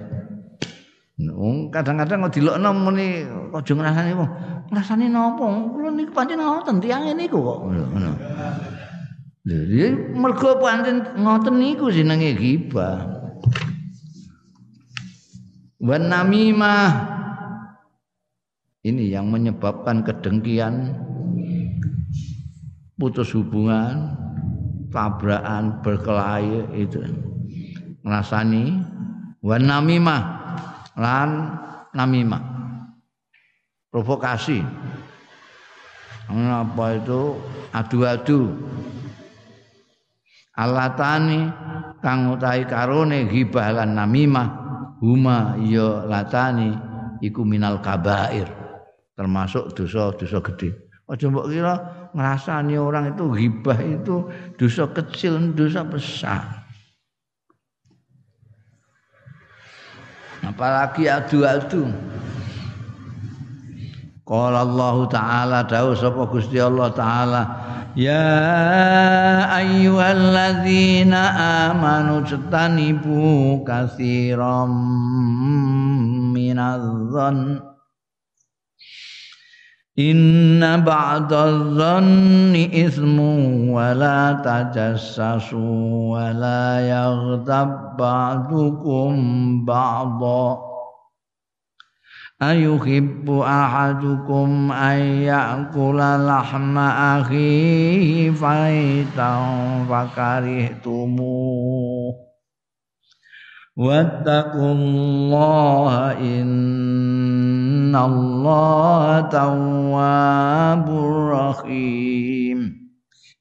Wong 1.17 1.69
kadang-kadang 1.69 2.25
kok 2.25 2.33
dilokno 2.33 2.73
muni 2.73 3.21
aja 3.53 3.73
ngrasani 3.77 4.11
wong. 4.17 4.29
Ngrasani 4.73 5.05
napa? 5.09 5.45
Kula 5.45 5.89
niku 5.93 6.11
pancen 6.17 6.41
ngoten 6.41 6.81
tiyang 6.81 7.13
niku 7.13 7.37
kok. 7.37 7.59
Ngono. 7.69 8.11
Lha 9.45 9.57
iya 9.69 9.87
mergo 10.17 10.57
pancen 10.57 11.05
ngoten 11.21 11.61
niku 11.61 11.93
jenenge 11.93 12.33
ghibah. 12.33 13.05
Wan 15.77 16.09
namimah 16.09 16.89
ini 18.81 19.13
yang 19.13 19.29
menyebabkan 19.29 20.01
kedengkian 20.01 20.97
putus 22.97 23.29
hubungan 23.37 24.17
tabrakan 24.89 25.85
berkelahi 25.85 26.65
itu 26.73 27.05
ngrasani 28.01 28.96
wan 29.47 29.63
namimah. 29.63 30.21
Lan 30.99 31.29
namimah. 31.95 32.43
Provokasi. 33.87 34.59
Apa 36.27 36.85
itu? 36.99 37.39
Adu-adu. 37.71 38.51
Alatani 40.57 41.47
kang 42.03 42.35
utahi 42.35 42.67
karone 42.67 43.31
ghibah 43.31 43.71
lan 43.71 43.95
namimah. 43.95 44.67
Huma 44.99 45.55
ya 45.61 46.03
latani 46.03 46.73
iku 47.23 47.47
minal 47.47 47.79
kabair. 47.79 48.49
Termasuk 49.15 49.71
dosa-dosa 49.77 50.41
gede. 50.41 50.69
Aja 51.07 51.31
mbok 51.31 51.47
kira 51.47 51.73
ngrasani 52.11 52.75
orang 52.75 53.15
itu 53.15 53.31
ghibah 53.31 53.79
itu 53.79 54.27
dosa 54.59 54.91
kecil 54.91 55.55
dosa 55.55 55.87
besar 55.87 56.66
apalagi 60.57 61.05
adu-adu. 61.05 61.85
Qala 64.25 64.65
Allah 64.65 64.97
Ta'ala 65.05 65.59
dawuh 65.69 65.93
sapa 65.93 66.25
Gusti 66.33 66.57
Allah 66.57 66.89
Ta'ala 66.91 67.41
Ya 67.97 68.29
ayyuhalladzina 69.53 71.21
amanu 71.73 72.25
jtanibu 72.25 73.61
katsiran 73.65 74.73
minadh-dhann 79.97 80.05
Inna 80.05 80.77
ba'dadh-dhanni 80.77 82.69
ismu 82.69 83.73
wa 83.73 83.97
la 83.97 84.37
tajassasu 84.45 85.57
wa 86.13 86.29
la 86.37 86.77
yaghtab 86.85 87.97
ba'dukum 87.97 89.65
ba'dha 89.65 90.61
ayuhibbu 92.45 93.41
ahadukum 93.41 94.69
an 94.69 95.01
ya'kula 95.25 96.21
lahma 96.21 97.17
wattaqullaha 103.77 106.17
innallaha 106.17 107.93
tawwabur 109.29 111.13
rahim 111.29 112.73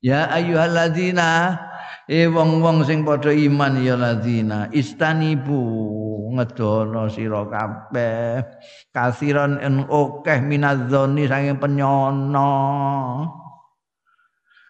ya 0.04 0.28
ayyuhalladzina 0.28 1.56
e 2.04 2.28
wong-wong 2.28 2.84
sing 2.84 3.00
padha 3.00 3.32
iman 3.32 3.80
ya 3.80 3.96
ladina 3.96 4.68
istanibu 4.76 5.88
ngedono 6.36 7.08
sira 7.08 7.48
kabeh 7.48 8.44
kasiron 8.92 9.56
en 9.64 9.88
akeh 9.88 10.44
minadzoni 10.44 11.24
saking 11.24 11.56
penyono 11.56 12.52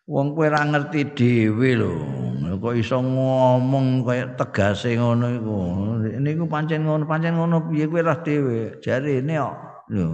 wong 0.07 0.39
kowe 0.39 0.47
ora 0.47 0.63
ngerti 0.63 1.01
dhewe 1.13 1.71
lho. 1.75 1.95
Kok 2.57 2.73
iso 2.79 3.03
ngomong 3.03 4.07
kaya 4.07 4.33
tegase 4.39 4.97
ngono 4.97 5.27
iku. 5.35 5.57
Niku 6.23 6.47
pancen 6.47 6.87
ngono 6.87 7.05
pancen 7.05 7.37
ngono 7.37 7.67
piye 7.69 7.91
kowe 7.91 8.01
ora 8.01 8.17
dhewe? 8.23 8.79
Jarene 8.81 9.35
kok 9.37 9.57
lho. 9.93 10.09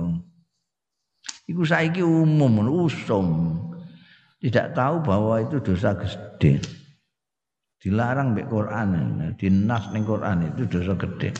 Iku 1.46 1.62
saiki 1.62 2.00
umum 2.00 2.64
usum. 2.66 3.60
Tidak 4.42 4.74
tahu 4.74 5.06
bahwa 5.06 5.38
itu 5.38 5.62
dosa 5.62 5.94
gede. 5.94 6.58
Dilarang 7.78 8.34
mbek 8.34 8.50
Quran. 8.50 8.90
Dinas 9.38 9.92
ning 9.94 10.02
Quran 10.02 10.50
itu 10.50 10.66
dosa 10.66 10.98
gede. 10.98 11.30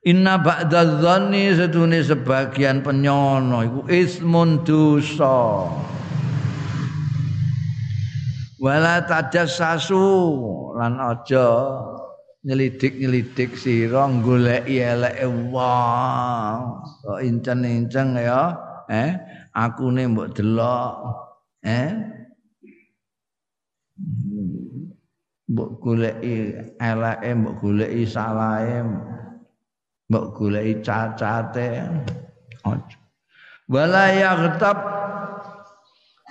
Inna 0.00 0.40
ba'da 0.40 0.98
dhanni 0.98 1.52
sedune 1.52 2.00
sebagian 2.00 2.80
penyono 2.80 3.60
iku 3.60 3.80
ismun 3.92 4.64
dosa 4.64 5.68
wala 8.60 9.00
tajassasu 9.08 10.04
lan 10.76 11.00
aja 11.00 11.48
nyelidik-nyelidik 12.44 13.56
sira 13.56 14.04
goleki 14.20 14.80
eleke 14.84 15.24
wong. 15.28 16.60
Kok 17.00 17.20
incen-incen 17.24 18.16
ya 18.20 18.56
eh 18.88 19.16
akune 19.56 20.04
mbok 20.12 20.36
delok 20.36 20.92
eh. 21.64 21.88
Mbok 25.48 25.70
goleki 25.80 26.34
eleke 26.80 27.28
mbok 27.36 27.54
goleki 27.64 28.04
salahe 28.04 28.84
mbok 30.08 30.26
goleki 30.36 30.84
cacate 30.84 31.88
aja. 32.64 32.96
Wala 33.70 34.10
yaghtab 34.10 34.78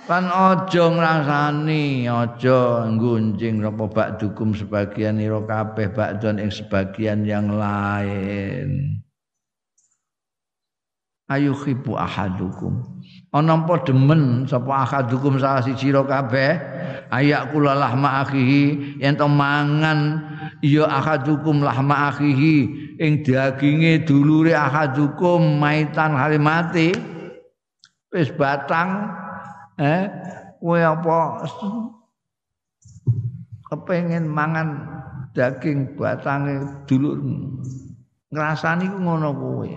kan 0.08 0.26
aja 0.28 0.84
ngrasani 0.88 2.08
aja 2.08 2.88
nggunjing 2.88 3.60
apa 3.64 3.84
bakdukum 3.90 4.56
sebagian 4.56 5.20
ira 5.20 5.40
kabeh 5.44 5.92
bakdon 5.92 6.40
ing 6.40 6.50
sebagian 6.52 7.28
yang 7.28 7.52
lain. 7.52 9.00
Ayu 11.30 11.54
khibu 11.54 11.94
ahadukum. 11.94 12.82
Ana 13.30 13.54
apa 13.54 13.86
demen 13.86 14.50
sapa 14.50 14.82
ahadukum 14.82 15.38
salah 15.38 15.62
siji 15.62 15.94
ira 15.94 16.02
kabeh? 16.02 16.58
Ayak 17.14 17.54
kula 17.54 17.78
lahma 17.78 18.26
akhihi 18.26 18.98
yen 18.98 19.14
to 19.14 19.30
mangan 19.30 20.26
ya 20.58 20.90
ahadukum 20.90 21.62
lahma 21.62 22.10
akhihi. 22.10 22.90
Ing 22.98 23.22
daginge 23.22 24.02
dulure 24.02 24.58
ahadukum 24.58 25.62
maitan 25.62 26.18
hari 26.18 26.42
mati. 26.42 26.98
Wis 28.10 28.34
batang 28.34 29.14
eh? 29.80 30.04
Kowe 30.60 30.76
apa? 30.76 31.48
Kepengin 33.72 34.28
mangan 34.28 34.68
daging 35.32 35.96
batange 35.96 36.84
dulur. 36.84 37.16
Ngrasani 38.30 38.86
ku 38.92 38.98
ngono 39.00 39.28
kowe. 39.32 39.70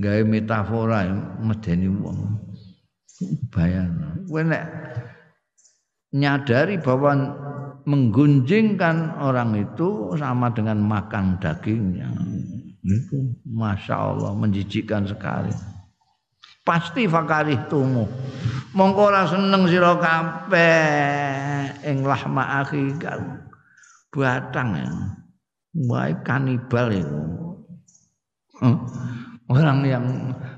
Gawe 0.00 0.22
metafora 0.24 1.06
medeni 1.44 1.92
wong. 1.92 2.18
Bayan 3.52 4.24
kowe 4.26 4.40
nek 4.40 4.64
nyadari 6.16 6.80
bahwa 6.80 7.12
menggunjingkan 7.84 9.20
orang 9.20 9.58
itu 9.60 10.16
sama 10.16 10.48
dengan 10.56 10.80
makan 10.80 11.36
dagingnya. 11.36 12.08
Itu 12.82 13.38
masya 13.46 13.94
Allah 13.94 14.34
menjijikkan 14.34 15.06
sekali 15.06 15.54
pasti 16.62 17.10
fakarih 17.10 17.66
tumu 17.66 18.06
mongko 18.72 19.12
ora 19.12 19.22
seneng 19.28 19.68
sira 19.68 19.96
kabeh. 19.96 20.80
Ing 21.82 22.06
lahma 22.06 22.62
akhi 22.62 22.94
batang 24.12 24.70
ya 24.76 24.90
wae 25.88 26.12
kanibal 26.22 26.92
itu 26.92 27.22
orang 29.50 29.82
yang 29.82 30.04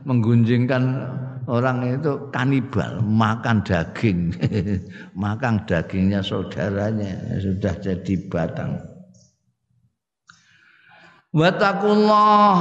menggunjingkan 0.05 0.85
orang 1.49 1.97
itu 1.97 2.29
kanibal 2.29 3.01
makan 3.01 3.65
daging. 3.65 4.37
Makan 5.25 5.65
dagingnya 5.65 6.21
saudaranya 6.21 7.41
sudah 7.41 7.73
jadi 7.81 8.15
batang 8.29 8.77
Watakullah 11.35 12.55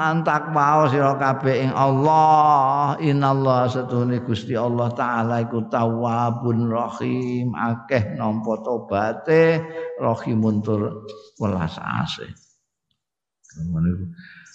antak 0.00 0.48
mau 0.48 0.88
sira 0.88 1.12
kabeh 1.20 1.68
ing 1.68 1.72
Allah. 1.76 2.96
Inallah 2.96 3.68
satune 3.68 4.24
Gusti 4.24 4.56
Allah 4.56 4.88
taala 4.96 5.44
iku 5.44 5.68
tawwabun 5.68 6.72
rahim. 6.72 7.52
Akeh 7.52 8.16
nampa 8.16 8.64
tobaté 8.64 9.60
rahimun 10.00 10.64
tur 10.64 11.04
welas 11.36 11.76
asih. 11.76 12.32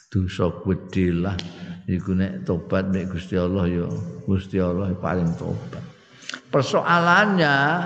dosa 0.10 0.50
gedhe 0.66 1.14
lah. 1.14 1.38
Iku 1.86 2.18
nek 2.18 2.50
tobat 2.50 2.90
nek 2.90 3.14
Gusti 3.14 3.38
Allah 3.38 3.70
ya 3.70 3.86
Gusti 4.26 4.58
Allah 4.58 4.98
paling 4.98 5.30
tobat. 5.38 5.86
Persoalannya 6.50 7.86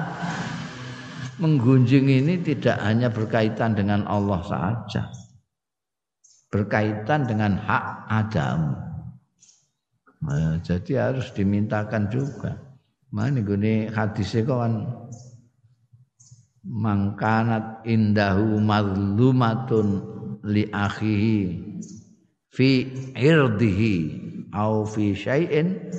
menggunjing 1.43 2.07
ini 2.07 2.39
tidak 2.39 2.79
hanya 2.79 3.11
berkaitan 3.11 3.75
dengan 3.75 4.07
Allah 4.07 4.39
saja 4.47 5.22
berkaitan 6.53 7.25
dengan 7.25 7.57
hak 7.57 7.85
Adam. 8.13 8.77
Nah, 10.21 10.61
jadi 10.61 11.09
harus 11.09 11.33
dimintakan 11.33 12.13
juga. 12.13 12.53
Mana 13.09 13.41
gini 13.41 13.89
hadisnya 13.89 14.45
kan 14.45 14.85
mangkanat 16.63 17.81
indahu 17.89 18.61
mazlumatun 18.61 19.87
li 20.47 20.69
akhihi 20.69 21.39
fi 22.53 22.69
irdihi 23.17 23.95
au 24.55 24.87
fi 24.87 25.11
syai'in 25.11 25.91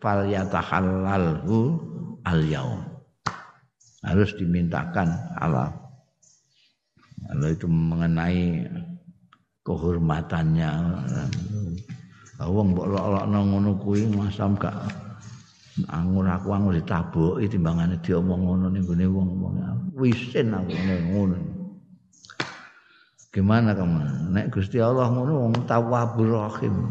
falyatahallalhu 0.00 1.58
al 2.24 2.40
yaum 2.48 2.80
harus 4.02 4.32
dimintakan 4.40 5.12
halal 5.36 5.70
kalau 7.28 7.48
itu 7.52 7.66
mengenai 7.68 8.64
kehormatannya. 9.68 10.70
Wong 12.38 12.72
mbok 12.72 12.86
lok-lokno 12.88 13.38
ngono 13.44 13.70
kuwi 13.82 14.08
masam 14.14 14.56
gak 14.56 14.72
angur 15.90 16.26
aku 16.26 16.48
angur 16.54 16.74
ditabuki 16.74 17.46
timbangane 17.46 17.98
diomong 18.02 18.40
ngono 18.46 18.66
ning 18.72 18.82
gone 18.88 19.04
wong-wong. 19.04 19.54
Wisin 19.92 20.56
aku 20.56 20.72
ngono. 21.12 21.36
Gimana 23.28 23.76
kamu? 23.76 24.32
Nek 24.32 24.50
Gusti 24.50 24.80
Allah 24.80 25.12
ngono 25.12 25.46
wong 25.46 25.54
tawwabur 25.68 26.32
rahim. 26.32 26.88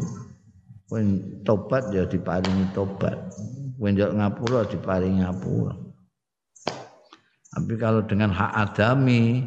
Kowe 0.88 1.00
tobat 1.44 1.92
ya 1.92 2.08
diparingi 2.08 2.72
tobat. 2.72 3.18
Kowe 3.76 3.88
njok 3.92 4.14
ngapura 4.14 4.60
diparingi 4.70 5.20
ngapura. 5.20 5.74
Tapi 7.48 7.74
kalau 7.76 8.06
dengan 8.06 8.30
hak 8.30 8.52
adami 8.54 9.42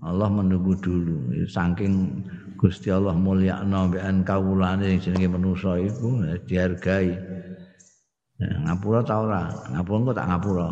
Allah 0.00 0.32
menunggu 0.32 0.72
dulu 0.80 1.44
saking 1.44 2.24
Gusti 2.60 2.92
Allah 2.92 3.16
mulia 3.16 3.64
mbek 3.64 4.28
kawulane 4.28 5.00
sing 5.00 5.16
jenenge 5.16 5.32
manusa 5.32 5.80
iku 5.80 6.20
ya, 6.20 6.36
dihargai. 6.44 7.08
Ya, 8.36 8.52
ngapura 8.68 9.00
ta 9.00 9.16
ora? 9.16 9.48
Ngapura 9.72 10.12
kok 10.12 10.16
tak 10.20 10.28
ngapura. 10.28 10.68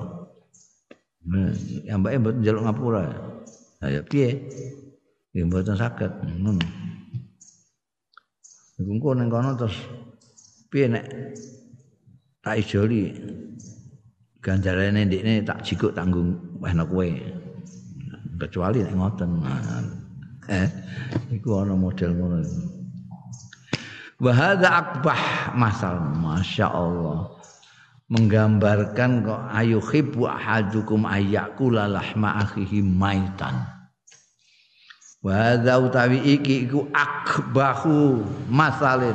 Nah, 1.33 1.49
yang 1.89 2.05
mbake 2.05 2.17
mboten 2.21 2.41
njaluk 2.45 2.63
ngapura. 2.69 3.03
Lah 3.81 3.89
ya 3.89 4.01
piye? 4.05 4.29
Ya 5.33 5.49
mboten 5.49 5.81
saged 5.81 6.13
ngono. 6.45 6.61
Iku 8.77 8.91
engko 8.93 9.17
kono 9.17 9.51
terus 9.57 9.77
piye 10.69 10.93
nek 10.93 11.09
tak 12.45 12.61
ijoli 12.61 13.17
ganjarane 14.45 15.09
ndekne 15.09 15.41
tak 15.41 15.65
jikuk 15.65 15.97
tanggung 15.97 16.37
wehna 16.61 16.85
kowe. 16.85 17.09
Kecuali 18.37 18.85
nek 18.85 18.93
ngoten. 18.93 19.31
Nah, 19.41 19.98
eh? 20.49 20.69
Iku 21.33 21.63
ana 21.63 21.77
model 21.77 22.17
ngono 22.17 22.41
wa 24.19 24.33
hadza 24.35 24.69
akbah 24.69 25.55
masal 25.55 26.03
masyaallah. 26.19 27.39
Menggambarkan 28.09 29.21
kok 29.21 29.41
ayu 29.53 29.85
khibu 29.85 30.25
ahadukum 30.25 31.05
ayyakula 31.05 31.85
lahma 31.85 32.41
akhihi 32.41 32.81
maitan. 32.81 33.69
Wa 35.21 35.61
utawi 35.61 36.17
iki 36.25 36.65
iku 36.65 36.89
akbahu 36.89 38.25
masalin. 38.49 39.13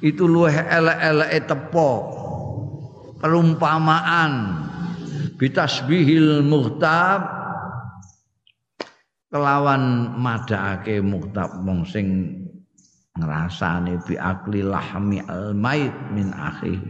Itu 0.00 0.24
luweh 0.24 0.56
elek-eleke 0.56 1.40
tepo 1.44 1.90
perumpamaan. 3.20 4.64
Bitasbihil 5.36 6.40
muhtab 6.40 7.35
kelawan 9.36 10.16
madake 10.16 11.04
muktab 11.04 11.60
wong 11.60 11.84
sing 11.84 12.32
ngrasane 13.20 14.00
bi 14.08 14.16
akli 14.16 14.64
lahmi 14.64 15.20
al 15.28 15.52
mait 15.52 15.92
min 16.08 16.32
akhi. 16.32 16.80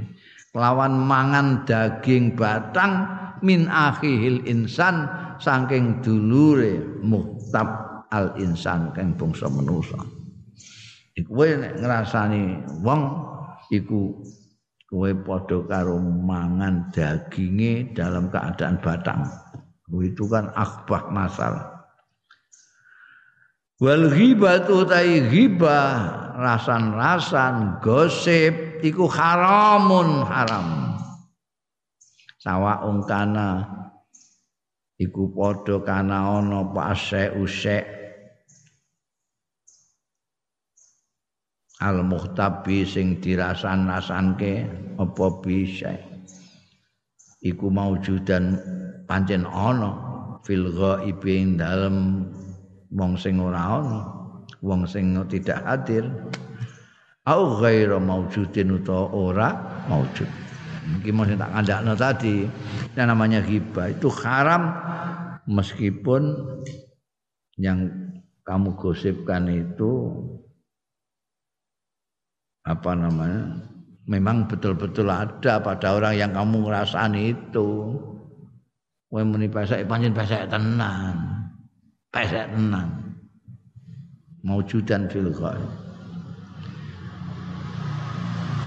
Kelawan 0.54 0.94
mangan 0.94 1.66
daging 1.66 2.38
batang 2.38 3.02
min 3.42 3.66
akhihil 3.66 4.46
insan 4.46 5.10
saking 5.42 5.98
dulure 6.06 7.02
muktab 7.02 7.66
al 8.14 8.30
insan 8.38 8.94
kang 8.94 9.18
bangsa 9.18 9.50
manusa. 9.50 9.98
Iku 11.18 11.42
nek 11.50 11.82
ngrasani 11.82 12.62
wong 12.86 13.02
iku 13.74 14.22
kowe 14.86 15.10
padha 15.26 15.58
karo 15.66 15.98
mangan 15.98 16.94
daginge 16.94 17.90
dalam 17.90 18.30
keadaan 18.30 18.78
batang. 18.78 19.26
Itu 19.90 20.30
kan 20.30 20.54
akbah 20.54 21.10
masalah 21.10 21.75
Wal 23.76 24.08
ghibatu 24.08 24.88
tai 24.88 25.28
ghibah 25.28 26.32
rasan-rasan 26.40 27.80
gosip 27.84 28.80
iku 28.80 29.04
haramun 29.04 30.24
haram. 30.24 30.86
sawaung 32.46 33.02
kana 33.02 33.66
iku 35.02 35.34
padha 35.34 35.82
kana 35.82 36.38
ana 36.38 36.62
apa 36.62 36.94
usek 37.42 37.82
al 41.82 42.06
muhtabi 42.06 42.86
sing 42.86 43.18
dirasan-rasanke 43.18 44.62
apa 44.94 45.26
bisa 45.42 45.98
iku 47.42 47.66
maujudan 47.66 48.54
pancen 49.10 49.42
ana 49.42 49.90
fil 50.46 50.70
ghaibi 50.70 51.58
dalem 51.58 52.30
wong 52.92 53.18
sing 53.18 53.42
ora 53.42 53.82
ana 53.82 54.00
wong 54.62 54.86
sing 54.88 55.14
tidak 55.28 55.60
hadir. 55.64 56.06
Au 57.26 57.58
ghairu 57.58 57.98
maujudin 57.98 58.78
utawa 58.78 59.10
ora 59.10 59.48
maujud. 59.90 60.30
Mungkin 60.86 61.12
mau 61.18 61.26
tak 61.26 61.50
kandakno 61.50 61.92
tadi 61.98 62.46
yang 62.94 63.10
namanya 63.10 63.42
ghibah 63.42 63.90
itu 63.90 64.06
haram 64.22 64.70
meskipun 65.50 66.30
yang 67.58 67.90
kamu 68.46 68.78
gosipkan 68.78 69.50
itu 69.50 70.14
apa 72.62 72.94
namanya 72.94 73.58
memang 74.06 74.46
betul-betul 74.46 75.10
ada 75.10 75.58
pada 75.58 75.98
orang 75.98 76.14
yang 76.14 76.30
kamu 76.30 76.62
ngrasani 76.62 77.34
itu. 77.34 77.98
Kowe 79.10 79.22
muni 79.22 79.50
pesek 79.50 79.86
pancen 79.86 80.14
pesek 80.14 80.46
tenan 80.46 81.45
pesek 82.16 82.48
tenan 82.48 82.88
maujudan 84.40 85.04
fil 85.12 85.28
ghaib 85.36 85.68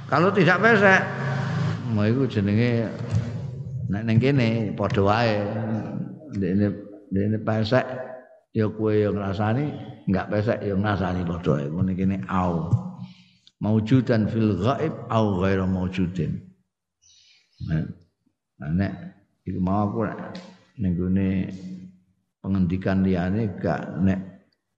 kalau 0.05 0.29
tidak 0.29 0.61
pesek 0.61 1.01
mau 1.97 2.05
iku 2.05 2.29
jenenge 2.29 2.85
nek 3.89 4.05
ning 4.05 4.17
kene 4.21 4.49
padha 4.77 5.01
wae. 5.01 5.37
Ndekne 6.37 6.65
ndekne 7.09 7.37
pesek 7.41 7.85
ya 8.53 8.69
kowe 8.69 8.93
yang 8.93 9.17
ngrasani 9.17 9.65
enggak 10.05 10.29
pesek 10.29 10.61
ya 10.61 10.77
ngrasani 10.77 11.21
padha 11.25 11.49
wae. 11.57 11.65
Ngene 11.69 11.93
kene 11.97 12.17
au. 12.29 12.69
Maujudan 13.61 14.29
fil 14.29 14.55
ghaib 14.61 14.93
au 15.09 15.25
ghairu 15.41 15.65
maujudin 15.67 16.49
nah 18.59 18.71
nek 18.71 18.93
iku 19.43 19.59
mau 19.59 19.83
aku 19.87 20.07
ning 20.79 20.95
pengendikan 22.39 23.03
liyane 23.03 23.51
gak 23.59 23.99
nek 23.99 24.19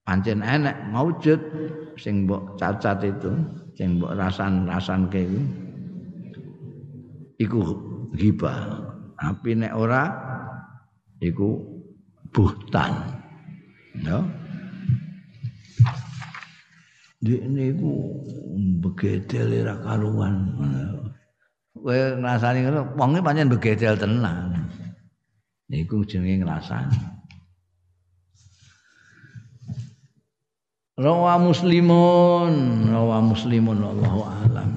pancen 0.01 0.41
enek 0.41 0.77
maujud 0.89 1.39
sing 1.97 2.25
mbok 2.25 2.57
cacat 2.57 3.05
itu 3.05 3.31
sing 3.77 4.01
mbok 4.01 4.17
rasan-rasan 4.17 5.07
ke 5.07 5.21
iku 5.21 5.41
iku 7.37 7.59
ghibah 8.17 8.59
tapi 9.17 9.53
nek 9.55 9.73
ora 9.77 10.09
iku 11.21 11.61
buhtan 12.33 12.91
ya 14.01 14.19
Dik 17.21 17.53
niku 17.53 18.17
begedel 18.81 19.61
ora 19.61 19.77
karuan. 19.77 20.57
Kowe 21.77 22.17
ngrasani 22.17 22.65
ngono, 22.65 22.97
wonge 22.97 23.21
pancen 23.21 23.45
begedel 23.45 23.93
tenan. 23.93 24.57
Niku 25.69 26.01
jenenge 26.01 26.41
ngrasani. 26.41 27.10
Rawa 31.01 31.33
muslimun, 31.41 32.85
rawa 32.93 33.25
muslimun 33.25 33.81
Allahu 33.81 34.21
a'lam. 34.21 34.69